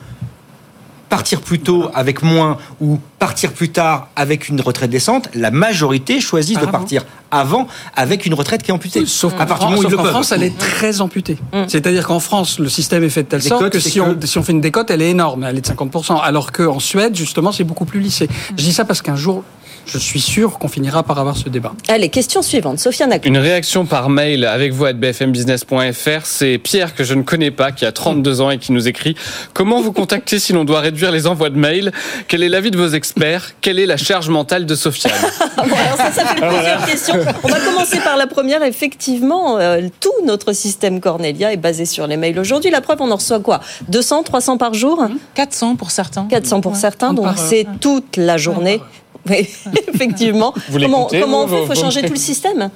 partir 1.09 1.41
plus 1.41 1.59
tôt 1.59 1.89
avec 1.93 2.23
moins 2.23 2.57
ou 2.79 2.97
partir 3.19 3.51
plus 3.51 3.67
tard 3.69 4.07
avec 4.15 4.47
une 4.47 4.61
retraite 4.61 4.89
décente, 4.89 5.27
la 5.35 5.51
majorité 5.51 6.21
choisit 6.21 6.57
de 6.57 6.65
partir 6.65 7.03
avant 7.31 7.67
avec 7.97 8.25
une 8.25 8.33
retraite 8.33 8.63
qui 8.63 8.71
est 8.71 8.73
amputée. 8.73 9.05
Sauf 9.05 9.33
qu'en 9.35 9.45
France, 9.45 10.31
elle 10.31 10.43
est 10.43 10.57
très 10.57 11.01
amputée. 11.01 11.37
Mm. 11.53 11.63
C'est-à-dire 11.67 12.07
qu'en 12.07 12.21
France, 12.21 12.59
le 12.59 12.69
système 12.69 13.03
est 13.03 13.09
fait 13.09 13.23
de 13.23 13.27
telle 13.27 13.41
sorte 13.43 13.61
on, 13.63 13.69
que- 13.69 13.79
si 14.25 14.37
on 14.37 14.43
fait 14.43 14.51
une 14.53 14.61
décote, 14.61 14.89
elle 14.89 15.01
est 15.01 15.09
énorme, 15.11 15.43
elle 15.43 15.57
est 15.57 15.61
de 15.61 15.65
50%. 15.67 16.17
Alors 16.21 16.53
qu'en 16.53 16.79
Suède, 16.79 17.13
justement, 17.15 17.51
c'est 17.51 17.65
beaucoup 17.65 17.85
plus 17.85 17.99
lissé. 17.99 18.29
Je 18.51 18.63
dis 18.63 18.73
ça 18.73 18.85
parce 18.85 19.01
qu'un 19.01 19.17
jour, 19.17 19.43
je 19.85 19.97
suis 19.97 20.19
sûr 20.21 20.57
qu'on 20.59 20.67
finira 20.67 21.03
par 21.03 21.19
avoir 21.19 21.35
ce 21.37 21.49
débat. 21.49 21.73
Allez, 21.87 22.09
question 22.09 22.41
suivante. 22.41 22.79
Sofiane. 22.79 23.13
Une 23.25 23.37
réaction 23.37 23.85
par 23.85 24.09
mail 24.09 24.45
avec 24.45 24.71
vous 24.73 24.85
à 24.85 24.93
bfmbusiness.fr. 24.93 26.25
C'est 26.25 26.57
Pierre 26.57 26.95
que 26.95 27.03
je 27.03 27.13
ne 27.13 27.23
connais 27.23 27.51
pas, 27.51 27.71
qui 27.71 27.85
a 27.85 27.91
32 27.91 28.41
ans 28.41 28.49
et 28.51 28.57
qui 28.57 28.71
nous 28.71 28.87
écrit 28.87 29.15
Comment 29.53 29.81
vous 29.81 29.91
contacter 29.91 30.39
si 30.39 30.53
l'on 30.53 30.63
doit 30.65 30.79
réduire 30.79 31.11
les 31.11 31.27
envois 31.27 31.49
de 31.49 31.57
mails 31.57 31.91
Quel 32.27 32.43
est 32.43 32.49
l'avis 32.49 32.71
de 32.71 32.77
vos 32.77 32.89
experts? 32.89 33.51
Quelle 33.61 33.79
est 33.79 33.85
la 33.85 33.97
charge 33.97 34.29
mentale 34.29 34.65
de 34.65 34.75
Sofiane? 34.75 35.13
Bon, 35.61 35.75
alors 35.75 35.95
ça, 35.97 36.11
ça 36.11 36.25
fait 36.25 36.41
plusieurs 36.41 36.85
questions. 36.85 37.15
On 37.43 37.47
va 37.47 37.59
commencer 37.59 37.99
par 37.99 38.17
la 38.17 38.25
première. 38.25 38.63
Effectivement, 38.63 39.59
euh, 39.59 39.81
tout 39.99 40.09
notre 40.25 40.53
système 40.53 40.99
Cornelia 40.99 41.53
est 41.53 41.57
basé 41.57 41.85
sur 41.85 42.07
les 42.07 42.17
mails 42.17 42.39
aujourd'hui. 42.39 42.71
La 42.71 42.81
preuve, 42.81 42.97
on 43.01 43.11
en 43.11 43.15
reçoit 43.17 43.39
quoi? 43.41 43.59
200, 43.89 44.23
300 44.23 44.57
par 44.57 44.73
jour? 44.73 45.05
400 45.35 45.75
pour 45.75 45.91
certains. 45.91 46.25
400 46.29 46.61
pour 46.61 46.71
Ouais. 46.71 46.77
certains, 46.79 47.13
donc 47.13 47.27
c'est 47.37 47.67
toute 47.79 48.17
la 48.17 48.37
journée. 48.37 48.81
Oui, 49.29 49.47
effectivement. 49.93 50.53
Vous 50.69 50.79
comment 50.79 51.07
comment 51.07 51.43
on 51.43 51.47
fait 51.47 51.61
Il 51.61 51.67
faut 51.67 51.75
changer 51.75 52.01
tout 52.03 52.13
le 52.13 52.19
système? 52.19 52.69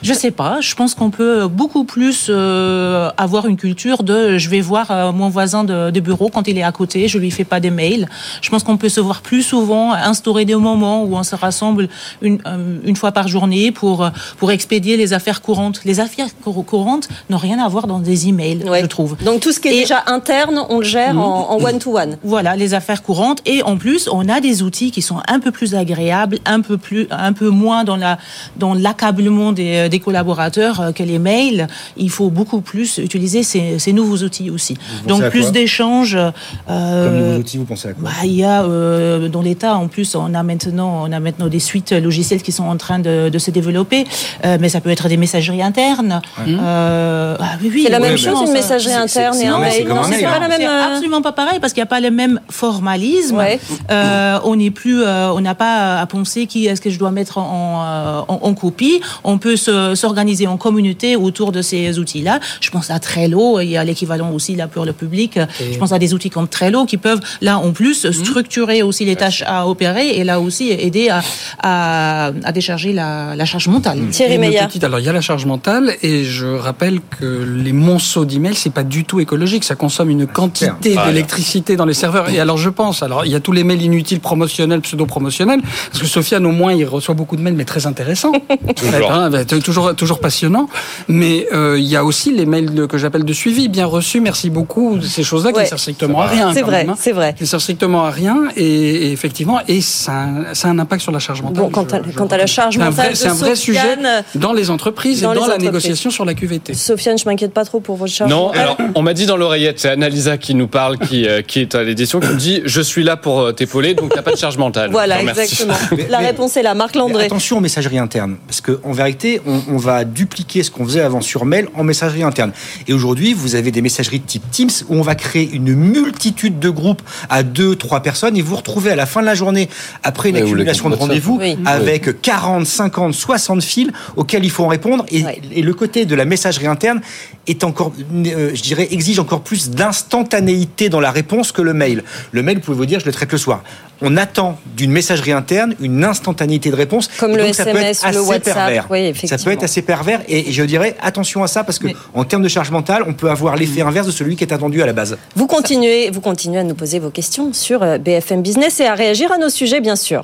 Je 0.00 0.12
sais 0.14 0.30
pas. 0.30 0.60
Je 0.60 0.74
pense 0.74 0.94
qu'on 0.94 1.10
peut 1.10 1.46
beaucoup 1.46 1.84
plus 1.84 2.26
euh, 2.28 3.10
avoir 3.16 3.46
une 3.46 3.56
culture 3.56 4.02
de 4.02 4.38
je 4.38 4.48
vais 4.48 4.60
voir 4.60 4.90
euh, 4.90 5.12
mon 5.12 5.28
voisin 5.28 5.64
de, 5.64 5.90
de 5.90 6.00
bureau 6.00 6.28
quand 6.28 6.48
il 6.48 6.58
est 6.58 6.62
à 6.62 6.72
côté, 6.72 7.06
je 7.08 7.18
lui 7.18 7.30
fais 7.30 7.44
pas 7.44 7.60
des 7.60 7.70
mails. 7.70 8.08
Je 8.40 8.50
pense 8.50 8.62
qu'on 8.64 8.76
peut 8.76 8.88
se 8.88 9.00
voir 9.00 9.20
plus 9.22 9.42
souvent, 9.42 9.92
instaurer 9.92 10.44
des 10.44 10.56
moments 10.56 11.04
où 11.04 11.14
on 11.16 11.22
se 11.22 11.36
rassemble 11.36 11.88
une, 12.20 12.40
euh, 12.46 12.78
une 12.84 12.96
fois 12.96 13.12
par 13.12 13.28
journée 13.28 13.70
pour, 13.70 14.04
euh, 14.04 14.10
pour 14.38 14.50
expédier 14.50 14.96
les 14.96 15.12
affaires 15.12 15.40
courantes. 15.42 15.80
Les 15.84 16.00
affaires 16.00 16.26
cour- 16.42 16.64
courantes 16.64 17.08
n'ont 17.30 17.36
rien 17.38 17.58
à 17.64 17.68
voir 17.68 17.86
dans 17.86 17.98
des 17.98 18.28
emails, 18.28 18.64
Ouais. 18.68 18.82
je 18.82 18.86
trouve. 18.86 19.16
Donc 19.24 19.40
tout 19.40 19.52
ce 19.52 19.60
qui 19.60 19.68
est 19.68 19.76
Et- 19.76 19.80
déjà 19.82 20.02
interne, 20.06 20.60
on 20.68 20.78
le 20.78 20.84
gère 20.84 21.18
en 21.18 21.50
en 21.52 21.62
one-to-one. 21.62 22.18
Voilà, 22.24 22.56
les 22.56 22.74
affaires 22.74 23.02
courantes. 23.02 23.40
Et 23.46 23.62
en 23.62 23.76
plus, 23.76 24.08
on 24.10 24.28
a 24.28 24.40
des 24.40 24.62
outils 24.62 24.90
qui 24.90 25.02
sont 25.02 25.18
un 25.28 25.38
peu 25.40 25.50
plus 25.50 25.74
agréables, 25.74 26.38
un 26.44 26.60
peu 26.60 26.76
plus, 26.78 27.06
un 27.10 27.32
peu 27.32 27.48
moins 27.50 27.84
dans 27.84 27.96
la, 27.96 28.18
dans 28.56 28.74
l'accablement 28.74 29.52
des, 29.52 29.81
des 29.88 30.00
collaborateurs 30.00 30.80
euh, 30.80 30.92
que 30.92 31.02
les 31.02 31.18
mails. 31.18 31.66
Il 31.96 32.10
faut 32.10 32.30
beaucoup 32.30 32.60
plus 32.60 32.98
utiliser 32.98 33.42
ces, 33.42 33.78
ces 33.78 33.92
nouveaux 33.92 34.18
outils 34.18 34.50
aussi. 34.50 34.76
Donc 35.06 35.28
plus 35.30 35.52
d'échanges. 35.52 36.16
euh, 36.16 37.08
Comme 37.08 37.18
nouveaux 37.18 37.38
outils, 37.40 37.58
vous 37.58 37.64
pensez 37.64 37.88
à 37.88 37.92
quoi 37.92 38.04
bah, 38.04 38.10
il 38.24 38.32
y 38.34 38.44
a 38.44 38.62
euh, 38.62 39.28
dans 39.28 39.42
l'État 39.42 39.74
en 39.76 39.88
plus 39.88 40.14
on 40.14 40.34
a 40.34 40.42
maintenant 40.42 41.02
on 41.06 41.12
a 41.12 41.20
maintenant 41.20 41.46
des 41.48 41.60
suites 41.60 41.92
logicielles 41.92 42.42
qui 42.42 42.52
sont 42.52 42.64
en 42.64 42.76
train 42.76 42.98
de, 42.98 43.28
de 43.28 43.38
se 43.38 43.50
développer, 43.50 44.04
Euh, 44.44 44.58
mais 44.60 44.68
ça 44.68 44.80
peut 44.80 44.90
être 44.90 45.08
des 45.08 45.16
messageries 45.16 45.62
internes. 45.62 46.20
Euh, 46.48 47.36
ah 47.40 47.44
oui, 47.62 47.70
oui, 47.74 47.82
C'est 47.84 47.90
la 47.92 48.00
même 48.00 48.16
chose, 48.16 48.38
une 48.46 48.52
messagerie 48.52 48.92
interne 48.94 49.34
c'est- 49.34 49.44
et 49.44 49.48
un 49.48 49.52
non, 49.52 49.58
mail. 49.58 49.88
Non, 49.88 50.02
c'est 50.04 50.22
pas 50.22 50.38
la 50.38 50.48
même. 50.48 50.60
c'est 50.60 50.66
euh, 50.68 50.86
absolument 50.92 51.22
pas 51.22 51.32
pareil 51.32 51.58
parce 51.60 51.72
qu'il 51.72 51.80
n'y 51.80 51.88
a 51.90 51.94
pas 51.96 52.00
le 52.00 52.10
même 52.10 52.40
formalisme. 52.50 53.36
Ouais. 53.36 53.60
Euh, 53.90 54.38
on 54.44 54.56
n'est 54.56 54.70
plus, 54.70 55.02
euh, 55.02 55.32
on 55.32 55.40
n'a 55.40 55.54
pas 55.54 56.00
à 56.00 56.06
penser 56.06 56.46
qui 56.46 56.66
est-ce 56.66 56.80
que 56.80 56.90
je 56.90 56.98
dois 56.98 57.10
mettre 57.10 57.38
en, 57.38 57.82
euh, 57.84 58.20
en, 58.28 58.38
en 58.48 58.54
copie. 58.54 59.00
On 59.24 59.38
peut 59.38 59.56
se- 59.56 59.70
s'organiser 59.94 60.46
en 60.46 60.56
communauté 60.56 61.16
autour 61.16 61.52
de 61.52 61.62
ces 61.62 61.98
outils-là. 61.98 62.40
Je 62.60 62.70
pense 62.70 62.90
à 62.90 62.98
Trello. 62.98 63.60
Il 63.60 63.68
y 63.70 63.76
a 63.76 63.84
l'équivalent 63.84 64.30
aussi 64.32 64.54
là 64.56 64.66
pour 64.68 64.84
le 64.84 64.92
public. 64.92 65.38
Je 65.72 65.78
pense 65.78 65.92
à 65.92 65.98
des 65.98 66.14
outils 66.14 66.30
comme 66.30 66.48
Trello 66.48 66.84
qui 66.84 66.96
peuvent 66.96 67.20
là 67.40 67.58
en 67.58 67.72
plus 67.72 68.10
structurer 68.10 68.82
aussi 68.82 69.04
les 69.04 69.16
tâches 69.16 69.42
à 69.46 69.66
opérer 69.68 70.16
et 70.16 70.24
là 70.24 70.40
aussi 70.40 70.70
aider 70.70 71.08
à, 71.08 71.22
à, 71.62 72.26
à 72.44 72.52
décharger 72.52 72.92
la, 72.92 73.34
la 73.36 73.44
charge 73.44 73.68
mentale. 73.68 73.98
Thierry 74.10 74.32
Et 74.32 74.34
une 74.36 74.40
Meyer. 74.42 74.60
petite- 74.66 74.84
alors 74.84 74.98
il 75.00 75.06
y 75.06 75.08
a 75.08 75.12
la 75.12 75.20
charge 75.20 75.44
mentale 75.46 75.94
et 76.02 76.24
je 76.24 76.46
rappelle 76.46 77.00
que 77.18 77.44
les 77.44 77.72
monceaux 77.72 78.24
d'emails 78.24 78.54
c'est 78.54 78.72
pas 78.72 78.82
du 78.84 79.04
tout 79.04 79.20
écologique, 79.20 79.64
ça 79.64 79.74
consomme 79.74 80.10
une 80.10 80.26
quantité 80.26 80.94
Ah, 80.96 81.06
d'électricité 81.08 81.76
dans 81.76 81.84
les 81.86 81.94
serveurs. 81.94 82.28
Et 82.30 82.40
alors 82.40 82.58
je 82.58 82.68
pense, 82.70 83.02
alors 83.02 83.24
il 83.24 83.32
y 83.32 83.34
a 83.34 83.40
tous 83.40 83.52
les 83.52 83.64
mails 83.64 83.82
inutiles, 83.82 84.20
promotionnels, 84.20 84.80
pseudo-promotionnels, 84.80 85.60
parce 85.90 86.00
que 86.02 86.06
Sofiane 86.08 86.46
au 86.46 86.52
moins 86.52 86.72
il 86.72 86.84
reçoit 86.84 87.14
beaucoup 87.14 87.36
de 87.36 87.42
mails 87.42 87.54
mais 87.54 87.64
très 87.64 87.86
intéressants. 87.86 88.32
Toujours. 88.76 89.12
Hein, 89.12 89.30
bah, 89.30 89.44
tu- 89.44 89.60
toujours 89.62 89.94
toujours 89.96 90.20
passionnant. 90.20 90.68
Mais 91.08 91.46
euh, 91.52 91.76
il 91.78 91.84
y 91.84 91.96
a 91.96 92.04
aussi 92.04 92.32
les 92.32 92.46
mails 92.46 92.74
de- 92.74 92.86
que 92.86 92.98
j'appelle 92.98 93.24
de 93.24 93.32
suivi, 93.32 93.68
bien 93.68 93.86
reçus, 93.86 94.20
merci 94.20 94.50
beaucoup, 94.50 95.00
ces 95.00 95.22
choses-là 95.22 95.52
qui 95.52 95.60
ne 95.60 95.64
servent 95.64 95.80
strictement 95.80 96.20
à 96.22 96.26
rien. 96.26 96.52
C'est 96.52 96.62
vrai, 96.62 96.86
hein. 96.88 96.94
c'est 96.98 97.12
vrai. 97.12 97.34
Qui 97.36 97.44
ne 97.44 97.48
servent 97.48 97.62
strictement 97.62 98.04
à 98.04 98.10
rien 98.10 98.48
et, 98.56 98.64
et 98.64 99.12
effectivement, 99.12 99.60
et 99.68 99.80
ça, 99.80 100.12
a- 100.50 100.54
ça 100.54 100.68
a 100.68 100.70
un 100.70 100.78
impact 100.78 101.02
sur 101.02 101.12
la 101.12 101.18
charge 101.18 101.42
mentale. 101.42 101.62
Bon, 101.64 101.70
quant 101.70 101.84
à, 101.84 101.98
quant 102.14 102.26
à 102.26 102.36
la 102.36 102.46
charge 102.46 102.74
C'est 102.76 102.82
un 102.82 102.90
mentale 102.90 103.16
c'est 103.16 103.28
un 103.28 103.34
vrai 103.34 103.56
sujet 103.56 103.78
Sofiane, 103.80 104.24
dans 104.34 104.52
les 104.52 104.70
entreprises 104.70 105.22
dans 105.22 105.32
et 105.32 105.36
dans 105.36 105.46
la 105.46 105.58
négociation 105.58 106.10
sur 106.10 106.24
la 106.24 106.34
QVT. 106.34 106.74
Sofiane, 106.74 107.18
je 107.18 107.24
m'inquiète 107.26 107.52
pas 107.52 107.64
trop 107.64 107.80
pour 107.80 107.96
votre 107.96 108.12
charge 108.12 108.30
Non, 108.30 108.46
mentale. 108.46 108.60
alors 108.60 108.78
on 108.94 109.02
m'a 109.02 109.14
dit 109.14 109.26
dans 109.26 109.36
l'oreillette, 109.36 109.78
c'est 109.80 109.88
Annalisa 109.90 110.38
qui 110.38 110.54
nous 110.54 110.68
parle, 110.68 110.98
qui, 110.98 111.26
euh, 111.26 111.42
qui 111.42 111.60
est 111.60 111.74
à 111.74 111.82
l'édition, 111.82 112.20
qui 112.20 112.28
me 112.28 112.36
dit 112.36 112.62
je 112.64 112.80
suis 112.80 113.02
là 113.02 113.16
pour 113.16 113.40
euh, 113.40 113.52
t'épauler, 113.52 113.94
donc 113.94 114.12
t'as 114.14 114.22
pas 114.22 114.32
de 114.32 114.36
charge 114.38 114.56
mentale. 114.58 114.90
Voilà, 114.90 115.20
exactement. 115.22 115.74
La 116.08 116.18
réponse 116.18 116.56
est 116.56 116.62
là. 116.62 116.74
Marc 116.74 116.94
Mais 116.94 117.00
Landré. 117.00 117.24
attention 117.26 117.58
aux 117.58 117.60
messageries 117.60 117.98
internes, 117.98 118.36
parce 118.46 118.60
qu'en 118.60 118.92
vérité, 118.92 119.40
on, 119.46 119.60
on 119.68 119.76
va 119.76 120.04
dupliquer 120.04 120.62
ce 120.62 120.70
qu'on 120.70 120.84
faisait 120.84 121.00
avant 121.02 121.20
sur 121.20 121.44
mail 121.44 121.68
en 121.74 121.84
messagerie 121.84 122.22
interne. 122.22 122.52
Et 122.88 122.92
aujourd'hui, 122.92 123.34
vous 123.34 123.54
avez 123.54 123.70
des 123.70 123.82
messageries 123.82 124.20
de 124.20 124.26
type 124.26 124.42
Teams 124.50 124.70
où 124.88 124.96
on 124.96 125.02
va 125.02 125.14
créer 125.14 125.50
une 125.52 125.74
multitude 125.74 126.58
de 126.58 126.70
groupes 126.70 127.02
à 127.30 127.42
deux, 127.42 127.76
trois 127.76 128.00
personnes 128.00 128.36
et 128.36 128.42
vous 128.42 128.50
vous 128.50 128.56
retrouvez 128.56 128.90
à 128.90 128.96
la 128.96 129.06
fin 129.06 129.20
de 129.20 129.26
la 129.26 129.34
journée, 129.34 129.68
après 130.02 130.28
une 130.30 130.36
accumulation 130.36 130.90
de 130.90 130.94
rendez-vous, 130.94 131.38
Oui. 131.40 131.56
avec 131.64 132.20
40, 132.20 132.66
50, 132.66 133.14
60 133.14 133.62
fils 133.62 133.90
auxquels 134.16 134.44
il 134.44 134.50
faut 134.50 134.64
en 134.64 134.68
répondre. 134.68 135.04
Et, 135.10 135.22
Ouais. 135.24 135.40
et 135.52 135.62
le 135.62 135.72
côté 135.74 136.04
de 136.04 136.14
la 136.14 136.24
messagerie 136.24 136.66
interne 136.66 137.00
est 137.46 137.64
encore, 137.64 137.92
euh, 138.14 138.50
je 138.54 138.62
dirais, 138.62 138.88
exige 138.90 139.18
encore 139.18 139.42
plus 139.42 139.70
d'instantanéité 139.70 140.88
dans 140.88 141.00
la 141.00 141.10
réponse 141.10 141.52
que 141.52 141.62
le 141.62 141.72
mail. 141.74 142.02
Le 142.32 142.42
mail, 142.42 142.56
vous 142.56 142.62
pouvez 142.62 142.76
vous 142.76 142.86
dire, 142.86 143.00
je 143.00 143.06
le 143.06 143.12
traite 143.12 143.32
le 143.32 143.38
soir. 143.38 143.62
On 144.02 144.16
attend 144.16 144.58
d'une 144.76 144.90
messagerie 144.90 145.32
interne 145.32 145.74
une 145.80 146.04
instantanéité 146.04 146.70
de 146.70 146.74
réponse. 146.76 147.08
Comme 147.18 147.36
le 147.36 147.44
donc, 147.44 147.54
ça 147.54 147.64
peut 147.64 147.70
être 147.70 147.76
SMS, 147.76 148.02
le 148.02 148.08
assez 148.08 148.18
WhatsApp, 148.18 148.54
pervers. 148.54 148.86
oui, 148.90 149.14
Ça 149.26 149.38
peut 149.38 149.50
être 149.52 149.62
assez 149.62 149.82
pervers 149.82 150.20
et 150.28 150.50
je 150.52 150.62
dirais 150.64 150.96
attention 151.00 151.42
à 151.42 151.46
ça 151.46 151.62
parce 151.64 151.78
que 151.78 151.86
Mais- 151.86 151.96
en 152.14 152.24
termes 152.24 152.42
de 152.42 152.48
charge 152.48 152.70
mentale, 152.70 153.04
on 153.06 153.12
peut 153.14 153.30
avoir 153.30 153.56
l'effet 153.56 153.82
inverse 153.82 154.06
de 154.06 154.12
celui 154.12 154.36
qui 154.36 154.44
est 154.44 154.52
attendu 154.52 154.82
à 154.82 154.86
la 154.86 154.92
base. 154.92 155.16
Vous 155.36 155.46
continuez, 155.46 156.10
vous 156.10 156.20
continuez 156.20 156.58
à 156.58 156.64
nous 156.64 156.74
poser 156.74 156.98
vos 156.98 157.10
questions 157.10 157.52
sur 157.52 157.82
euh, 157.82 157.98
BFM 157.98 158.42
Business 158.42 158.80
et 158.80 158.86
à 158.86 158.94
réagir 158.94 159.30
à 159.32 159.38
nos 159.38 159.50
sujets, 159.50 159.80
bien 159.80 159.96
sûr. 159.96 160.22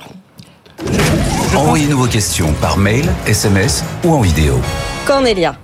Envoyez-nous 1.55 1.97
vos 1.97 2.07
questions 2.07 2.53
par 2.61 2.77
mail, 2.77 3.05
SMS 3.27 3.83
ou 4.03 4.13
en 4.13 4.21
vidéo. 4.21 4.55
Cornelia. 5.05 5.55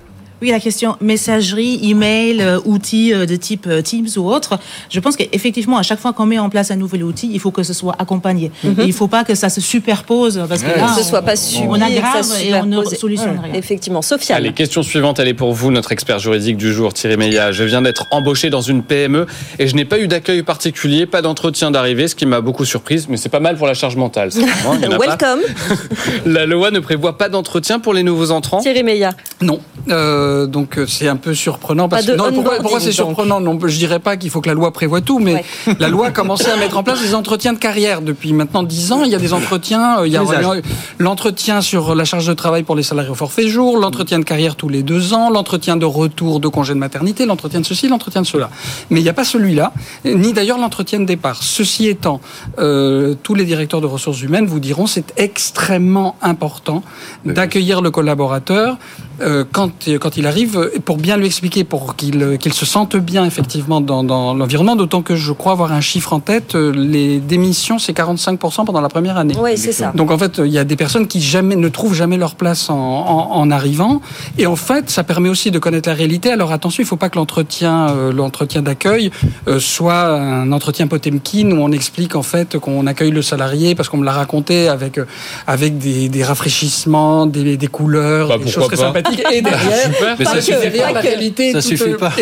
Oui, 0.42 0.50
la 0.50 0.60
question 0.60 0.96
messagerie, 1.00 1.80
email, 1.82 2.42
euh, 2.42 2.58
outils 2.66 3.14
euh, 3.14 3.24
de 3.24 3.36
type 3.36 3.66
euh, 3.66 3.80
Teams 3.80 4.08
ou 4.18 4.30
autre. 4.30 4.58
Je 4.90 5.00
pense 5.00 5.16
qu'effectivement, 5.16 5.78
à 5.78 5.82
chaque 5.82 5.98
fois 5.98 6.12
qu'on 6.12 6.26
met 6.26 6.38
en 6.38 6.50
place 6.50 6.70
un 6.70 6.76
nouvel 6.76 7.04
outil, 7.04 7.30
il 7.32 7.40
faut 7.40 7.50
que 7.50 7.62
ce 7.62 7.72
soit 7.72 7.94
accompagné. 7.98 8.50
Et 8.64 8.68
il 8.82 8.86
ne 8.88 8.92
faut 8.92 9.08
pas 9.08 9.24
que 9.24 9.34
ça 9.34 9.48
se 9.48 9.62
superpose 9.62 10.42
parce 10.46 10.62
que 10.62 10.68
là, 10.68 10.88
que 10.94 11.02
ce 11.02 11.08
soit 11.08 11.22
pas 11.22 11.32
on, 11.32 11.36
subi, 11.36 11.66
on 11.66 11.72
que 11.72 11.78
ça 11.78 11.86
aggrave 11.86 12.26
et 12.44 12.54
on 12.54 12.66
ne 12.66 12.84
solutionne 12.84 13.40
rien. 13.42 13.54
Effectivement. 13.54 14.02
Sofiane. 14.02 14.36
Allez, 14.36 14.52
question 14.52 14.82
suivante, 14.82 15.18
elle 15.20 15.28
est 15.28 15.34
pour 15.34 15.54
vous, 15.54 15.70
notre 15.70 15.92
expert 15.92 16.18
juridique 16.18 16.58
du 16.58 16.70
jour, 16.70 16.92
Thierry 16.92 17.16
Meillat. 17.16 17.52
Je 17.52 17.64
viens 17.64 17.80
d'être 17.80 18.04
embauché 18.10 18.50
dans 18.50 18.60
une 18.60 18.82
PME 18.82 19.26
et 19.58 19.68
je 19.68 19.74
n'ai 19.74 19.86
pas 19.86 19.98
eu 19.98 20.06
d'accueil 20.06 20.42
particulier, 20.42 21.06
pas 21.06 21.22
d'entretien 21.22 21.70
d'arrivée, 21.70 22.08
ce 22.08 22.14
qui 22.14 22.26
m'a 22.26 22.42
beaucoup 22.42 22.66
surprise, 22.66 23.08
mais 23.08 23.16
c'est 23.16 23.30
pas 23.30 23.40
mal 23.40 23.56
pour 23.56 23.66
la 23.66 23.74
charge 23.74 23.96
mentale. 23.96 24.32
ça, 24.32 24.40
il 24.74 24.82
y 24.82 24.86
en 24.86 24.92
a 24.92 24.98
pas. 24.98 25.06
Welcome, 25.06 25.40
La 26.26 26.44
loi 26.44 26.70
ne 26.70 26.80
prévoit 26.80 27.16
pas 27.16 27.30
d'entretien 27.30 27.78
pour 27.78 27.94
les 27.94 28.02
nouveaux 28.02 28.32
entrants? 28.32 28.60
Thierry 28.60 28.82
Meillat. 28.82 29.14
Non, 29.40 29.60
Euh, 29.88 30.25
donc 30.46 30.78
euh, 30.78 30.86
c'est 30.86 31.08
un 31.08 31.16
peu 31.16 31.34
surprenant. 31.34 31.88
Parce 31.88 32.06
que, 32.06 32.12
non, 32.12 32.32
pourquoi, 32.32 32.80
c'est 32.80 32.92
surprenant? 32.92 33.40
Non, 33.40 33.58
je 33.64 33.76
dirais 33.76 33.98
pas 33.98 34.16
qu'il 34.16 34.30
faut 34.30 34.40
que 34.40 34.48
la 34.48 34.54
loi 34.54 34.72
prévoie 34.72 35.00
tout, 35.00 35.18
mais 35.18 35.44
la 35.78 35.88
loi 35.88 36.06
a 36.06 36.10
commencé 36.10 36.48
à 36.48 36.56
mettre 36.56 36.76
en 36.76 36.82
place 36.82 37.00
des 37.00 37.14
entretiens 37.14 37.52
de 37.52 37.58
carrière 37.58 38.02
depuis 38.02 38.32
maintenant 38.32 38.62
10 38.62 38.92
ans. 38.92 39.04
Il 39.04 39.10
y 39.10 39.14
a 39.14 39.18
des 39.18 39.32
entretiens, 39.32 40.00
euh, 40.00 40.06
il 40.06 40.12
y 40.12 40.16
a 40.16 40.22
l'entretien 40.98 41.60
sur 41.60 41.94
la 41.94 42.04
charge 42.04 42.26
de 42.26 42.34
travail 42.34 42.62
pour 42.62 42.76
les 42.76 42.82
salariés 42.82 43.10
au 43.10 43.14
forfait 43.14 43.48
jour, 43.48 43.78
l'entretien 43.78 44.18
de 44.18 44.24
carrière 44.24 44.56
tous 44.56 44.68
les 44.68 44.82
deux 44.82 45.12
ans, 45.12 45.30
l'entretien 45.30 45.76
de 45.76 45.84
retour 45.84 46.40
de 46.40 46.48
congé 46.48 46.74
de 46.74 46.78
maternité, 46.78 47.26
l'entretien 47.26 47.60
de 47.60 47.66
ceci, 47.66 47.88
l'entretien 47.88 48.22
de 48.22 48.26
cela. 48.26 48.50
Mais 48.90 49.00
il 49.00 49.02
n'y 49.02 49.08
a 49.08 49.14
pas 49.14 49.24
celui-là, 49.24 49.72
ni 50.04 50.32
d'ailleurs 50.32 50.58
l'entretien 50.58 51.00
de 51.00 51.04
départ. 51.04 51.42
Ceci 51.42 51.86
étant, 51.88 52.20
euh, 52.58 53.14
tous 53.22 53.34
les 53.34 53.44
directeurs 53.44 53.80
de 53.80 53.86
ressources 53.86 54.22
humaines 54.22 54.46
vous 54.46 54.60
diront 54.60 54.86
c'est 54.86 55.12
extrêmement 55.16 56.16
important 56.22 56.82
d'accueillir 57.24 57.80
le 57.80 57.90
collaborateur 57.90 58.78
euh, 59.20 59.44
quand, 59.50 59.88
quand 60.00 60.15
il 60.16 60.26
arrive 60.26 60.56
euh, 60.58 60.70
pour 60.84 60.96
bien 60.96 61.16
lui 61.16 61.26
expliquer, 61.26 61.64
pour 61.64 61.96
qu'il 61.96 62.22
euh, 62.22 62.36
qu'il 62.36 62.52
se 62.52 62.66
sente 62.66 62.96
bien 62.96 63.24
effectivement 63.24 63.80
dans, 63.80 64.02
dans 64.04 64.34
l'environnement, 64.34 64.76
d'autant 64.76 65.02
que 65.02 65.16
je 65.16 65.32
crois 65.32 65.52
avoir 65.52 65.72
un 65.72 65.80
chiffre 65.80 66.12
en 66.12 66.20
tête, 66.20 66.54
euh, 66.54 66.72
les 66.74 67.18
démissions 67.18 67.78
c'est 67.78 67.92
45% 67.96 68.64
pendant 68.64 68.80
la 68.80 68.88
première 68.88 69.16
année. 69.16 69.34
Oui, 69.40 69.56
c'est 69.56 69.72
ça. 69.72 69.92
Donc 69.94 70.10
en 70.10 70.18
fait, 70.18 70.38
il 70.44 70.50
y 70.52 70.58
a 70.58 70.64
des 70.64 70.76
personnes 70.76 71.06
qui 71.06 71.20
jamais 71.20 71.56
ne 71.56 71.68
trouvent 71.68 71.94
jamais 71.94 72.16
leur 72.16 72.34
place 72.34 72.70
en, 72.70 72.74
en, 72.76 73.30
en 73.40 73.50
arrivant, 73.50 74.00
et 74.38 74.46
en 74.46 74.56
fait, 74.56 74.90
ça 74.90 75.04
permet 75.04 75.28
aussi 75.28 75.50
de 75.50 75.58
connaître 75.58 75.88
la 75.88 75.94
réalité. 75.94 76.30
Alors 76.30 76.52
attention, 76.52 76.82
il 76.82 76.84
ne 76.86 76.88
faut 76.88 76.96
pas 76.96 77.08
que 77.10 77.16
l'entretien, 77.18 77.88
euh, 77.90 78.12
l'entretien 78.12 78.62
d'accueil 78.62 79.10
euh, 79.48 79.58
soit 79.60 80.06
un 80.06 80.52
entretien 80.52 80.86
Potemkin 80.86 81.50
où 81.52 81.60
on 81.60 81.72
explique 81.72 82.14
en 82.16 82.22
fait 82.22 82.58
qu'on 82.58 82.86
accueille 82.86 83.10
le 83.10 83.22
salarié 83.22 83.74
parce 83.74 83.88
qu'on 83.88 83.96
me 83.98 84.04
l'a 84.04 84.12
raconté 84.12 84.68
avec 84.68 84.98
euh, 84.98 85.04
avec 85.46 85.78
des, 85.78 86.08
des 86.08 86.24
rafraîchissements, 86.24 87.26
des, 87.26 87.56
des 87.56 87.66
couleurs, 87.66 88.28
Bah, 88.28 88.38
des 88.38 88.50
choses 88.50 88.66
très 88.66 88.76
pas. 88.76 88.82
sympathiques. 88.82 89.22
Et 89.32 89.42
derrière, 89.50 89.84
Super. 89.94 90.05
Mais 90.18 90.24
ça 90.24 90.34
que, 90.34 90.40
suffit 90.40 90.78
pas 90.78 90.92
la 90.92 91.00
que. 91.02 91.06
réalité 91.06 91.52
Ça 91.52 91.60
toute- 91.60 91.68
suffit 91.68 91.94
pas. 91.94 92.12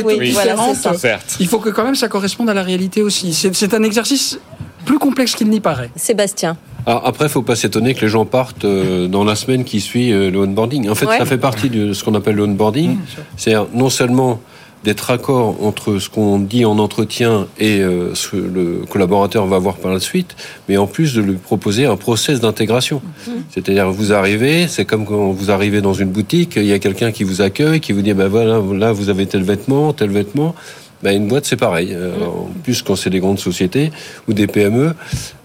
Il 1.40 1.48
faut 1.48 1.58
que 1.58 1.68
quand 1.70 1.84
même 1.84 1.94
ça 1.94 2.08
corresponde 2.08 2.48
à 2.50 2.54
la 2.54 2.62
réalité 2.62 3.02
aussi. 3.02 3.32
C'est 3.34 3.74
un 3.74 3.82
exercice 3.82 4.38
plus 4.84 4.98
complexe 4.98 5.34
qu'il 5.34 5.48
n'y 5.48 5.60
paraît. 5.60 5.90
Sébastien. 5.96 6.56
Alors 6.86 7.06
après, 7.06 7.28
faut 7.30 7.40
pas 7.42 7.56
s'étonner 7.56 7.94
que 7.94 8.02
les 8.02 8.08
gens 8.08 8.26
partent 8.26 8.66
euh, 8.66 9.08
dans 9.08 9.24
la 9.24 9.34
semaine 9.36 9.64
qui 9.64 9.80
suit 9.80 10.12
euh, 10.12 10.30
le 10.30 10.38
onboarding. 10.40 10.90
En 10.90 10.94
fait, 10.94 11.06
Ouais. 11.06 11.16
ça 11.16 11.24
fait 11.24 11.38
partie 11.38 11.70
de 11.70 11.94
ce 11.94 12.04
qu'on 12.04 12.14
appelle 12.14 12.34
le 12.34 12.44
onboarding. 12.44 12.98
C'est 13.38 13.54
non 13.72 13.88
seulement 13.88 14.40
d'être 14.84 15.10
accord 15.10 15.56
entre 15.62 15.98
ce 15.98 16.10
qu'on 16.10 16.38
dit 16.38 16.64
en 16.66 16.78
entretien 16.78 17.48
et 17.58 17.80
euh, 17.80 18.14
ce 18.14 18.28
que 18.28 18.36
le 18.36 18.82
collaborateur 18.88 19.46
va 19.46 19.58
voir 19.58 19.76
par 19.76 19.92
la 19.92 19.98
suite, 19.98 20.36
mais 20.68 20.76
en 20.76 20.86
plus 20.86 21.14
de 21.14 21.22
lui 21.22 21.36
proposer 21.36 21.86
un 21.86 21.96
process 21.96 22.40
d'intégration. 22.40 23.00
C'est-à-dire, 23.50 23.90
vous 23.90 24.12
arrivez, 24.12 24.68
c'est 24.68 24.84
comme 24.84 25.06
quand 25.06 25.30
vous 25.30 25.50
arrivez 25.50 25.80
dans 25.80 25.94
une 25.94 26.10
boutique, 26.10 26.56
il 26.56 26.66
y 26.66 26.72
a 26.72 26.78
quelqu'un 26.78 27.12
qui 27.12 27.24
vous 27.24 27.40
accueille, 27.40 27.80
qui 27.80 27.92
vous 27.92 28.02
dit, 28.02 28.12
ben 28.12 28.28
voilà, 28.28 28.60
là, 28.74 28.92
vous 28.92 29.08
avez 29.08 29.26
tel 29.26 29.42
vêtement, 29.42 29.94
tel 29.94 30.10
vêtement. 30.10 30.54
Ben, 31.04 31.14
une 31.14 31.28
boîte, 31.28 31.44
c'est 31.44 31.58
pareil. 31.58 31.90
Euh, 31.92 32.14
En 32.24 32.48
plus, 32.62 32.80
quand 32.80 32.96
c'est 32.96 33.10
des 33.10 33.20
grandes 33.20 33.38
sociétés 33.38 33.92
ou 34.26 34.32
des 34.32 34.46
PME, 34.46 34.94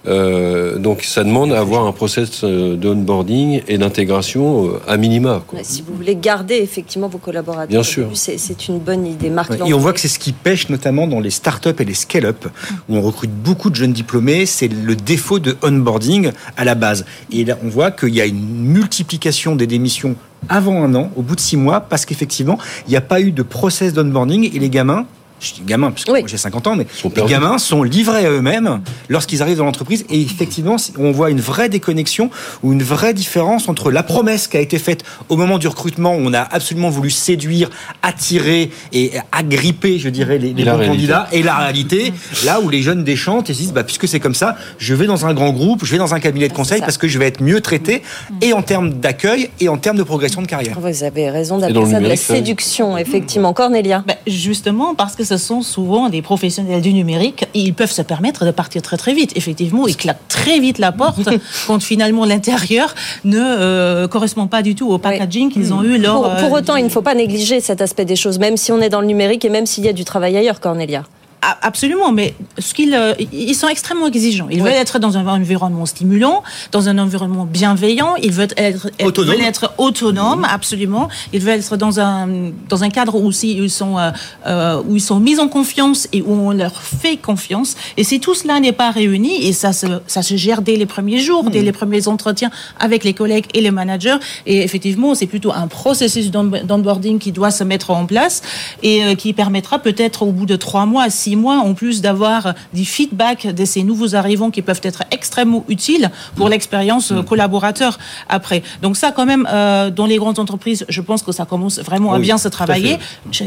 euh, 0.07 0.77
donc 0.77 1.03
ça 1.03 1.25
demande 1.25 1.51
à 1.51 1.59
avoir 1.59 1.85
un 1.85 1.91
process 1.91 2.45
euh, 2.45 2.77
de 2.77 2.87
onboarding 2.87 3.61
et 3.67 3.77
d'intégration 3.77 4.67
euh, 4.67 4.79
à 4.87 4.95
minima. 4.95 5.43
Quoi. 5.45 5.59
Si 5.63 5.81
vous 5.81 5.93
voulez 5.93 6.15
garder 6.15 6.55
effectivement 6.55 7.09
vos 7.09 7.17
collaborateurs, 7.17 7.67
Bien 7.67 7.83
sûr. 7.83 8.07
c'est 8.13 8.67
une 8.69 8.79
bonne 8.79 9.05
idée. 9.05 9.29
Marc 9.29 9.49
Ouais, 9.51 9.57
Et 9.67 9.73
on 9.73 9.79
voit 9.79 9.91
que 9.91 9.99
c'est 9.99 10.07
ce 10.07 10.17
qui 10.17 10.31
pêche 10.31 10.69
notamment 10.69 11.07
dans 11.07 11.19
les 11.19 11.29
startups 11.29 11.75
et 11.77 11.83
les 11.83 11.93
scale-up, 11.93 12.45
où 12.87 12.95
on 12.95 13.01
recrute 13.01 13.31
beaucoup 13.31 13.69
de 13.69 13.75
jeunes 13.75 13.91
diplômés. 13.91 14.45
C'est 14.45 14.69
le 14.69 14.95
défaut 14.95 15.39
de 15.39 15.57
onboarding 15.61 16.31
à 16.55 16.63
la 16.63 16.75
base. 16.75 17.03
Et 17.33 17.43
là, 17.43 17.57
on 17.65 17.67
voit 17.67 17.91
qu'il 17.91 18.15
y 18.15 18.21
a 18.21 18.25
une 18.25 18.39
multiplication 18.63 19.57
des 19.57 19.67
démissions 19.67 20.15
avant 20.47 20.81
un 20.81 20.95
an, 20.95 21.11
au 21.17 21.21
bout 21.21 21.35
de 21.35 21.41
six 21.41 21.57
mois, 21.57 21.81
parce 21.81 22.05
qu'effectivement, 22.05 22.57
il 22.87 22.91
n'y 22.91 22.95
a 22.95 23.01
pas 23.01 23.19
eu 23.19 23.33
de 23.33 23.43
process 23.43 23.91
d'onboarding 23.91 24.49
et 24.55 24.57
les 24.59 24.69
gamins. 24.69 25.05
Je 25.39 25.53
dis 25.53 25.61
gamins, 25.65 25.91
parce 25.91 26.03
que 26.05 26.11
Oui. 26.11 26.19
moi 26.19 26.27
j'ai 26.27 26.37
50 26.37 26.67
ans, 26.67 26.75
mais 26.75 26.85
Sont 26.93 27.11
les 27.15 27.23
gamins 27.25 27.57
sont 27.57 27.83
livrés 27.83 28.25
à 28.25 28.29
eux-mêmes 28.31 28.81
lorsqu'ils 29.07 29.41
arrivent 29.41 29.57
dans 29.57 29.65
l'entreprise. 29.65 30.05
Et 30.09 30.21
effectivement, 30.21 30.75
on 30.97 31.11
voit 31.11 31.29
une 31.29 31.39
vraie 31.39 31.69
déconnexion 31.69 32.29
ou 32.63 32.73
une 32.73 32.83
vraie 32.83 33.13
différence 33.13 33.69
entre 33.69 33.91
la 33.91 34.03
promesse 34.03 34.47
qui 34.47 34.57
a 34.57 34.59
été 34.59 34.79
faite 34.79 35.03
au 35.29 35.37
moment 35.37 35.57
du 35.57 35.67
recrutement, 35.67 36.15
où 36.15 36.19
on 36.21 36.33
a 36.33 36.41
absolument 36.41 36.89
voulu 36.89 37.09
séduire, 37.09 37.69
attirer 38.01 38.71
et 38.93 39.11
agripper, 39.31 39.99
je 39.99 40.09
dirais, 40.09 40.37
les, 40.37 40.53
les 40.53 40.61
Et 40.61 40.65
la 40.65 40.73
bons 40.73 40.79
réalité. 40.79 40.97
candidats, 40.97 41.27
et 41.31 41.43
la 41.43 41.55
réalité, 41.57 42.13
là 42.45 42.59
où 42.61 42.69
les 42.69 42.81
jeunes 42.81 43.03
déchantent 43.03 43.49
et 43.49 43.53
se 43.53 43.59
disent, 43.59 43.73
bah, 43.73 43.83
puisque 43.83 44.07
c'est 44.07 44.19
comme 44.19 44.35
ça, 44.35 44.55
je 44.77 44.93
vais 44.93 45.05
dans 45.05 45.25
un 45.25 45.33
grand 45.33 45.51
groupe, 45.51 45.85
je 45.85 45.91
vais 45.91 45.97
dans 45.97 46.13
un 46.13 46.19
cabinet 46.19 46.47
de 46.47 46.53
conseil 46.53 46.81
parce 46.81 46.97
que 46.97 47.07
je 47.07 47.17
vais 47.19 47.27
être 47.27 47.41
mieux 47.41 47.61
traité, 47.61 48.01
et 48.41 48.53
en 48.53 48.61
termes 48.61 48.89
d'accueil, 48.93 49.49
et 49.59 49.69
en 49.69 49.77
termes 49.77 49.97
de 49.97 50.03
progression 50.03 50.41
de 50.41 50.47
carrière. 50.47 50.77
Vous 50.79 51.03
avez 51.03 51.29
raison 51.29 51.57
d'appeler 51.57 51.79
le 51.79 51.85
ça 51.91 51.99
de 51.99 52.07
la 52.07 52.15
séduction, 52.15 52.97
effectivement. 52.97 53.53
Cornelia. 53.53 54.03
Ben, 54.07 54.15
justement, 54.27 54.95
parce 54.95 55.15
que 55.15 55.23
ce 55.29 55.37
sont 55.37 55.61
souvent 55.61 56.09
des 56.09 56.23
professionnels 56.23 56.81
du 56.81 56.91
numérique, 56.91 57.45
et 57.53 57.59
ils 57.59 57.73
peuvent 57.73 57.91
se 57.91 58.01
permettre 58.01 58.45
de 58.45 58.51
partir 58.51 58.81
très 58.81 58.97
très 58.97 59.13
vite. 59.13 59.31
Effectivement, 59.35 59.87
ils 59.87 59.95
claquent 59.95 60.27
très 60.27 60.59
vite 60.59 60.79
la 60.79 60.91
porte 60.91 61.29
quand 61.67 61.79
finalement 61.79 62.25
l'intérieur 62.25 62.95
ne 63.25 63.37
euh, 63.39 64.07
correspond 64.07 64.47
pas 64.47 64.63
du 64.63 64.73
tout 64.73 64.89
au 64.89 64.97
packaging 64.97 65.51
qu'ils 65.51 65.71
ont 65.71 65.83
eu 65.83 65.99
lors. 65.99 66.23
Pour, 66.23 66.35
pour 66.35 66.55
euh, 66.55 66.59
autant, 66.59 66.75
il 66.77 66.85
ne 66.85 66.89
faut 66.89 67.03
pas 67.03 67.13
négliger 67.13 67.61
cet 67.61 67.81
aspect 67.81 68.05
des 68.05 68.15
choses, 68.15 68.39
même 68.39 68.57
si 68.57 68.71
on 68.71 68.81
est 68.81 68.89
dans 68.89 69.01
le 69.01 69.07
numérique 69.07 69.45
et 69.45 69.49
même 69.49 69.67
s'il 69.67 69.85
y 69.85 69.89
a 69.89 69.93
du 69.93 70.03
travail 70.03 70.35
ailleurs, 70.35 70.59
Cornelia. 70.59 71.03
Absolument, 71.41 72.11
mais 72.11 72.33
ce 72.57 72.73
qu'ils, 72.73 72.93
euh, 72.93 73.13
ils 73.31 73.55
sont 73.55 73.67
extrêmement 73.67 74.07
exigeants. 74.07 74.47
Ils 74.51 74.61
Ouais. 74.61 74.69
veulent 74.71 74.79
être 74.81 74.99
dans 74.99 75.17
un 75.17 75.25
environnement 75.27 75.85
stimulant, 75.85 76.43
dans 76.71 76.89
un 76.89 76.97
environnement 76.97 77.45
bienveillant. 77.45 78.15
Ils 78.21 78.31
veulent 78.31 78.49
être, 78.57 78.87
être- 78.99 79.07
Autonome. 79.07 79.35
veulent 79.35 79.45
être 79.45 79.73
autonomes, 79.77 80.45
absolument. 80.49 81.07
Ils 81.33 81.39
veulent 81.39 81.59
être 81.59 81.77
dans 81.77 81.99
un 81.99 82.27
dans 82.67 82.83
un 82.83 82.89
cadre 82.89 83.15
aussi 83.15 83.57
où 83.59 83.63
ils 83.63 83.69
sont 83.71 83.97
euh, 83.97 84.11
euh, 84.47 84.81
où 84.85 84.95
ils 84.95 85.01
sont 85.01 85.19
mis 85.19 85.39
en 85.39 85.47
confiance 85.47 86.07
et 86.13 86.21
où 86.21 86.31
on 86.31 86.51
leur 86.51 86.73
fait 86.81 87.17
confiance. 87.17 87.75
Et 87.97 88.03
si 88.03 88.19
tout 88.19 88.33
cela 88.35 88.59
n'est 88.59 88.71
pas 88.73 88.91
réuni, 88.91 89.45
et 89.47 89.53
ça 89.53 89.71
se 89.73 89.87
ça 90.07 90.21
se 90.21 90.35
gère 90.35 90.61
dès 90.61 90.75
les 90.75 90.85
premiers 90.85 91.19
jours, 91.19 91.49
dès 91.49 91.61
les 91.61 91.71
premiers 91.71 92.07
entretiens 92.07 92.51
avec 92.79 93.03
les 93.03 93.13
collègues 93.13 93.45
et 93.53 93.61
les 93.61 93.71
managers. 93.71 94.17
Et 94.45 94.61
effectivement, 94.63 95.15
c'est 95.15 95.25
plutôt 95.27 95.51
un 95.53 95.67
processus 95.67 96.31
d'on- 96.31 96.51
d'onboarding 96.63 97.19
qui 97.19 97.31
doit 97.31 97.51
se 97.51 97.63
mettre 97.63 97.91
en 97.91 98.05
place 98.05 98.41
et 98.83 99.03
euh, 99.03 99.15
qui 99.15 99.33
permettra 99.33 99.79
peut-être 99.79 100.23
au 100.23 100.31
bout 100.31 100.45
de 100.45 100.55
trois 100.55 100.85
mois, 100.85 101.09
six 101.29 101.35
mois, 101.35 101.57
en 101.69 101.73
plus 101.75 102.01
d'avoir 102.01 102.53
des 102.73 102.83
feedbacks 102.95 103.45
de 103.59 103.65
ces 103.65 103.83
nouveaux 103.83 104.15
arrivants 104.15 104.49
qui 104.49 104.61
peuvent 104.63 104.81
être 104.83 105.03
extrêmement 105.11 105.63
utiles 105.67 106.09
pour 106.35 106.49
l'expérience 106.49 107.11
euh, 107.11 107.21
collaborateur 107.21 107.99
après. 108.29 108.63
Donc 108.81 108.97
ça, 108.97 109.11
quand 109.15 109.27
même, 109.27 109.47
euh, 109.51 109.91
dans 109.91 110.07
les 110.07 110.17
grandes 110.17 110.39
entreprises, 110.39 110.85
je 110.89 111.01
pense 111.01 111.21
que 111.21 111.31
ça 111.31 111.45
commence 111.45 111.77
vraiment 111.89 112.13
à 112.13 112.17
Oui, 112.17 112.23
bien 112.23 112.37
se 112.39 112.47
à 112.47 112.51
travailler. 112.51 112.97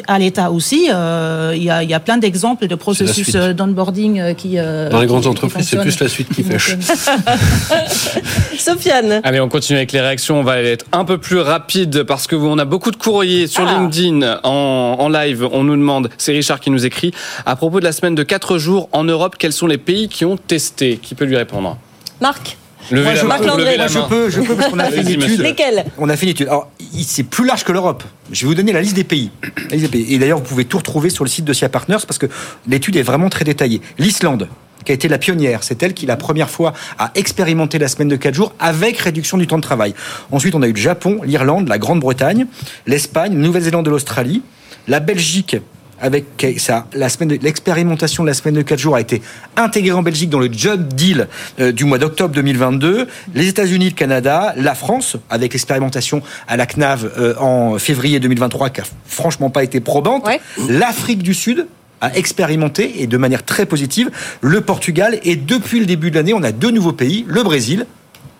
À 0.06 0.18
l'État 0.20 0.50
aussi, 0.52 0.80
euh, 0.90 1.52
il 1.56 1.64
y, 1.64 1.70
a, 1.70 1.82
il 1.82 1.90
y 1.90 1.94
a 1.94 2.00
plein 2.00 2.18
d'exemples 2.18 2.66
de 2.68 2.76
processus 2.76 3.30
d'onboarding 3.58 4.34
qui 4.36 4.58
euh, 4.58 4.88
Dans 4.90 5.00
les 5.00 5.06
grandes 5.06 5.22
qui 5.22 5.28
entreprises, 5.28 5.66
c'est 5.68 5.80
plus 5.80 5.98
la 5.98 6.08
suite 6.08 6.28
qui 6.34 6.42
fèche. 6.44 6.76
Sofiane. 8.58 9.20
Allez, 9.24 9.40
on 9.40 9.48
continue 9.48 9.78
avec 9.78 9.92
les 9.92 10.00
réactions. 10.00 10.38
On 10.40 10.44
va 10.44 10.60
être 10.60 10.84
un 10.92 11.04
peu 11.04 11.18
plus 11.18 11.40
rapide 11.40 12.04
parce 12.04 12.26
que 12.28 12.36
on 12.36 12.58
a 12.58 12.64
beaucoup 12.64 12.90
de 12.90 12.96
courriers 12.96 13.46
sur 13.48 13.64
Ah. 13.66 13.72
LinkedIn 13.78 14.40
en, 14.44 14.96
en 14.98 15.08
live. 15.08 15.48
On 15.52 15.64
nous 15.64 15.76
demande, 15.76 16.10
c'est 16.18 16.32
Richard 16.32 16.60
qui 16.60 16.70
nous 16.70 16.84
écrit, 16.86 17.12
à 17.46 17.56
propos 17.56 17.71
de 17.80 17.84
la 17.84 17.92
semaine 17.92 18.14
de 18.14 18.22
4 18.22 18.58
jours 18.58 18.88
en 18.92 19.04
Europe, 19.04 19.36
quels 19.38 19.52
sont 19.52 19.66
les 19.66 19.78
pays 19.78 20.08
qui 20.08 20.24
ont 20.24 20.36
testé? 20.36 20.98
Qui 21.00 21.14
peut 21.14 21.24
lui 21.24 21.36
répondre? 21.36 21.78
Marc, 22.20 22.56
Levez 22.90 23.04
Moi, 23.04 23.12
la 23.12 23.20
je 23.20 23.26
main. 23.26 23.56
Levez 23.56 23.76
la 23.76 23.86
je 23.86 23.98
peux, 24.00 24.28
je 24.28 24.40
peux 24.40 24.56
parce 24.56 24.70
qu'on 24.70 24.78
a 24.78 24.90
fait 24.90 25.02
une 25.02 25.22
étude. 25.22 25.40
lesquels? 25.40 25.84
On 25.98 26.08
a 26.08 26.16
fait 26.16 26.26
une 26.26 26.32
étude. 26.32 26.48
Alors, 26.48 26.70
c'est 27.00 27.22
plus 27.22 27.46
large 27.46 27.64
que 27.64 27.72
l'Europe. 27.72 28.02
Je 28.30 28.42
vais 28.42 28.48
vous 28.48 28.54
donner 28.54 28.72
la 28.72 28.82
liste 28.82 28.96
des 28.96 29.04
pays. 29.04 29.30
La 29.70 29.76
liste 29.76 29.90
des 29.90 29.98
pays. 29.98 30.14
Et 30.14 30.18
d'ailleurs, 30.18 30.38
vous 30.38 30.44
pouvez 30.44 30.64
tout 30.64 30.78
retrouver 30.78 31.10
sur 31.10 31.24
le 31.24 31.30
site 31.30 31.44
de 31.44 31.52
SIA 31.52 31.68
Partners 31.68 31.98
parce 32.06 32.18
que 32.18 32.26
l'étude 32.66 32.96
est 32.96 33.02
vraiment 33.02 33.28
très 33.28 33.44
détaillée. 33.44 33.80
L'Islande, 33.98 34.48
qui 34.84 34.90
a 34.90 34.94
été 34.94 35.08
la 35.08 35.18
pionnière, 35.18 35.62
c'est 35.62 35.80
elle 35.82 35.94
qui, 35.94 36.06
la 36.06 36.16
première 36.16 36.50
fois, 36.50 36.72
a 36.98 37.12
expérimenté 37.14 37.78
la 37.78 37.88
semaine 37.88 38.08
de 38.08 38.16
4 38.16 38.34
jours 38.34 38.52
avec 38.58 38.98
réduction 38.98 39.38
du 39.38 39.46
temps 39.46 39.58
de 39.58 39.62
travail. 39.62 39.94
Ensuite, 40.32 40.54
on 40.54 40.62
a 40.62 40.66
eu 40.66 40.72
le 40.72 40.80
Japon, 40.80 41.20
l'Irlande, 41.24 41.68
la 41.68 41.78
Grande-Bretagne, 41.78 42.46
l'Espagne, 42.86 43.34
Nouvelle-Zélande 43.34 43.86
et 43.86 43.90
l'Australie, 43.90 44.42
la 44.88 44.98
Belgique. 44.98 45.56
Avec 46.02 46.24
ça, 46.58 46.86
la 46.94 47.08
semaine 47.08 47.28
de- 47.28 47.38
l'expérimentation 47.42 48.24
de 48.24 48.28
la 48.28 48.34
semaine 48.34 48.54
de 48.56 48.62
4 48.62 48.78
jours 48.78 48.96
a 48.96 49.00
été 49.00 49.22
intégrée 49.56 49.92
en 49.92 50.02
Belgique 50.02 50.28
dans 50.30 50.40
le 50.40 50.52
job 50.52 50.92
deal 50.92 51.28
euh, 51.60 51.70
du 51.70 51.84
mois 51.84 51.98
d'octobre 51.98 52.34
2022. 52.34 53.06
Les 53.34 53.46
États-Unis, 53.48 53.90
le 53.90 53.94
Canada, 53.94 54.52
la 54.56 54.74
France 54.74 55.16
avec 55.30 55.52
l'expérimentation 55.52 56.20
à 56.48 56.56
la 56.56 56.66
CNAV 56.66 57.10
euh, 57.18 57.34
en 57.38 57.78
février 57.78 58.18
2023 58.18 58.70
qui 58.70 58.80
a 58.80 58.84
franchement 59.06 59.48
pas 59.48 59.62
été 59.62 59.78
probante. 59.80 60.26
Ouais. 60.26 60.40
L'Afrique 60.68 61.22
du 61.22 61.34
Sud 61.34 61.66
a 62.00 62.12
expérimenté 62.16 63.00
et 63.02 63.06
de 63.06 63.16
manière 63.16 63.44
très 63.44 63.64
positive 63.64 64.10
le 64.40 64.60
Portugal 64.60 65.20
et 65.22 65.36
depuis 65.36 65.78
le 65.78 65.86
début 65.86 66.10
de 66.10 66.16
l'année, 66.16 66.34
on 66.34 66.42
a 66.42 66.50
deux 66.50 66.72
nouveaux 66.72 66.92
pays, 66.92 67.24
le 67.28 67.44
Brésil 67.44 67.86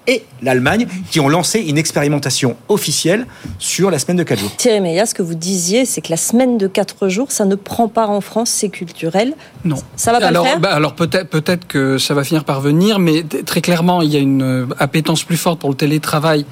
et 0.06 0.24
l'Allemagne 0.42 0.86
qui 1.10 1.20
ont 1.20 1.28
lancé 1.28 1.60
une 1.60 1.78
expérimentation 1.78 2.56
officielle 2.68 3.26
sur 3.58 3.90
la 3.90 3.98
semaine 3.98 4.16
de 4.16 4.22
4 4.22 4.38
jours. 4.38 4.56
Thierry 4.56 4.80
Meillat, 4.80 5.06
ce 5.06 5.14
que 5.14 5.22
vous 5.22 5.34
disiez, 5.34 5.84
c'est 5.84 6.00
que 6.00 6.10
la 6.10 6.16
semaine 6.16 6.58
de 6.58 6.66
4 6.66 7.08
jours, 7.08 7.30
ça 7.30 7.44
ne 7.44 7.54
prend 7.54 7.88
pas 7.88 8.06
en 8.06 8.20
France, 8.20 8.50
c'est 8.50 8.68
culturel. 8.68 9.34
Non. 9.64 9.76
Ça 9.96 10.12
va 10.12 10.20
pas 10.20 10.26
alors, 10.26 10.44
le 10.44 10.50
faire 10.50 10.60
bah, 10.60 10.74
alors 10.74 10.94
peut-être 10.94 11.66
que 11.66 11.98
ça 11.98 12.14
va 12.14 12.24
finir 12.24 12.44
par 12.44 12.60
venir, 12.60 12.98
mais 12.98 13.22
très 13.22 13.60
clairement, 13.60 14.02
il 14.02 14.10
y 14.10 14.16
a 14.16 14.20
une 14.20 14.42
euh, 14.42 14.66
appétence 14.78 15.24
plus 15.24 15.36
forte 15.36 15.60
pour 15.60 15.70
le 15.70 15.76
télétravail 15.76 16.44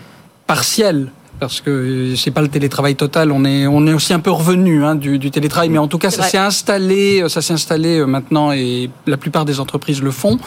partiel. 0.47 1.11
Parce 1.41 1.63
que 1.63 1.71
euh, 1.71 2.17
c'est 2.17 2.31
pas 2.31 2.43
le 2.43 2.49
télétravail 2.49 2.97
total, 2.97 3.33
on 3.33 3.45
est 3.47 3.67
on 3.67 3.87
est 3.87 3.95
aussi 3.95 4.13
un 4.13 4.21
peu 4.21 4.31
revenu 4.31 4.85
hein, 4.85 4.95
du, 4.95 5.19
du 5.19 5.31
télétravail, 5.31 5.71
mais 5.71 5.79
en 5.79 5.89
tout 5.89 5.99
cas 5.99 6.11
C'est 6.11 6.21
ça 6.21 6.29
s'est 6.29 6.39
installé, 6.39 7.23
euh, 7.23 7.29
ça 7.29 7.41
s'est 7.41 7.55
installé 7.55 7.99
euh, 7.99 8.07
maintenant 8.07 8.53
et 8.53 8.91
la 9.07 9.17
plupart 9.17 9.47
des 9.47 9.59
entreprises 9.59 10.03
le 10.03 10.11
font. 10.11 10.39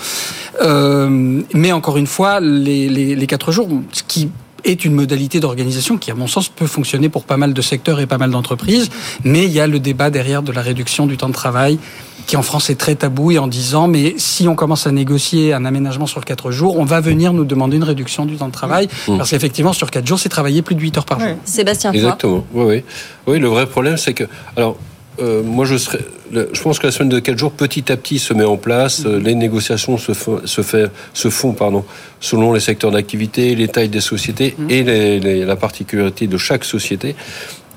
Euh, 0.61 1.41
mais 1.53 1.71
encore 1.71 1.97
une 1.97 2.07
fois, 2.07 2.39
les, 2.39 2.87
les, 2.89 3.15
les 3.15 3.27
quatre 3.27 3.51
jours, 3.51 3.69
ce 3.91 4.03
qui 4.03 4.29
est 4.64 4.86
une 4.86 4.93
modalité 4.93 5.39
d'organisation 5.39 5.97
qui, 5.97 6.11
à 6.11 6.16
mon 6.16 6.28
sens, 6.28 6.49
peut 6.49 6.68
fonctionner 6.68 7.09
pour 7.09 7.24
pas 7.24 7.38
mal 7.38 7.53
de 7.53 7.61
secteurs 7.61 7.99
et 7.99 8.05
pas 8.05 8.18
mal 8.18 8.32
d'entreprises. 8.32 8.89
Mais 9.24 9.43
il 9.45 9.51
y 9.51 9.59
a 9.59 9.68
le 9.68 9.80
débat 9.80 10.09
derrière 10.09 10.43
de 10.43 10.51
la 10.51 10.61
réduction 10.61 11.05
du 11.05 11.18
temps 11.18 11.30
de 11.30 11.34
travail 11.34 11.80
qui 12.26 12.38
en 12.38 12.41
France 12.41 12.70
est 12.70 12.76
très 12.76 12.95
tabou 12.95 13.32
et 13.32 13.38
en 13.38 13.47
disant 13.47 13.89
mais 13.89 14.14
si 14.16 14.47
on 14.47 14.55
commence 14.55 14.88
à 14.88 14.91
négocier 14.93 15.51
un 15.51 15.66
aménagement 15.66 16.05
sur 16.05 16.24
quatre 16.24 16.51
jours, 16.51 16.78
on 16.78 16.86
va 16.86 17.01
venir 17.01 17.34
nous 17.34 17.43
demander 17.43 17.76
une 17.76 17.84
réduction 17.84 18.26
du 18.26 18.38
temps 18.38 18.47
de 18.47 18.53
travail 18.53 18.88
Mmh. 19.07 19.18
parce 19.18 19.30
qu'effectivement 19.32 19.74
sur 19.74 19.91
quatre 19.91 20.07
jours 20.07 20.20
c'est 20.20 20.30
travailler 20.30 20.61
plus 20.61 20.76
de 20.76 20.82
8 20.82 20.97
heures 20.97 21.05
par 21.05 21.20
jour. 21.20 21.30
Sébastien. 21.43 21.91
Exactement. 21.91 22.45
Oui, 22.53 22.66
oui. 22.66 22.84
Oui, 23.28 23.39
le 23.39 23.47
vrai 23.47 23.66
problème, 23.66 23.97
c'est 23.97 24.14
que. 24.14 24.26
Alors, 24.55 24.78
euh, 25.22 25.43
moi, 25.43 25.66
je 25.66 25.78
serais. 25.78 25.99
Je 26.32 26.61
pense 26.61 26.80
que 26.80 26.88
la 26.88 26.91
semaine 26.91 27.09
de 27.09 27.20
4 27.20 27.38
jours, 27.38 27.51
petit 27.51 27.91
à 27.91 27.97
petit, 27.97 28.18
se 28.20 28.34
met 28.34 28.43
en 28.43 28.57
place. 28.57 29.03
Euh, 29.05 29.20
Les 29.20 29.36
négociations 29.36 29.97
se, 29.97 30.14
font- 30.14 30.41
se, 30.45 30.61
fait, 30.61 30.89
se 31.14 31.30
font 31.30 31.53
pardon, 31.53 31.86
selon 32.20 32.53
les 32.53 32.59
secteurs 32.59 32.91
d'activité, 32.91 33.53
les 33.55 33.68
tailles 33.68 33.89
des 33.89 34.01
sociétés 34.01 34.55
et 34.70 34.84
les- 34.84 35.20
les- 35.20 35.45
la 35.45 35.55
particularité 35.55 36.26
de 36.28 36.38
chaque 36.38 36.66
société. 36.66 37.16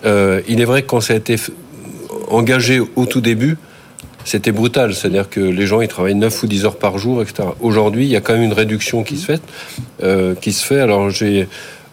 Euh, 0.04 0.40
il 0.48 0.60
est 0.60 0.64
vrai 0.64 0.82
que 0.82 0.86
quand 0.88 1.00
ça 1.00 1.12
a 1.12 1.16
été 1.16 1.36
engagé 2.28 2.80
au 2.80 3.06
tout 3.06 3.20
début, 3.20 3.56
c'était 4.24 4.52
brutal. 4.52 4.94
C'est-à-dire 4.94 5.28
que 5.28 5.40
les 5.40 5.66
gens, 5.66 5.80
ils 5.80 5.88
travaillent 5.88 6.14
9 6.14 6.42
ou 6.42 6.46
10 6.46 6.64
heures 6.64 6.78
par 6.78 6.98
jour, 6.98 7.22
etc. 7.22 7.48
Aujourd'hui, 7.60 8.04
il 8.06 8.10
y 8.10 8.16
a 8.16 8.20
quand 8.20 8.32
même 8.32 8.42
une 8.42 8.52
réduction 8.52 9.02
qui 9.04 9.16
se 9.18 9.26
fait. 9.26 9.42
euh, 10.02 10.34
qui 10.34 10.52
se 10.52 10.64
fait. 10.64 10.80
Alors, 10.80 11.10
j'ai 11.10 11.48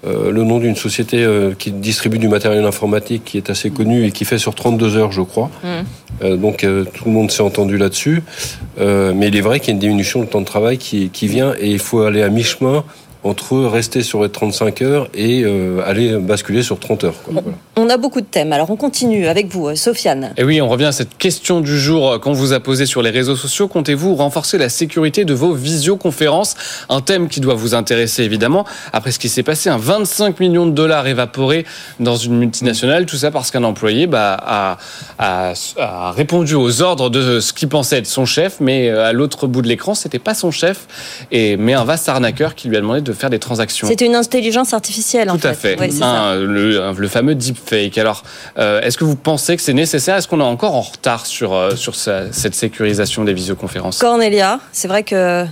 euh, 0.05 0.31
le 0.31 0.43
nom 0.43 0.59
d'une 0.59 0.75
société 0.75 1.23
euh, 1.23 1.53
qui 1.57 1.71
distribue 1.71 2.19
du 2.19 2.27
matériel 2.27 2.65
informatique 2.65 3.23
qui 3.23 3.37
est 3.37 3.49
assez 3.49 3.69
connue 3.69 4.05
et 4.05 4.11
qui 4.11 4.25
fait 4.25 4.37
sur 4.37 4.53
32 4.53 4.97
heures, 4.97 5.11
je 5.11 5.21
crois. 5.21 5.49
Euh, 6.23 6.35
donc, 6.35 6.59
tout 6.93 7.05
le 7.05 7.11
monde 7.11 7.31
s'est 7.31 7.43
entendu 7.43 7.77
là-dessus. 7.77 8.23
Mais 8.79 9.27
il 9.27 9.35
est 9.35 9.41
vrai 9.41 9.59
qu'il 9.59 9.69
y 9.69 9.71
a 9.71 9.73
une 9.73 9.79
diminution 9.79 10.21
du 10.21 10.27
temps 10.27 10.41
de 10.41 10.45
travail 10.45 10.77
qui, 10.77 11.09
qui 11.09 11.27
vient 11.27 11.53
et 11.59 11.69
il 11.69 11.79
faut 11.79 12.01
aller 12.01 12.21
à 12.21 12.29
mi-chemin 12.29 12.83
entre 13.23 13.57
rester 13.65 14.03
sur 14.03 14.21
les 14.23 14.29
35 14.29 14.81
heures 14.81 15.07
et 15.13 15.43
euh, 15.43 15.81
aller 15.85 16.17
basculer 16.17 16.61
sur 16.63 16.79
30 16.79 17.03
heures. 17.05 17.23
quoi. 17.23 17.33
Voilà. 17.41 17.57
On 17.75 17.89
a 17.89 17.97
beaucoup 17.97 18.21
de 18.21 18.25
thèmes. 18.25 18.51
Alors 18.53 18.69
on 18.69 18.75
continue 18.75 19.27
avec 19.27 19.47
vous, 19.47 19.67
euh, 19.69 19.75
Sofiane. 19.75 20.33
Et 20.37 20.43
oui, 20.43 20.61
on 20.61 20.67
revient 20.69 20.85
à 20.85 20.91
cette 20.91 21.17
question 21.17 21.61
du 21.61 21.79
jour 21.79 22.19
qu'on 22.21 22.33
vous 22.33 22.53
a 22.53 22.59
posée 22.59 22.85
sur 22.85 23.01
les 23.01 23.09
réseaux 23.09 23.35
sociaux. 23.35 23.67
Comptez-vous 23.67 24.15
renforcer 24.15 24.57
la 24.57 24.69
sécurité 24.69 25.25
de 25.25 25.33
vos 25.33 25.53
visioconférences? 25.53 26.55
Un 26.89 27.01
thème 27.01 27.27
qui 27.27 27.39
doit 27.39 27.53
vous 27.55 27.75
intéresser 27.75 28.23
évidemment. 28.23 28.65
Après 28.91 29.11
ce 29.11 29.19
qui 29.19 29.29
s'est 29.29 29.43
passé, 29.43 29.69
un 29.69 29.77
25 29.77 30.39
millions 30.39 30.65
de 30.65 30.71
dollars 30.71 31.07
évaporés 31.07 31.65
dans 31.99 32.15
une 32.15 32.37
multinationale. 32.37 33.05
Tout 33.05 33.17
ça 33.17 33.31
parce 33.31 33.51
qu'un 33.51 33.63
employé 33.63 34.07
bah, 34.07 34.37
a, 34.39 34.77
a- 35.19 35.53
a 35.77 36.11
répondu 36.11 36.55
aux 36.55 36.81
ordres 36.81 37.09
de 37.09 37.39
ce 37.39 37.53
qu'il 37.53 37.69
pensait 37.69 37.97
être 37.99 38.07
son 38.07 38.25
chef, 38.25 38.57
mais 38.59 38.89
euh, 38.89 39.05
à 39.05 39.13
l'autre 39.13 39.47
bout 39.47 39.61
de 39.61 39.67
l'écran, 39.67 39.95
c'était 39.95 40.19
pas 40.19 40.33
son 40.33 40.51
chef, 40.51 41.25
et 41.31 41.57
mais 41.57 41.73
un 41.73 41.83
vaste 41.85 42.09
arnaqueur 42.09 42.55
qui 42.55 42.67
lui 42.67 42.77
a 42.77 42.81
demandé 42.81 43.01
de 43.01 43.12
faire 43.13 43.29
des 43.29 43.39
transactions. 43.39 43.87
C'était 43.87 44.05
une 44.05 44.15
intelligence 44.15 44.73
artificielle 44.73 45.29
en 45.29 45.37
Tout 45.37 45.47
à 45.47 45.53
fait. 45.53 45.79
Ouais. 45.79 45.89
Un- 46.01 46.35
le, 46.35 47.07
fameux 47.07 47.35
deepfake. 47.35 47.97
Alors, 47.97 48.23
euh, 48.57 48.81
est-ce 48.81 48.97
que 48.97 49.03
vous 49.03 49.15
pensez 49.15 49.55
que 49.55 49.61
c'est 49.61 49.73
nécessaire? 49.73 50.15
Est-ce 50.17 50.27
qu'on 50.27 50.39
est 50.39 50.43
encore 50.43 50.75
en 50.75 50.81
retard 50.81 51.25
sur, 51.25 51.53
euh, 51.53 51.75
sur 51.75 51.95
sa- 51.95 52.31
cette 52.31 52.55
sécurisation 52.55 53.23
des 53.23 53.33
visioconférences? 53.33 53.99
Cornelia, 53.99 54.59
c'est 54.71 54.87
vrai 54.87 55.03
que 55.03 55.45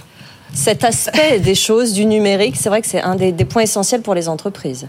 cet 0.53 0.83
aspect 0.83 1.39
des 1.39 1.55
choses, 1.55 1.93
du 1.93 2.05
numérique, 2.05 2.55
c'est 2.59 2.69
vrai 2.69 2.81
que 2.81 2.87
c'est 2.87 3.01
un 3.01 3.15
des, 3.15 3.31
des 3.31 3.45
points 3.45 3.61
essentiels 3.63 4.01
pour 4.01 4.15
les 4.15 4.27
entreprises. 4.27 4.87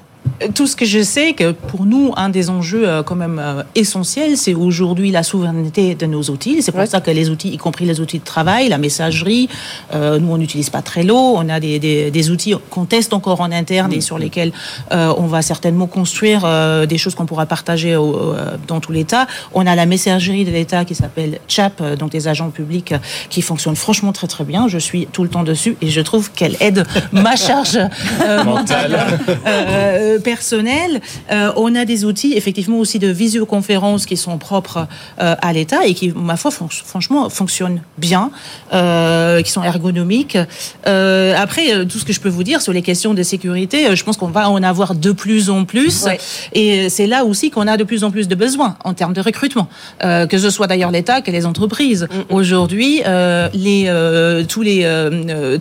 Tout 0.55 0.67
ce 0.67 0.75
que 0.77 0.85
je 0.85 1.03
sais, 1.03 1.35
que 1.35 1.53
pour 1.53 1.85
nous, 1.87 2.13
un 2.17 2.29
des 2.29 2.51
enjeux 2.51 2.89
euh, 2.89 3.03
quand 3.03 3.15
même 3.15 3.39
euh, 3.43 3.63
essentiels, 3.75 4.37
c'est 4.37 4.55
aujourd'hui 4.55 5.11
la 5.11 5.23
souveraineté 5.23 5.95
de 5.95 6.07
nos 6.07 6.23
outils. 6.25 6.63
C'est 6.63 6.73
pour 6.73 6.81
Ouais. 6.81 6.87
ça 6.87 7.01
que 7.01 7.11
les 7.11 7.31
outils, 7.31 7.51
y 7.51 7.57
compris 7.59 7.85
les 7.85 8.01
outils 8.01 8.19
de 8.19 8.25
travail, 8.25 8.69
la 8.69 8.79
messagerie, 8.79 9.49
euh, 9.95 10.19
nous 10.19 10.33
on 10.33 10.39
n'utilise 10.39 10.69
pas 10.71 10.83
Trello, 10.83 11.17
on 11.17 11.49
a 11.49 11.61
des, 11.61 11.79
des, 11.79 12.11
des 12.11 12.31
outils 12.31 12.55
qu'on 12.71 12.85
teste 12.87 13.13
encore 13.13 13.41
en 13.41 13.53
interne 13.53 13.93
et 13.93 14.01
sur 14.01 14.19
lesquels 14.19 14.53
euh, 14.93 15.13
on 15.17 15.27
va 15.27 15.43
certainement 15.43 15.87
construire 15.87 16.43
euh, 16.45 16.87
des 16.87 16.99
choses 16.99 17.15
qu'on 17.15 17.27
pourra 17.27 17.47
partager 17.47 17.95
au- 17.97 18.33
euh, 18.35 18.57
dans 18.67 18.81
tout 18.81 18.91
l'État. 18.93 19.27
On 19.55 19.67
a 19.67 19.75
la 19.77 19.87
messagerie 19.87 20.45
de 20.45 20.51
l'État 20.51 20.85
qui 20.85 20.95
s'appelle 20.95 21.39
CHAP, 21.47 21.97
donc 21.99 22.11
des 22.11 22.27
agents 22.27 22.51
publics, 22.51 22.95
qui 23.31 23.43
fonctionne 23.43 23.77
franchement 23.77 24.13
très 24.13 24.27
très 24.27 24.45
bien. 24.45 24.67
Je 24.69 24.79
suis 24.79 25.07
tout 25.13 25.23
le 25.23 25.29
temps 25.29 25.45
dessus 25.45 25.77
et 25.83 25.89
je 25.89 26.01
trouve 26.01 26.33
qu'elle 26.33 26.57
aide 26.61 26.85
ma 27.13 27.37
charge 27.37 27.79
euh, 27.79 28.45
mentale 28.45 28.99
euh, 29.47 30.19
personnel, 30.23 31.01
euh, 31.31 31.53
on 31.57 31.75
a 31.75 31.85
des 31.85 32.05
outils 32.05 32.33
effectivement 32.35 32.79
aussi 32.79 32.99
de 32.99 33.09
visioconférence 33.09 34.07
qui 34.07 34.17
sont 34.17 34.39
propres 34.39 34.87
euh, 35.21 35.35
à 35.41 35.53
l'État 35.53 35.87
et 35.87 35.95
qui, 35.95 36.13
ma 36.15 36.37
foi, 36.37 36.51
fon- 36.51 36.69
franchement, 36.69 37.29
fonctionnent 37.29 37.83
bien, 37.99 38.31
euh, 38.73 39.43
qui 39.43 39.51
sont 39.51 39.63
ergonomiques. 39.63 40.39
Euh, 40.87 41.35
après, 41.37 41.73
euh, 41.75 41.85
tout 41.85 41.99
ce 41.99 42.05
que 42.05 42.13
je 42.13 42.21
peux 42.21 42.29
vous 42.29 42.43
dire 42.45 42.63
sur 42.63 42.73
les 42.73 42.83
questions 42.83 43.15
de 43.15 43.23
sécurité, 43.23 43.87
euh, 43.89 43.95
je 43.97 44.05
pense 44.05 44.17
qu'on 44.17 44.29
va 44.29 44.49
en 44.51 44.63
avoir 44.63 44.95
de 44.95 45.13
plus 45.13 45.51
en 45.51 45.65
plus. 45.65 46.05
Ouais. 46.05 46.19
Et 46.53 46.89
c'est 46.89 47.07
là 47.07 47.25
aussi 47.25 47.51
qu'on 47.51 47.67
a 47.67 47.77
de 47.77 47.85
plus 47.85 48.05
en 48.05 48.11
plus 48.11 48.29
de 48.29 48.35
besoins 48.35 48.77
en 48.85 48.95
termes 48.95 49.13
de 49.13 49.21
recrutement, 49.21 49.69
euh, 50.05 50.27
que 50.27 50.39
ce 50.39 50.51
soit 50.51 50.67
d'ailleurs 50.67 50.91
l'État 50.91 51.21
que 51.21 51.31
les 51.31 51.47
entreprises. 51.47 52.07
Aujourd'hui, 52.31 53.03
euh, 53.07 53.49
les, 53.55 53.85
euh, 53.89 54.45
tous, 54.45 54.63
les, 54.63 54.87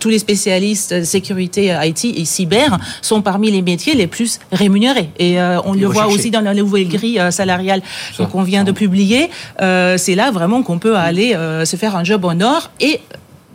tous 0.00 0.08
les 0.08 0.18
spécialistes 0.18 1.04
sécurité 1.04 1.74
IT 1.82 2.04
et 2.04 2.24
cyber 2.24 2.78
sont 3.02 3.22
parmi 3.22 3.50
les 3.50 3.62
métiers 3.62 3.94
les 3.94 4.06
plus 4.06 4.38
rémunérés. 4.52 5.10
Et 5.18 5.40
euh, 5.40 5.60
on 5.64 5.72
le 5.72 5.86
voit 5.86 6.06
aussi 6.06 6.30
dans 6.30 6.40
la 6.40 6.54
nouvelle 6.54 6.88
grille 6.88 7.18
euh, 7.18 7.30
salariale 7.30 7.82
qu'on 8.30 8.42
vient 8.42 8.64
de 8.64 8.72
publier. 8.72 9.30
Euh, 9.60 9.96
c'est 9.96 10.14
là 10.14 10.30
vraiment 10.30 10.62
qu'on 10.62 10.78
peut 10.78 10.96
aller 10.96 11.34
euh, 11.34 11.64
se 11.64 11.76
faire 11.76 11.96
un 11.96 12.04
job 12.04 12.24
en 12.24 12.40
or. 12.40 12.70
Et 12.80 13.00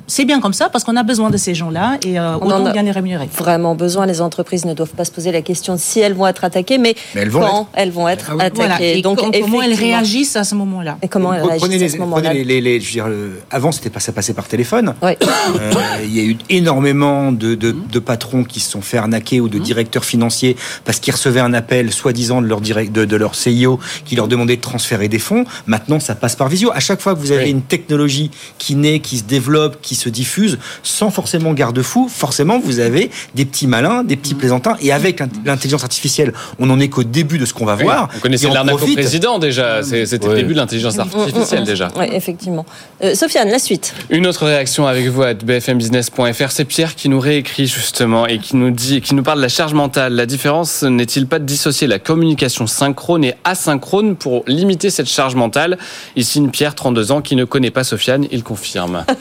c'est 0.08 0.26
bien 0.26 0.40
comme 0.40 0.54
ça 0.54 0.70
parce 0.70 0.84
qu'on 0.84 0.96
a 0.96 1.04
besoin 1.04 1.30
de 1.30 1.38
ces 1.38 1.54
gens-là 1.54 1.98
et 2.06 2.18
euh, 2.20 2.38
On 2.42 2.50
a 2.66 2.72
bien 2.72 2.82
les 2.84 2.92
rémunérer. 2.92 3.30
Vraiment 3.38 3.76
besoin. 3.76 4.06
Les 4.06 4.22
entreprises 4.22 4.66
ne 4.66 4.74
doivent 4.74 4.92
pas 4.96 5.06
se 5.06 5.12
poser 5.12 5.32
la 5.32 5.42
question 5.42 5.76
de 5.76 5.80
si 5.80 6.00
elles 6.00 6.14
vont 6.14 6.26
être 6.28 6.44
attaquées, 6.44 6.78
mais, 6.78 6.96
Mais 7.14 7.22
elles 7.22 7.30
vont 7.30 7.42
quand 7.42 7.70
elles 7.74 7.92
vont 7.92 8.08
être 8.08 8.32
attaquées. 8.32 8.56
Voilà. 8.56 8.82
Et 8.82 9.02
Donc, 9.02 9.20
com- 9.20 9.32
comment 9.34 9.62
elles 9.62 9.74
réagissent 9.74 10.36
à 10.38 10.44
ce 10.44 10.56
moment-là. 10.56 10.98
Et 11.02 11.08
comment 11.08 11.34
elles 11.34 11.42
Prenez 11.42 11.58
réagissent 11.58 11.74
à 11.76 11.78
les, 11.84 11.90
ce 11.90 11.98
prenez 11.98 12.10
moment-là 12.10 12.34
les, 12.34 12.44
les- 12.44 12.62
les- 12.62 12.80
je 12.80 12.86
veux 12.88 12.92
dire, 12.94 13.08
le- 13.08 13.42
avant, 13.52 13.72
c'était 13.72 13.90
pas, 13.90 14.00
ça 14.00 14.12
passait 14.14 14.34
par 14.34 14.48
téléphone. 14.48 14.94
Ouais. 15.02 15.18
Euh, 15.22 15.74
Il 16.04 16.16
y 16.16 16.20
a 16.22 16.24
eu 16.24 16.38
énormément 16.50 17.32
de, 17.32 17.56
de- 17.56 17.76
de 17.92 18.00
patrons 18.00 18.44
qui 18.46 18.60
se 18.62 18.72
sont 18.72 18.82
fait 18.82 18.98
arnaquer 18.98 19.42
ou 19.42 19.50
de 19.50 19.60
directeurs 19.60 20.06
financiers 20.06 20.56
parce 20.86 21.00
qu'ils 21.00 21.14
recevaient 21.14 21.40
un 21.42 21.54
appel, 21.54 21.92
soi-disant 21.92 22.42
de 22.42 22.48
leur 22.48 22.62
direct, 22.62 22.92
de, 22.94 23.04
de 23.06 23.16
leur 23.18 23.36
CIO, 23.36 23.80
qui 24.06 24.16
leur 24.16 24.28
demandait 24.28 24.56
de 24.56 24.62
transférer 24.62 25.08
des 25.10 25.20
fonds. 25.20 25.44
Maintenant, 25.66 26.00
ça 26.00 26.16
passe 26.16 26.36
par 26.36 26.48
visio. 26.48 26.72
À 26.74 26.80
chaque 26.80 27.02
fois 27.02 27.14
que 27.14 27.20
vous 27.20 27.32
avez 27.32 27.46
Oui. 27.46 27.52
une 27.52 27.62
technologie 27.62 28.32
qui 28.58 28.76
naît, 28.76 29.00
qui 29.00 29.18
se 29.18 29.24
développe, 29.24 29.78
qui 29.82 29.96
se 29.98 30.10
diffuse, 30.10 30.58
sans 30.84 31.10
forcément 31.10 31.54
garde-fou, 31.54 32.08
forcément, 32.10 32.60
vous 32.60 32.80
avez 32.80 33.12
des 33.36 33.46
petits 33.46 33.68
malins, 33.68 34.04
des 34.04 34.16
petits 34.16 34.34
plaisantins. 34.36 34.76
Et 34.82 34.92
avec 34.92 35.20
l'int- 35.20 35.28
l'intelligence 35.46 35.84
artificielle, 35.84 36.34
on 36.60 36.70
en 36.70 36.80
est 36.80 36.90
qu'au 36.90 37.04
début 37.04 37.38
de 37.38 37.46
ce 37.46 37.54
qu'on 37.54 37.66
va 37.66 37.76
Oui, 37.76 37.84
voir. 37.84 38.10
Vous 38.14 38.20
connaissez 38.20 38.48
l'arnaque 38.50 38.76
au 38.76 38.88
président 38.88 39.40
déjà. 39.40 39.84
C'était 39.84 40.28
le 40.28 40.36
début 40.36 40.54
de 40.54 40.60
l'intelligence 40.60 40.98
artificielle 41.00 41.64
déjà. 41.64 41.90
Oui, 41.98 42.06
effectivement. 42.12 42.66
Euh, 43.04 43.16
Sofiane, 43.16 43.50
la 43.50 43.60
suite. 43.60 43.94
Une 44.10 44.26
autre 44.28 44.46
réaction 44.46 44.88
avec 44.88 45.08
vous 45.08 45.24
à 45.24 45.34
bfmbusiness.fr, 45.34 46.52
c'est 46.52 46.66
Pierre 46.66 46.96
qui 46.96 47.10
nous 47.10 47.20
réécrit 47.20 47.68
justement 47.68 48.28
et 48.28 48.40
qui 48.40 48.56
nous 48.56 48.72
dit, 48.72 49.02
qui 49.02 49.16
nous 49.16 49.24
parle 49.24 49.38
de 49.40 49.44
la 49.44 49.50
charge 49.50 49.74
mentale. 49.74 50.14
La 50.14 50.26
différence 50.26 50.84
n'est-il 50.84 51.28
pas 51.28 51.40
de 51.40 51.46
dissocier 51.46 51.88
la 51.88 52.00
communication 52.00 52.68
synchrone 52.68 53.24
et 53.24 53.34
asynchrone 53.44 54.16
pour 54.16 54.44
limiter 54.48 54.90
cette 54.90 55.08
charge 55.10 55.36
mentale? 55.36 55.78
Ici, 56.16 56.40
une 56.40 56.52
Pierre, 56.52 56.76
32 56.76 57.12
ans, 57.12 57.22
qui 57.22 57.36
ne 57.36 57.46
connaît 57.46 57.72
pas 57.72 57.84
Sofiane, 57.84 58.26
il 58.32 58.44
confirme. 58.44 59.04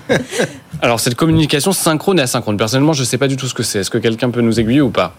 Alors, 0.82 0.98
cette 1.00 1.14
communication 1.14 1.72
synchrone 1.72 2.18
et 2.18 2.22
asynchrone, 2.22 2.56
personnellement, 2.56 2.92
je 2.92 3.00
ne 3.02 3.06
sais 3.06 3.18
pas 3.18 3.28
du 3.28 3.36
tout 3.36 3.46
ce 3.46 3.54
que 3.54 3.62
c'est. 3.62 3.80
Est-ce 3.80 3.90
que 3.90 3.98
quelqu'un 3.98 4.30
peut 4.30 4.40
nous 4.40 4.58
aiguiller 4.58 4.80
ou 4.80 4.90
pas? 4.90 5.14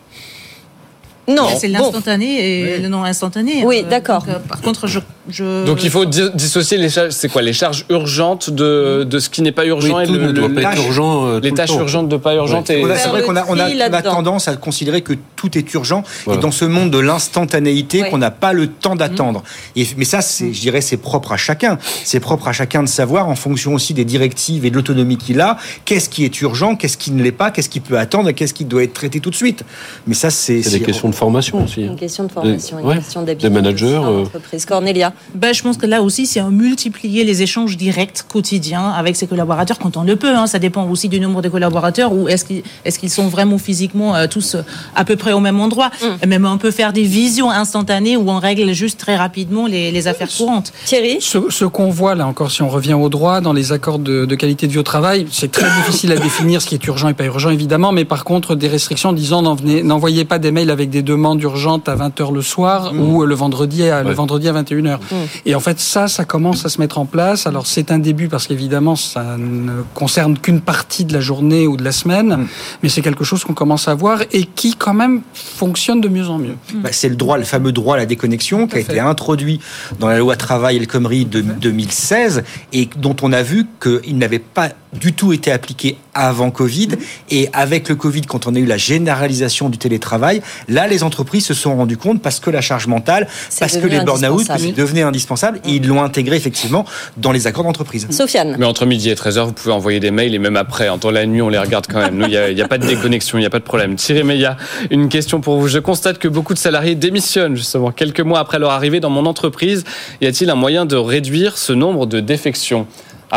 Non, 1.25 1.47
C'est 1.57 1.69
bon. 1.69 1.77
l'instantané 1.85 2.73
et 2.75 2.79
le 2.79 2.89
non 2.89 3.05
instantané. 3.05 3.63
Oui, 3.65 3.83
Euh, 3.85 3.89
d'accord. 3.89 4.25
euh, 4.27 4.39
par 4.39 4.59
contre, 4.59 4.87
je, 4.87 4.99
je- 5.29 5.65
Donc, 5.65 5.81
il 5.85 5.89
faut 5.89 6.03
di- 6.03 6.29
dissocier 6.33 6.77
les 6.77 6.89
charges, 6.89 7.11
c'est 7.11 7.29
quoi 7.29 7.41
Les 7.41 7.53
charges 7.53 7.85
urgentes 7.89 8.49
de, 8.49 9.05
de 9.09 9.19
ce 9.19 9.29
qui 9.29 9.41
n'est 9.41 9.53
pas 9.53 9.61
Oui, 9.61 9.69
urgent 9.69 10.01
et 10.01 10.05
tout 10.05 10.11
le- 10.15 10.19
ne 10.27 10.31
doit 10.33 10.49
le- 10.49 10.53
pas 10.55 10.73
être 10.73 10.83
urgent. 10.85 11.25
euh, 11.27 11.39
les 11.39 11.51
tout 11.51 11.55
tâches 11.55 11.71
urgentes 11.75 12.09
de 12.09 12.17
pas 12.17 12.35
urgentes 12.35 12.69
et 12.71 12.83
On 12.83 12.89
a- 12.89 12.95
Faire 12.95 13.03
C'est 13.03 13.09
vrai 13.09 13.21
qu'on 13.23 13.37
a, 13.37 13.45
on 13.47 13.57
a- 13.57 13.69
on 13.69 14.01
tendance 14.01 14.49
à 14.49 14.57
considérer 14.57 14.99
que 15.01 15.13
tout 15.43 15.57
est 15.57 15.73
urgent 15.73 16.03
Voilà. 16.25 16.39
et 16.39 16.41
dans 16.41 16.51
ce 16.51 16.63
monde 16.63 16.89
de 16.91 16.99
l'instantanéité 16.99 18.03
Ouais. 18.03 18.09
qu'on 18.09 18.17
n'a 18.17 18.31
pas 18.31 18.53
le 18.53 18.67
temps 18.67 18.95
d'attendre. 18.95 19.43
Et 19.75 19.85
Mais 19.97 20.05
ça, 20.05 20.21
c'est, 20.21 20.53
je 20.53 20.61
dirais, 20.61 20.81
c'est 20.81 20.97
propre 20.97 21.31
à 21.33 21.37
chacun. 21.37 21.77
C'est 22.05 22.19
propre 22.21 22.47
à 22.47 22.53
chacun 22.53 22.81
de 22.83 22.87
savoir, 22.87 23.27
en 23.27 23.35
fonction 23.35 23.73
aussi 23.73 23.93
des 23.93 24.05
directives 24.05 24.65
et 24.65 24.69
de 24.69 24.75
l'autonomie 24.75 25.17
qu'il 25.17 25.41
a, 25.41 25.57
qu'est-ce 25.85 26.07
qui 26.09 26.23
est 26.23 26.41
urgent, 26.41 26.75
qu'est-ce 26.75 26.97
qui 26.97 27.11
ne 27.11 27.21
l'est 27.21 27.31
pas, 27.31 27.51
qu'est-ce 27.51 27.69
qui 27.69 27.79
peut 27.81 27.97
attendre 27.99 28.29
et 28.29 28.33
qu'est-ce 28.33 28.53
qui 28.53 28.63
doit 28.65 28.83
être 28.83 28.93
traité 28.93 29.19
tout 29.19 29.29
de 29.29 29.35
suite. 29.35 29.63
Mais 30.07 30.13
ça, 30.13 30.29
c'est... 30.29 30.61
C'est 30.63 30.79
des 30.79 30.85
questions 30.85 31.09
de 31.09 31.15
formation 31.15 31.63
aussi. 31.63 31.81
Une 31.83 31.95
question 31.97 32.23
de 32.23 32.31
formation, 32.31 32.79
une 32.79 32.85
Ouais. 32.85 32.95
question 32.95 33.21
d'habitude. 33.23 33.49
Des 33.49 33.53
managers, 33.53 33.85
euh, 34.03 34.19
l'entreprise. 34.19 34.65
Cornelia. 34.65 35.13
Ben, 35.35 35.53
je 35.53 35.61
pense 35.61 35.77
que 35.77 35.85
là 35.85 36.01
aussi, 36.01 36.25
c'est 36.25 36.39
un 36.39 36.49
multiplier 36.51 37.23
les 37.25 37.41
échanges 37.41 37.75
directs 37.77 38.23
quotidiens 38.27 38.89
avec 38.91 39.15
ses 39.15 39.27
collaborateurs 39.27 39.77
quand 39.79 39.97
on 39.97 40.03
le 40.03 40.15
peut. 40.15 40.33
hein. 40.35 40.47
Ça 40.47 40.59
dépend 40.59 40.87
aussi 40.89 41.09
du 41.09 41.19
nombre 41.19 41.41
de 41.41 41.49
collaborateurs 41.49 42.13
ou 42.13 42.27
est-ce 42.29 42.45
qu'ils 42.45 42.63
est-ce 42.85 42.97
qu'ils 42.99 43.09
sont 43.09 43.27
vraiment 43.27 43.57
physiquement 43.57 44.15
euh, 44.15 44.27
tous 44.27 44.55
euh, 44.55 44.61
à 44.95 45.03
peu 45.05 45.15
près 45.15 45.32
au 45.33 45.39
même 45.39 45.59
endroit. 45.59 45.89
Mm. 46.23 46.27
Même 46.27 46.45
on 46.45 46.57
peut 46.57 46.71
faire 46.71 46.93
des 46.93 47.03
visions 47.03 47.49
instantanées 47.51 48.17
où 48.17 48.29
on 48.29 48.39
règle 48.39 48.71
juste 48.73 48.99
très 48.99 49.15
rapidement 49.15 49.67
les, 49.67 49.91
les 49.91 50.07
affaires 50.07 50.29
courantes. 50.35 50.71
Thierry 50.85 51.17
Ce, 51.19 51.37
ce 51.49 51.65
qu'on 51.65 51.89
voit 51.89 52.15
là 52.15 52.27
encore, 52.27 52.51
si 52.51 52.61
on 52.61 52.69
revient 52.69 52.93
au 52.93 53.09
droit, 53.09 53.41
dans 53.41 53.53
les 53.53 53.71
accords 53.71 53.99
de, 53.99 54.25
de 54.25 54.35
qualité 54.35 54.67
de 54.67 54.71
vie 54.71 54.79
au 54.79 54.83
travail, 54.83 55.25
c'est 55.31 55.51
très 55.51 55.65
difficile 55.85 56.11
à 56.11 56.17
définir 56.17 56.61
ce 56.61 56.67
qui 56.67 56.75
est 56.75 56.87
urgent 56.87 57.09
et 57.09 57.13
pas 57.13 57.25
urgent 57.25 57.49
évidemment, 57.49 57.91
mais 57.91 58.05
par 58.05 58.23
contre 58.23 58.55
des 58.55 58.67
restrictions 58.67 59.13
disant 59.13 59.41
n'envoyez 59.41 60.25
pas 60.25 60.39
des 60.39 60.51
mails 60.51 60.69
avec 60.71 60.89
des 60.89 61.01
demandes 61.01 61.41
urgentes 61.41 61.89
à 61.89 61.95
20h 61.95 62.33
le 62.33 62.41
soir 62.41 62.93
ou 62.93 63.23
le 63.25 63.35
vendredi 63.35 63.83
à, 63.83 64.01
le 64.03 64.09
Ouais. 64.09 64.13
vendredi 64.13 64.47
à 64.47 64.53
21h. 64.53 64.97
Et 65.45 65.55
en 65.55 65.59
fait 65.59 65.79
ça, 65.79 66.07
ça 66.07 66.25
commence 66.25 66.65
à 66.65 66.69
se 66.69 66.79
mettre 66.79 66.97
en 66.99 67.05
place. 67.05 67.47
Alors 67.47 67.65
c'est 67.67 67.91
un 67.91 67.99
début 67.99 68.27
parce 68.27 68.47
qu'évidemment 68.47 68.95
ça 68.95 69.37
ne 69.37 69.81
concerne 69.93 70.37
qu'une 70.37 70.61
partie 70.61 71.03
de 71.05 71.13
la 71.13 71.19
journée 71.19 71.67
ou 71.67 71.75
de 71.77 71.83
la 71.83 71.91
semaine, 71.91 72.47
mais 72.83 72.89
c'est 72.89 73.01
quelque 73.01 73.23
chose 73.23 73.43
qu'on 73.43 73.53
commence 73.55 73.87
à 73.87 73.95
voir 73.95 74.19
et 74.31 74.43
qui 74.45 74.75
quand 74.75 74.93
même 74.93 75.21
fonctionne 75.33 76.01
de 76.01 76.07
mieux 76.07 76.27
en 76.27 76.37
mieux. 76.37 76.55
Bah, 76.75 76.89
c'est 76.91 77.09
le 77.09 77.15
droit, 77.15 77.37
le 77.37 77.43
fameux 77.43 77.71
droit 77.71 77.95
à 77.95 77.99
la 77.99 78.05
déconnexion 78.05 78.67
qui 78.67 78.75
a 78.75 78.83
fait. 78.83 78.93
été 78.93 78.99
introduit 78.99 79.59
dans 79.99 80.07
la 80.07 80.19
loi 80.19 80.35
travail 80.35 80.77
et 80.77 80.79
le 80.79 80.85
Khomri 80.85 81.25
de 81.25 81.41
2016 81.41 82.43
et 82.73 82.89
dont 82.97 83.15
on 83.21 83.31
a 83.31 83.41
vu 83.41 83.65
qu'il 83.81 84.17
n'avait 84.17 84.39
pas 84.39 84.69
du 84.99 85.13
tout 85.13 85.33
été 85.33 85.51
appliqué 85.51 85.97
avant 86.13 86.51
Covid. 86.51 86.89
Et 87.29 87.49
avec 87.53 87.89
le 87.89 87.95
Covid, 87.95 88.21
quand 88.21 88.47
on 88.47 88.55
a 88.55 88.59
eu 88.59 88.65
la 88.65 88.77
généralisation 88.77 89.69
du 89.69 89.77
télétravail, 89.77 90.41
là, 90.67 90.87
les 90.87 91.03
entreprises 91.03 91.45
se 91.45 91.53
sont 91.53 91.75
rendues 91.75 91.97
compte 91.97 92.21
parce 92.21 92.39
que 92.39 92.49
la 92.49 92.61
charge 92.61 92.87
mentale, 92.87 93.27
parce 93.59 93.77
que 93.77 93.87
les 93.87 93.99
burn-out 93.99 94.49
indispensable. 94.49 94.73
devenaient 94.73 95.01
indispensables 95.01 95.59
et 95.65 95.71
ils 95.73 95.87
l'ont 95.87 96.03
intégré 96.03 96.35
effectivement 96.35 96.85
dans 97.17 97.31
les 97.31 97.47
accords 97.47 97.63
d'entreprise. 97.63 98.07
Sofiane. 98.11 98.55
Mais 98.57 98.65
entre 98.65 98.85
midi 98.85 99.09
et 99.09 99.15
13h, 99.15 99.45
vous 99.45 99.53
pouvez 99.53 99.73
envoyer 99.73 99.99
des 99.99 100.11
mails 100.11 100.35
et 100.35 100.39
même 100.39 100.57
après, 100.57 100.89
en 100.89 100.97
temps 100.97 101.11
la 101.11 101.25
nuit, 101.25 101.41
on 101.41 101.49
les 101.49 101.59
regarde 101.59 101.85
quand 101.89 101.99
même. 101.99 102.15
Nous, 102.15 102.25
il 102.25 102.55
n'y 102.55 102.61
a, 102.61 102.65
a 102.65 102.67
pas 102.67 102.77
de 102.77 102.87
déconnexion, 102.87 103.37
il 103.37 103.41
n'y 103.41 103.47
a 103.47 103.49
pas 103.49 103.59
de 103.59 103.63
problème. 103.63 103.95
Thierry 103.95 104.23
Meillat, 104.23 104.57
une 104.91 105.09
question 105.09 105.41
pour 105.41 105.57
vous. 105.59 105.67
Je 105.67 105.79
constate 105.79 106.19
que 106.19 106.27
beaucoup 106.27 106.53
de 106.53 106.59
salariés 106.59 106.95
démissionnent 106.95 107.55
justement 107.55 107.91
quelques 107.91 108.21
mois 108.21 108.39
après 108.39 108.59
leur 108.59 108.71
arrivée 108.71 108.99
dans 108.99 109.09
mon 109.09 109.25
entreprise. 109.25 109.83
Y 110.21 110.27
a-t-il 110.27 110.49
un 110.49 110.55
moyen 110.55 110.85
de 110.85 110.95
réduire 110.95 111.57
ce 111.57 111.73
nombre 111.73 112.05
de 112.05 112.19
défections? 112.19 112.87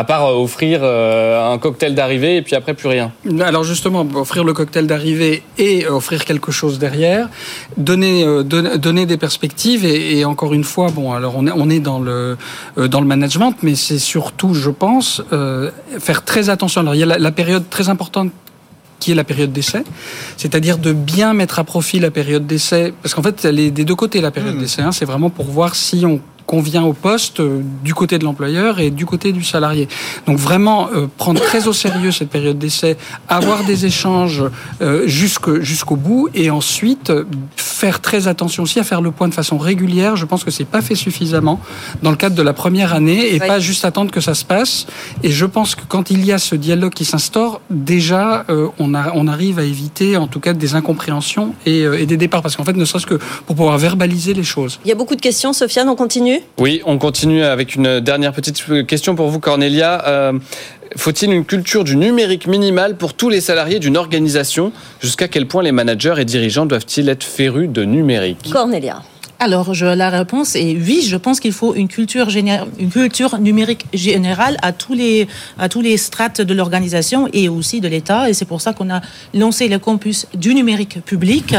À 0.00 0.04
part 0.04 0.24
euh, 0.26 0.34
offrir 0.46 0.80
euh, 0.82 1.52
un 1.54 1.58
cocktail 1.64 1.94
d'arrivée 1.94 2.36
et 2.36 2.42
puis 2.42 2.54
après 2.54 2.74
plus 2.74 2.88
rien. 2.96 3.12
Alors 3.40 3.64
justement, 3.64 4.06
offrir 4.14 4.44
le 4.44 4.52
cocktail 4.52 4.86
d'arrivée 4.86 5.42
et 5.56 5.86
offrir 5.86 6.24
quelque 6.26 6.52
chose 6.52 6.78
derrière, 6.78 7.24
donner 7.90 8.16
euh, 8.22 8.42
don- 8.42 8.76
donner 8.76 9.06
des 9.06 9.16
perspectives 9.16 9.82
et, 9.86 10.18
et 10.18 10.24
encore 10.32 10.52
une 10.52 10.64
fois, 10.72 10.88
bon, 10.96 11.06
alors 11.18 11.32
on 11.40 11.46
est 11.46 11.54
on 11.62 11.68
est 11.70 11.80
dans 11.80 11.98
le 12.08 12.36
euh, 12.78 12.88
dans 12.88 13.00
le 13.00 13.06
management, 13.14 13.54
mais 13.62 13.74
c'est 13.74 13.98
surtout, 14.14 14.52
je 14.52 14.70
pense, 14.84 15.22
euh, 15.32 15.70
faire 15.98 16.20
très 16.30 16.50
attention. 16.50 16.82
Alors 16.82 16.94
il 16.94 16.98
y 16.98 17.02
a 17.02 17.06
la, 17.14 17.18
la 17.18 17.32
période 17.32 17.64
très 17.70 17.88
importante 17.88 18.30
qui 19.00 19.12
est 19.12 19.14
la 19.14 19.24
période 19.24 19.52
d'essai, 19.52 19.82
c'est-à-dire 20.36 20.76
de 20.78 20.92
bien 20.92 21.32
mettre 21.34 21.58
à 21.58 21.64
profit 21.64 21.98
la 22.00 22.10
période 22.10 22.46
d'essai, 22.46 22.92
parce 23.02 23.14
qu'en 23.14 23.22
fait, 23.22 23.44
elle 23.44 23.58
est 23.60 23.70
des 23.70 23.84
deux 23.84 23.94
côtés 23.94 24.20
la 24.22 24.30
période 24.30 24.58
d'essai. 24.58 24.82
hein. 24.82 24.92
c'est 24.92 25.04
vraiment 25.04 25.30
pour 25.30 25.46
voir 25.46 25.74
si 25.74 26.04
on 26.06 26.18
convient 26.46 26.84
au 26.84 26.92
poste 26.92 27.40
euh, 27.40 27.60
du 27.84 27.92
côté 27.94 28.18
de 28.18 28.24
l'employeur 28.24 28.78
et 28.80 28.90
du 28.90 29.04
côté 29.04 29.32
du 29.32 29.42
salarié. 29.44 29.88
Donc 30.26 30.38
vraiment 30.38 30.88
euh, 30.94 31.06
prendre 31.18 31.40
très 31.40 31.66
au 31.66 31.72
sérieux 31.72 32.12
cette 32.12 32.30
période 32.30 32.58
d'essai, 32.58 32.96
avoir 33.28 33.64
des 33.64 33.84
échanges 33.86 34.44
euh, 34.80 35.02
jusque- 35.06 35.60
jusqu'au 35.60 35.96
bout 35.96 36.28
et 36.34 36.50
ensuite 36.50 37.12
faire 37.56 38.00
très 38.00 38.28
attention 38.28 38.62
aussi 38.62 38.78
à 38.78 38.84
faire 38.84 39.00
le 39.00 39.10
point 39.10 39.28
de 39.28 39.34
façon 39.34 39.58
régulière. 39.58 40.16
Je 40.16 40.24
pense 40.24 40.44
que 40.44 40.50
c'est 40.50 40.64
pas 40.64 40.80
fait 40.82 40.94
suffisamment 40.94 41.60
dans 42.02 42.10
le 42.10 42.16
cadre 42.16 42.36
de 42.36 42.42
la 42.42 42.52
première 42.52 42.94
année 42.94 43.34
et 43.34 43.40
Oui. 43.40 43.46
pas 43.48 43.58
juste 43.58 43.84
attendre 43.84 44.10
que 44.10 44.20
ça 44.20 44.34
se 44.34 44.44
passe. 44.44 44.86
Et 45.22 45.30
je 45.30 45.46
pense 45.46 45.74
que 45.74 45.82
quand 45.88 46.10
il 46.10 46.24
y 46.24 46.32
a 46.32 46.38
ce 46.38 46.54
dialogue 46.54 46.92
qui 46.94 47.04
s'instaure, 47.04 47.60
déjà 47.70 48.44
euh, 48.50 48.68
on, 48.78 48.94
a, 48.94 49.12
on 49.14 49.26
arrive 49.28 49.58
à 49.58 49.64
éviter 49.64 50.16
en 50.16 50.26
tout 50.26 50.40
cas 50.40 50.52
des 50.52 50.74
incompréhensions 50.74 51.54
et, 51.66 51.82
euh, 51.82 51.98
et 52.00 52.06
des 52.06 52.16
départs 52.16 52.42
parce 52.42 52.56
qu'en 52.56 52.64
fait 52.64 52.72
ne 52.76 52.84
serait-ce 52.84 53.06
que 53.06 53.16
pour 53.46 53.56
pouvoir 53.56 53.76
verbaliser 53.78 54.32
les 54.34 54.44
choses. 54.44 54.78
Il 54.84 54.88
y 54.88 54.92
a 54.92 54.94
beaucoup 54.94 55.16
de 55.16 55.20
questions, 55.20 55.52
Sofiane, 55.52 55.88
on 55.88 55.96
continue 55.96 56.35
Oui, 56.58 56.82
on 56.84 56.98
continue 56.98 57.42
avec 57.42 57.74
une 57.74 58.00
dernière 58.00 58.32
petite 58.32 58.86
question 58.86 59.14
pour 59.14 59.28
vous, 59.28 59.40
Cornelia. 59.40 60.04
Euh, 60.06 60.32
Faut-il 60.96 61.32
une 61.32 61.44
culture 61.44 61.84
du 61.84 61.96
numérique 61.96 62.46
minimale 62.46 62.96
pour 62.96 63.14
tous 63.14 63.28
les 63.28 63.40
salariés 63.40 63.78
d'une 63.78 63.96
organisation? 63.96 64.72
Jusqu'à 65.00 65.28
quel 65.28 65.46
point 65.46 65.62
les 65.62 65.72
managers 65.72 66.14
et 66.18 66.24
dirigeants 66.24 66.66
doivent-ils 66.66 67.08
être 67.08 67.24
férus 67.24 67.68
de 67.68 67.84
numérique? 67.84 68.50
Cornelia. 68.52 69.02
Alors, 69.38 69.74
je, 69.74 69.84
la 69.84 70.08
réponse 70.08 70.56
est 70.56 70.74
oui. 70.76 71.02
Je 71.06 71.16
pense 71.18 71.40
qu'il 71.40 71.52
faut 71.52 71.74
une 71.74 71.88
culture, 71.88 72.28
une 72.78 72.88
culture 72.90 73.38
numérique 73.38 73.84
générale 73.92 74.56
à 74.62 74.72
tous 74.72 74.94
les, 74.94 75.28
à 75.58 75.68
tous 75.68 75.82
les 75.82 75.98
strates 75.98 76.40
de 76.40 76.54
l'organisation 76.54 77.28
et 77.34 77.50
aussi 77.50 77.82
de 77.82 77.86
l'État. 77.88 78.30
Et 78.30 78.32
c'est 78.34 78.46
pour 78.46 78.62
ça 78.62 78.72
qu'on 78.72 78.88
a 78.88 79.02
lancé 79.34 79.68
le 79.68 79.78
campus 79.78 80.26
du 80.34 80.54
numérique 80.54 81.04
public, 81.04 81.54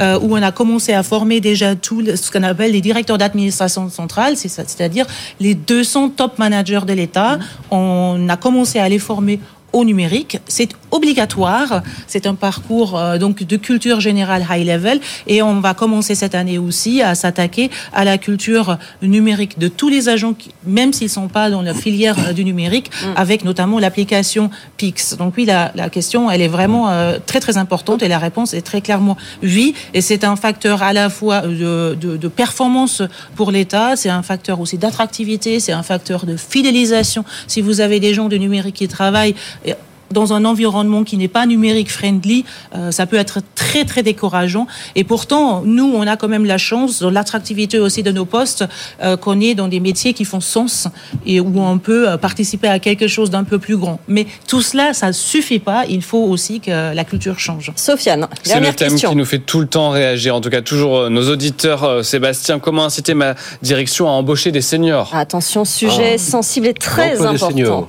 euh, 0.00 0.18
où 0.22 0.36
on 0.38 0.42
a 0.42 0.52
commencé 0.52 0.94
à 0.94 1.02
former 1.02 1.40
déjà 1.40 1.74
tout 1.76 2.00
le- 2.00 2.16
ce 2.16 2.30
qu'on 2.30 2.44
appelle 2.44 2.72
les 2.72 2.80
directeurs 2.80 3.18
d'administration 3.18 3.90
centrale, 3.90 4.34
c'est-à-dire 4.38 5.04
les 5.38 5.54
200 5.54 6.08
top 6.10 6.38
managers 6.38 6.80
de 6.86 6.94
l'État. 6.94 7.38
On 7.70 8.26
a 8.30 8.36
commencé 8.38 8.78
à 8.78 8.88
les 8.88 8.98
former 8.98 9.38
au 9.72 9.84
numérique. 9.84 10.38
C'est 10.46 10.70
obligatoire. 10.90 11.82
C'est 12.06 12.26
un 12.26 12.34
parcours 12.34 12.98
euh, 12.98 13.18
donc 13.18 13.42
de 13.42 13.56
culture 13.56 14.00
générale 14.00 14.46
high 14.50 14.66
level 14.66 15.00
et 15.26 15.42
on 15.42 15.60
va 15.60 15.74
commencer 15.74 16.14
cette 16.14 16.34
année 16.34 16.58
aussi 16.58 17.02
à 17.02 17.14
s'attaquer 17.14 17.70
à 17.92 18.04
la 18.04 18.18
culture 18.18 18.78
numérique 19.02 19.58
de 19.58 19.68
tous 19.68 19.88
les 19.88 20.08
agents, 20.08 20.32
qui, 20.32 20.50
même 20.66 20.92
s'ils 20.92 21.10
sont 21.10 21.28
pas 21.28 21.50
dans 21.50 21.62
la 21.62 21.74
filière 21.74 22.16
euh, 22.18 22.32
du 22.32 22.44
numérique, 22.44 22.90
avec 23.16 23.44
notamment 23.44 23.78
l'application 23.78 24.50
Pix. 24.76 25.16
Donc 25.16 25.34
oui, 25.36 25.44
la, 25.44 25.72
la 25.74 25.90
question 25.90 26.30
elle 26.30 26.40
est 26.40 26.48
vraiment 26.48 26.88
euh, 26.88 27.18
très 27.24 27.40
très 27.40 27.58
importante 27.58 28.02
et 28.02 28.08
la 28.08 28.18
réponse 28.18 28.54
est 28.54 28.62
très 28.62 28.80
clairement 28.80 29.16
oui. 29.42 29.74
Et 29.94 30.00
c'est 30.00 30.24
un 30.24 30.36
facteur 30.36 30.82
à 30.82 30.92
la 30.92 31.10
fois 31.10 31.42
de, 31.42 31.96
de, 32.00 32.16
de 32.16 32.28
performance 32.28 33.02
pour 33.36 33.50
l'État, 33.50 33.96
c'est 33.96 34.08
un 34.08 34.22
facteur 34.22 34.60
aussi 34.60 34.78
d'attractivité, 34.78 35.60
c'est 35.60 35.72
un 35.72 35.82
facteur 35.82 36.26
de 36.26 36.36
fidélisation. 36.36 37.24
Si 37.46 37.60
vous 37.60 37.80
avez 37.80 38.00
des 38.00 38.14
gens 38.14 38.28
du 38.28 38.38
numérique 38.38 38.76
qui 38.76 38.88
travaillent 38.88 39.34
et 39.64 39.74
dans 40.10 40.32
un 40.32 40.46
environnement 40.46 41.04
qui 41.04 41.18
n'est 41.18 41.28
pas 41.28 41.44
numérique 41.44 41.90
friendly, 41.90 42.46
euh, 42.74 42.90
ça 42.90 43.04
peut 43.04 43.16
être 43.18 43.40
très 43.54 43.84
très 43.84 44.02
décourageant. 44.02 44.66
Et 44.94 45.04
pourtant, 45.04 45.60
nous, 45.66 45.84
on 45.94 46.06
a 46.06 46.16
quand 46.16 46.28
même 46.28 46.46
la 46.46 46.56
chance, 46.56 47.00
dans 47.00 47.10
l'attractivité 47.10 47.78
aussi 47.78 48.02
de 48.02 48.10
nos 48.10 48.24
postes, 48.24 48.64
euh, 49.02 49.18
qu'on 49.18 49.38
est 49.40 49.54
dans 49.54 49.68
des 49.68 49.80
métiers 49.80 50.14
qui 50.14 50.24
font 50.24 50.40
sens 50.40 50.88
et 51.26 51.40
où 51.40 51.60
on 51.60 51.78
peut 51.78 52.08
euh, 52.08 52.16
participer 52.16 52.68
à 52.68 52.78
quelque 52.78 53.06
chose 53.06 53.28
d'un 53.28 53.44
peu 53.44 53.58
plus 53.58 53.76
grand. 53.76 54.00
Mais 54.08 54.26
tout 54.46 54.62
cela, 54.62 54.94
ça 54.94 55.12
suffit 55.12 55.58
pas. 55.58 55.84
Il 55.86 56.00
faut 56.02 56.24
aussi 56.24 56.60
que 56.60 56.94
la 56.94 57.04
culture 57.04 57.38
change. 57.38 57.72
Sofiane, 57.76 58.28
C'est 58.42 58.60
le 58.60 58.72
thème 58.72 58.88
question. 58.92 59.10
qui 59.10 59.16
nous 59.16 59.26
fait 59.26 59.40
tout 59.40 59.60
le 59.60 59.66
temps 59.66 59.90
réagir. 59.90 60.34
En 60.34 60.40
tout 60.40 60.48
cas, 60.48 60.62
toujours 60.62 61.10
nos 61.10 61.28
auditeurs. 61.30 61.84
Euh, 61.84 62.02
Sébastien, 62.02 62.60
comment 62.60 62.84
inciter 62.84 63.12
ma 63.12 63.34
direction 63.60 64.08
à 64.08 64.12
embaucher 64.12 64.52
des 64.52 64.62
seniors? 64.62 65.10
Attention, 65.14 65.66
sujet 65.66 66.12
Ah. 66.14 66.18
sensible 66.18 66.68
et 66.68 66.72
très 66.72 67.20
important. 67.20 67.88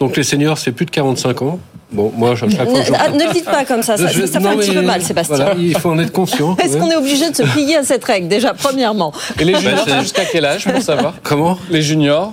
Donc 0.00 0.16
les 0.16 0.22
seniors, 0.22 0.56
c'est 0.58 0.72
plus 0.72 0.86
de 0.86 0.90
45 0.90 1.42
ans. 1.42 1.58
Bon, 1.92 2.12
moi, 2.16 2.30
à 2.30 2.36
chaque 2.36 2.52
fois 2.52 2.64
Ne, 2.64 2.80
ah, 2.98 3.08
ne 3.10 3.24
le 3.26 3.32
dites 3.32 3.44
pas 3.44 3.64
comme 3.64 3.82
ça, 3.82 3.96
ça, 3.96 4.06
Je- 4.06 4.24
ça 4.24 4.38
fait 4.38 4.40
non, 4.40 4.50
un 4.50 4.56
petit 4.56 4.70
peu 4.72 4.80
mal, 4.80 5.02
Sébastien. 5.02 5.36
Voilà, 5.36 5.54
il 5.58 5.76
faut 5.76 5.90
en 5.90 5.98
être 5.98 6.12
conscient. 6.12 6.56
Est-ce 6.62 6.76
qu'on 6.78 6.88
est 6.90 6.96
obligé 6.96 7.28
de 7.30 7.34
se 7.36 7.42
plier 7.42 7.76
à 7.76 7.82
cette 7.82 8.04
règle 8.04 8.28
déjà, 8.28 8.54
premièrement? 8.54 9.12
Et 9.40 9.44
les 9.44 9.56
juniors, 9.56 9.84
Bah, 9.86 10.00
jusqu'à 10.00 10.24
quel 10.24 10.44
âge 10.44 10.64
pour 10.64 10.80
savoir? 10.80 11.14
Comment? 11.22 11.58
Les 11.68 11.82
juniors, 11.82 12.32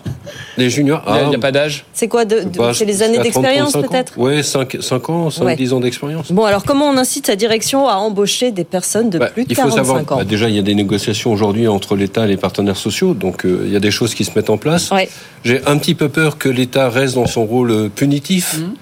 Les 0.58 0.70
juniors 0.70 1.04
il 1.08 1.14
n'y 1.14 1.20
a, 1.20 1.30
ah, 1.32 1.36
a 1.36 1.40
pas 1.40 1.52
d'âge? 1.52 1.86
C'est 1.94 2.08
quoi 2.08 2.26
de, 2.26 2.42
de- 2.42 2.58
bah, 2.58 2.72
C'est 2.74 2.86
les 2.86 3.04
années 3.04 3.18
à 3.20 3.22
30, 3.22 3.24
d'expérience 3.24 3.72
35 3.74 3.86
ans. 3.88 3.92
peut-être? 3.92 4.18
Ouais, 4.18 4.42
5, 4.44 4.78
5 4.80 5.10
ans, 5.10 5.30
5, 5.30 5.46
Ouais. 5.46 5.56
10 5.56 5.74
ans 5.74 5.80
d'expérience. 5.80 6.32
Bon, 6.32 6.46
alors 6.46 6.64
comment 6.64 6.86
on 6.90 6.98
incite 6.98 7.28
sa 7.28 7.36
direction 7.36 7.88
à 7.88 7.96
embaucher 7.96 8.52
des 8.52 8.64
personnes 8.64 9.10
de 9.10 9.20
Bah, 9.20 9.28
plus 9.28 9.44
de 9.46 9.52
il 9.52 9.56
faut 9.56 9.62
45 9.64 9.78
savoir, 9.78 9.98
ans? 10.02 10.18
bah, 10.18 10.24
déjà, 10.24 10.50
il 10.50 10.56
y 10.56 10.60
a 10.60 10.64
des 10.64 10.76
négociations 10.76 11.32
aujourd'hui 11.32 11.68
entre 11.68 11.96
l'État 11.96 12.26
et 12.26 12.28
les 12.30 12.38
partenaires 12.38 12.78
sociaux, 12.78 13.14
donc 13.14 13.46
euh, 13.46 13.64
il 13.66 13.72
y 13.72 13.76
a 13.76 13.80
des 13.80 13.92
choses 13.92 14.16
qui 14.16 14.26
se 14.26 14.32
mettent 14.36 14.50
en 14.50 14.58
place. 14.58 14.92
Ouais. 14.92 15.10
J'ai 15.46 15.62
un 15.68 15.78
petit 15.78 15.96
peu 15.96 16.10
peur 16.10 16.38
que 16.38 16.50
l'État 16.50 16.90
reste 16.90 17.16
dans 17.16 17.28
son 17.28 17.46
rôle 17.46 17.72
euh, 17.72 17.90
punitif. 17.90 18.58
Mhm. 18.60 18.74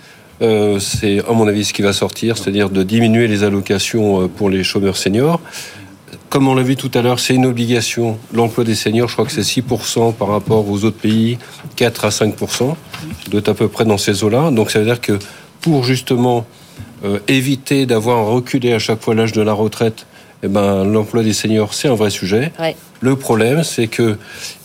Euh, 0.41 0.79
c'est, 0.79 1.19
à 1.29 1.31
mon 1.31 1.47
avis, 1.47 1.63
ce 1.63 1.73
qui 1.73 1.81
va 1.81 1.93
sortir, 1.93 2.37
c'est-à-dire 2.37 2.69
de 2.69 2.83
diminuer 2.83 3.27
les 3.27 3.43
allocations 3.45 4.27
pour 4.27 4.49
les 4.49 4.63
chômeurs 4.65 4.97
seniors. 4.97 5.39
Comme 6.35 6.49
on 6.49 6.55
l'a 6.55 6.63
vu 6.63 6.75
tout 6.75 6.91
à 6.93 7.01
l'heure, 7.01 7.21
c'est 7.21 7.33
une 7.33 7.45
obligation. 7.45 8.17
L'emploi 8.33 8.65
des 8.65 8.75
seniors, 8.75 9.07
je 9.07 9.13
crois 9.13 9.23
que 9.23 9.31
c'est 9.31 9.39
6% 9.39 10.11
par 10.11 10.27
rapport 10.27 10.69
aux 10.69 10.83
autres 10.83 10.97
pays, 10.97 11.37
4 11.77 12.03
à 12.03 12.09
5%. 12.09 12.35
Ça 12.57 12.75
doit 13.29 13.39
être 13.39 13.47
à 13.47 13.53
peu 13.53 13.69
près 13.69 13.85
dans 13.85 13.97
ces 13.97 14.21
eaux-là. 14.21 14.51
Donc 14.51 14.69
ça 14.69 14.79
veut 14.79 14.85
dire 14.85 14.99
que 14.99 15.17
pour 15.61 15.85
justement 15.85 16.45
euh, 17.05 17.19
éviter 17.29 17.85
d'avoir 17.85 18.25
reculé 18.25 18.73
à 18.73 18.79
chaque 18.79 19.01
fois 19.01 19.15
l'âge 19.15 19.31
de 19.31 19.41
la 19.41 19.53
retraite, 19.53 20.07
eh 20.43 20.49
ben, 20.49 20.83
l'emploi 20.83 21.23
des 21.23 21.31
seniors, 21.31 21.73
c'est 21.73 21.87
un 21.87 21.95
vrai 21.95 22.09
sujet. 22.09 22.51
Ouais. 22.59 22.75
Le 22.99 23.15
problème, 23.15 23.63
c'est 23.63 23.87
que 23.87 24.17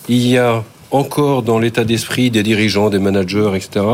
il 0.08 0.26
y 0.26 0.38
a 0.38 0.64
encore 0.90 1.44
dans 1.44 1.60
l'état 1.60 1.84
d'esprit 1.84 2.32
des 2.32 2.42
dirigeants, 2.42 2.90
des 2.90 2.98
managers, 2.98 3.52
etc., 3.54 3.86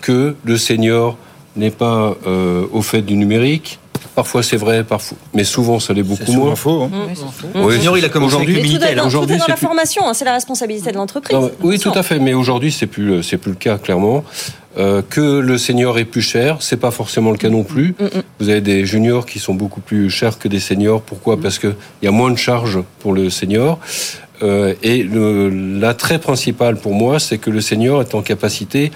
que 0.00 0.36
le 0.42 0.56
senior 0.56 1.18
n'est 1.54 1.70
pas 1.70 2.16
euh, 2.26 2.64
au 2.72 2.80
fait 2.80 3.02
du 3.02 3.16
numérique. 3.16 3.78
Parfois 4.14 4.42
c'est 4.42 4.56
vrai, 4.56 4.82
parfois, 4.84 5.16
mais 5.34 5.44
souvent 5.44 5.78
ça 5.78 5.92
l'est 5.92 6.02
beaucoup 6.02 6.32
moins. 6.32 6.56
faux. 6.56 6.82
hein. 6.82 6.90
Oui, 7.54 7.76
Senior, 7.76 7.96
il 7.98 8.04
a 8.04 8.08
commencé 8.08 8.34
aujourd'hui- 8.34 8.54
Mais 8.62 8.68
tout 8.78 8.84
est 8.84 8.94
dans, 8.94 9.06
aujourd'hui, 9.06 9.36
dans 9.38 9.44
c'est 9.44 9.50
la 9.52 9.56
plus- 9.56 9.66
formation, 9.66 10.08
hein, 10.08 10.14
c'est 10.14 10.24
la 10.24 10.34
responsabilité 10.34 10.90
de 10.90 10.96
l'entreprise. 10.96 11.36
Non, 11.36 11.50
oui, 11.62 11.78
tout 11.78 11.92
à 11.94 12.02
fait. 12.02 12.18
Mais 12.18 12.34
aujourd'hui, 12.34 12.72
c'est 12.72 12.86
plus 12.86 13.04
le- 13.04 13.22
c'est 13.22 13.38
plus 13.38 13.50
le 13.52 13.56
cas 13.56 13.78
clairement. 13.78 14.24
Euh, 14.78 15.02
que 15.08 15.40
le 15.40 15.58
senior 15.58 15.98
est 15.98 16.04
plus 16.04 16.22
cher, 16.22 16.58
c'est 16.60 16.76
pas 16.76 16.90
forcément 16.92 17.30
le 17.32 17.36
cas 17.38 17.48
non 17.48 17.64
plus. 17.64 17.94
Vous 18.38 18.48
avez 18.48 18.60
des 18.60 18.84
juniors 18.86 19.26
qui 19.26 19.38
sont 19.40 19.54
beaucoup 19.54 19.80
plus 19.80 20.10
chers 20.10 20.38
que 20.38 20.46
des 20.48 20.60
seniors. 20.60 21.02
Pourquoi? 21.02 21.40
Parce 21.40 21.58
que 21.58 21.74
il 22.00 22.04
y 22.04 22.08
a 22.08 22.12
moins 22.12 22.30
de 22.30 22.36
charges 22.38 22.78
pour 23.00 23.12
le 23.12 23.30
senior. 23.30 23.78
Euh, 24.42 24.74
et 24.82 25.02
le- 25.02 25.48
l'attrait 25.78 26.18
principal 26.18 26.76
pour 26.76 26.94
moi, 26.94 27.18
c'est 27.18 27.38
que 27.38 27.50
le 27.50 27.60
senior 27.60 28.00
est 28.00 28.14
en 28.14 28.22
capacité 28.22 28.90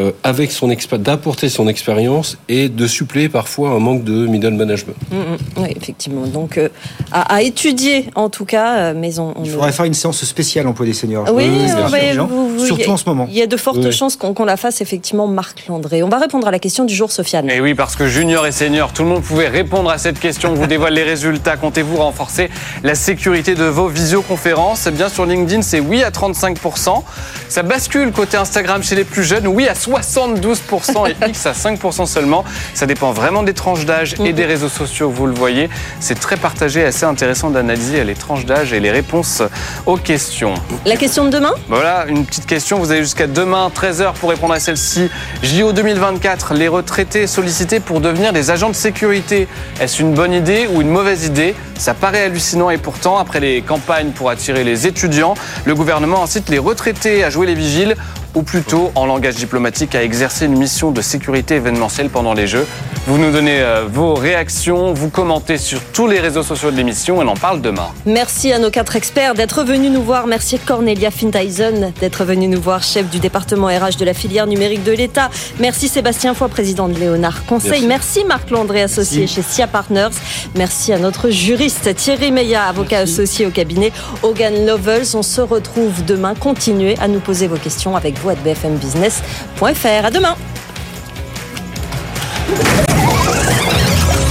euh, 0.00 0.12
avec 0.22 0.52
son 0.52 0.68
d'apporter 0.98 1.48
son 1.48 1.68
expérience 1.68 2.38
et 2.48 2.68
de 2.68 2.86
suppléer 2.86 3.28
parfois 3.28 3.70
un 3.70 3.78
manque 3.78 4.04
de 4.04 4.26
middle 4.26 4.54
management. 4.54 4.94
Mm, 5.10 5.16
mm. 5.16 5.36
Oui, 5.58 5.68
effectivement. 5.76 6.26
Donc, 6.26 6.56
euh, 6.58 6.68
à, 7.12 7.34
à 7.34 7.42
étudier 7.42 8.06
en 8.14 8.28
tout 8.30 8.44
cas, 8.44 8.76
euh, 8.76 8.94
mais 8.96 9.18
on, 9.18 9.34
on 9.38 9.44
Il 9.44 9.50
faudrait 9.50 9.72
faire 9.72 9.84
une 9.84 9.94
séance 9.94 10.24
spéciale 10.24 10.66
emploi 10.66 10.86
des 10.86 10.94
seniors. 10.94 11.26
Oui, 11.32 11.44
on 11.48 11.86
va- 11.88 12.24
vous- 12.24 12.48
vous- 12.58 12.64
surtout 12.66 12.90
en 12.90 12.96
ce 12.96 13.08
moment. 13.08 13.26
Il 13.30 13.36
y 13.36 13.42
a 13.42 13.46
de 13.46 13.56
fortes 13.56 13.78
Oui. 13.84 13.92
chances 13.92 14.16
qu'on 14.16 14.44
la 14.44 14.56
fasse 14.56 14.80
effectivement, 14.80 15.26
Marc 15.26 15.66
Landré. 15.68 16.02
On 16.02 16.08
va 16.08 16.18
répondre 16.18 16.46
à 16.46 16.50
la 16.50 16.58
question 16.58 16.84
du 16.84 16.94
jour, 16.94 17.12
Sofiane. 17.12 17.50
Et 17.50 17.60
oui, 17.60 17.74
parce 17.74 17.94
que 17.96 18.06
junior 18.08 18.46
et 18.46 18.52
senior, 18.52 18.92
tout 18.92 19.02
le 19.02 19.08
monde 19.10 19.22
pouvait 19.22 19.48
répondre 19.48 19.90
à 19.90 19.98
cette 19.98 20.18
question. 20.18 20.52
On 20.52 20.54
vous 20.54 20.66
dévoile 20.66 20.94
les 20.94 21.02
résultats. 21.02 21.56
Comptez-vous 21.56 21.96
renforcer 21.98 22.48
la 22.82 22.94
sécurité 22.94 23.54
de 23.54 23.64
vos 23.64 23.88
visioconférences? 23.88 24.86
Eh 24.86 24.90
bien, 24.90 25.08
sur 25.08 25.26
LinkedIn, 25.26 25.62
c'est 25.62 25.80
oui 25.80 26.02
à 26.02 26.10
35%. 26.10 27.02
Ça 27.48 27.62
bascule 27.62 28.10
côté 28.12 28.36
Instagram 28.36 28.82
chez 28.82 28.94
les 28.94 29.04
plus 29.04 29.24
jeunes. 29.24 29.46
Oui 29.46 29.68
à 29.68 29.74
72% 29.82 31.10
et 31.10 31.28
X 31.28 31.46
à 31.46 31.52
5% 31.52 32.06
seulement. 32.06 32.44
Ça 32.74 32.86
dépend 32.86 33.12
vraiment 33.12 33.42
des 33.42 33.54
tranches 33.54 33.84
d'âge 33.84 34.14
et 34.24 34.32
des 34.32 34.44
réseaux 34.44 34.68
sociaux, 34.68 35.10
vous 35.10 35.26
le 35.26 35.34
voyez. 35.34 35.68
C'est 36.00 36.18
très 36.18 36.36
partagé, 36.36 36.84
assez 36.84 37.04
intéressant 37.04 37.50
d'analyser 37.50 38.04
les 38.04 38.14
tranches 38.14 38.46
d'âge 38.46 38.72
et 38.72 38.80
les 38.80 38.90
réponses 38.90 39.42
aux 39.86 39.96
questions. 39.96 40.54
La 40.86 40.96
question 40.96 41.24
de 41.24 41.30
demain? 41.30 41.52
Voilà, 41.68 42.06
une 42.08 42.24
petite 42.24 42.46
question. 42.46 42.78
Vous 42.78 42.90
avez 42.90 43.00
jusqu'à 43.00 43.26
demain, 43.26 43.70
13h, 43.74 44.12
pour 44.14 44.30
répondre 44.30 44.54
à 44.54 44.60
celle-ci. 44.60 45.10
JO 45.42 45.72
2024, 45.72 46.54
les 46.54 46.68
retraités 46.68 47.26
sollicités 47.26 47.80
pour 47.80 48.00
devenir 48.00 48.32
des 48.32 48.50
agents 48.50 48.70
de 48.70 48.74
sécurité. 48.74 49.48
Est-ce 49.80 50.00
une 50.02 50.14
bonne 50.14 50.32
idée 50.32 50.68
ou 50.72 50.80
une 50.80 50.90
mauvaise 50.90 51.24
idée? 51.24 51.54
Ça 51.78 51.94
paraît 51.94 52.24
hallucinant 52.24 52.70
et 52.70 52.78
pourtant, 52.78 53.18
après 53.18 53.40
les 53.40 53.62
campagnes 53.62 54.10
pour 54.12 54.30
attirer 54.30 54.62
les 54.62 54.86
étudiants, 54.86 55.34
le 55.64 55.74
gouvernement 55.74 56.22
incite 56.22 56.48
les 56.48 56.58
retraités 56.58 57.24
à 57.24 57.30
jouer 57.30 57.46
les 57.46 57.54
vigiles 57.54 57.96
ou 58.34 58.42
plutôt, 58.42 58.90
en 58.94 59.06
langage 59.06 59.36
diplomatique, 59.36 59.94
à 59.94 60.02
exercer 60.02 60.46
une 60.46 60.56
mission 60.56 60.90
de 60.90 61.00
sécurité 61.02 61.56
événementielle 61.56 62.08
pendant 62.08 62.34
les 62.34 62.46
Jeux. 62.46 62.66
Vous 63.06 63.18
nous 63.18 63.32
donnez 63.32 63.60
euh, 63.60 63.84
vos 63.90 64.14
réactions, 64.14 64.92
vous 64.92 65.10
commentez 65.10 65.58
sur 65.58 65.80
tous 65.92 66.06
les 66.06 66.20
réseaux 66.20 66.42
sociaux 66.42 66.70
de 66.70 66.76
l'émission 66.76 67.20
et 67.20 67.24
on 67.24 67.28
en 67.28 67.34
parle 67.34 67.60
demain. 67.60 67.88
Merci 68.06 68.52
à 68.52 68.58
nos 68.58 68.70
quatre 68.70 68.94
experts 68.94 69.34
d'être 69.34 69.64
venus 69.64 69.90
nous 69.90 70.02
voir. 70.02 70.26
Merci 70.26 70.58
Cornelia 70.58 71.10
Fintyson 71.10 71.92
d'être 72.00 72.24
venue 72.24 72.46
nous 72.46 72.60
voir, 72.60 72.82
chef 72.82 73.10
du 73.10 73.18
département 73.18 73.66
RH 73.66 73.96
de 73.98 74.04
la 74.04 74.14
filière 74.14 74.46
numérique 74.46 74.84
de 74.84 74.92
l'État. 74.92 75.30
Merci 75.58 75.88
Sébastien 75.88 76.34
Foy, 76.34 76.48
président 76.48 76.88
de 76.88 76.94
Léonard 76.98 77.44
Conseil. 77.46 77.86
Merci, 77.86 78.24
Marc 78.24 78.50
Landré, 78.50 78.82
associé 78.82 79.26
chez 79.26 79.42
SIA 79.42 79.66
Partners. 79.66 80.14
Merci 80.54 80.92
à 80.92 80.98
notre 80.98 81.30
juriste 81.30 81.94
Thierry 81.96 82.30
Meillat, 82.30 82.66
avocat 82.66 82.98
associé 82.98 83.46
au 83.46 83.50
cabinet 83.50 83.92
Hogan 84.22 84.64
Lovells. 84.64 85.14
On 85.14 85.22
se 85.22 85.40
retrouve 85.40 86.04
demain. 86.04 86.34
Continuez 86.38 86.96
à 87.00 87.08
nous 87.08 87.20
poser 87.20 87.48
vos 87.48 87.56
questions 87.56 87.96
avec 87.96 88.16
vous 88.22 88.30
à 88.30 88.34
bfmbusiness.fr. 88.34 90.04
À 90.04 90.10
demain. 90.10 90.36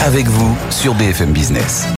Avec 0.04 0.28
vous 0.28 0.58
sur 0.70 0.96
BFM 0.96 1.32
Business. 1.32 1.88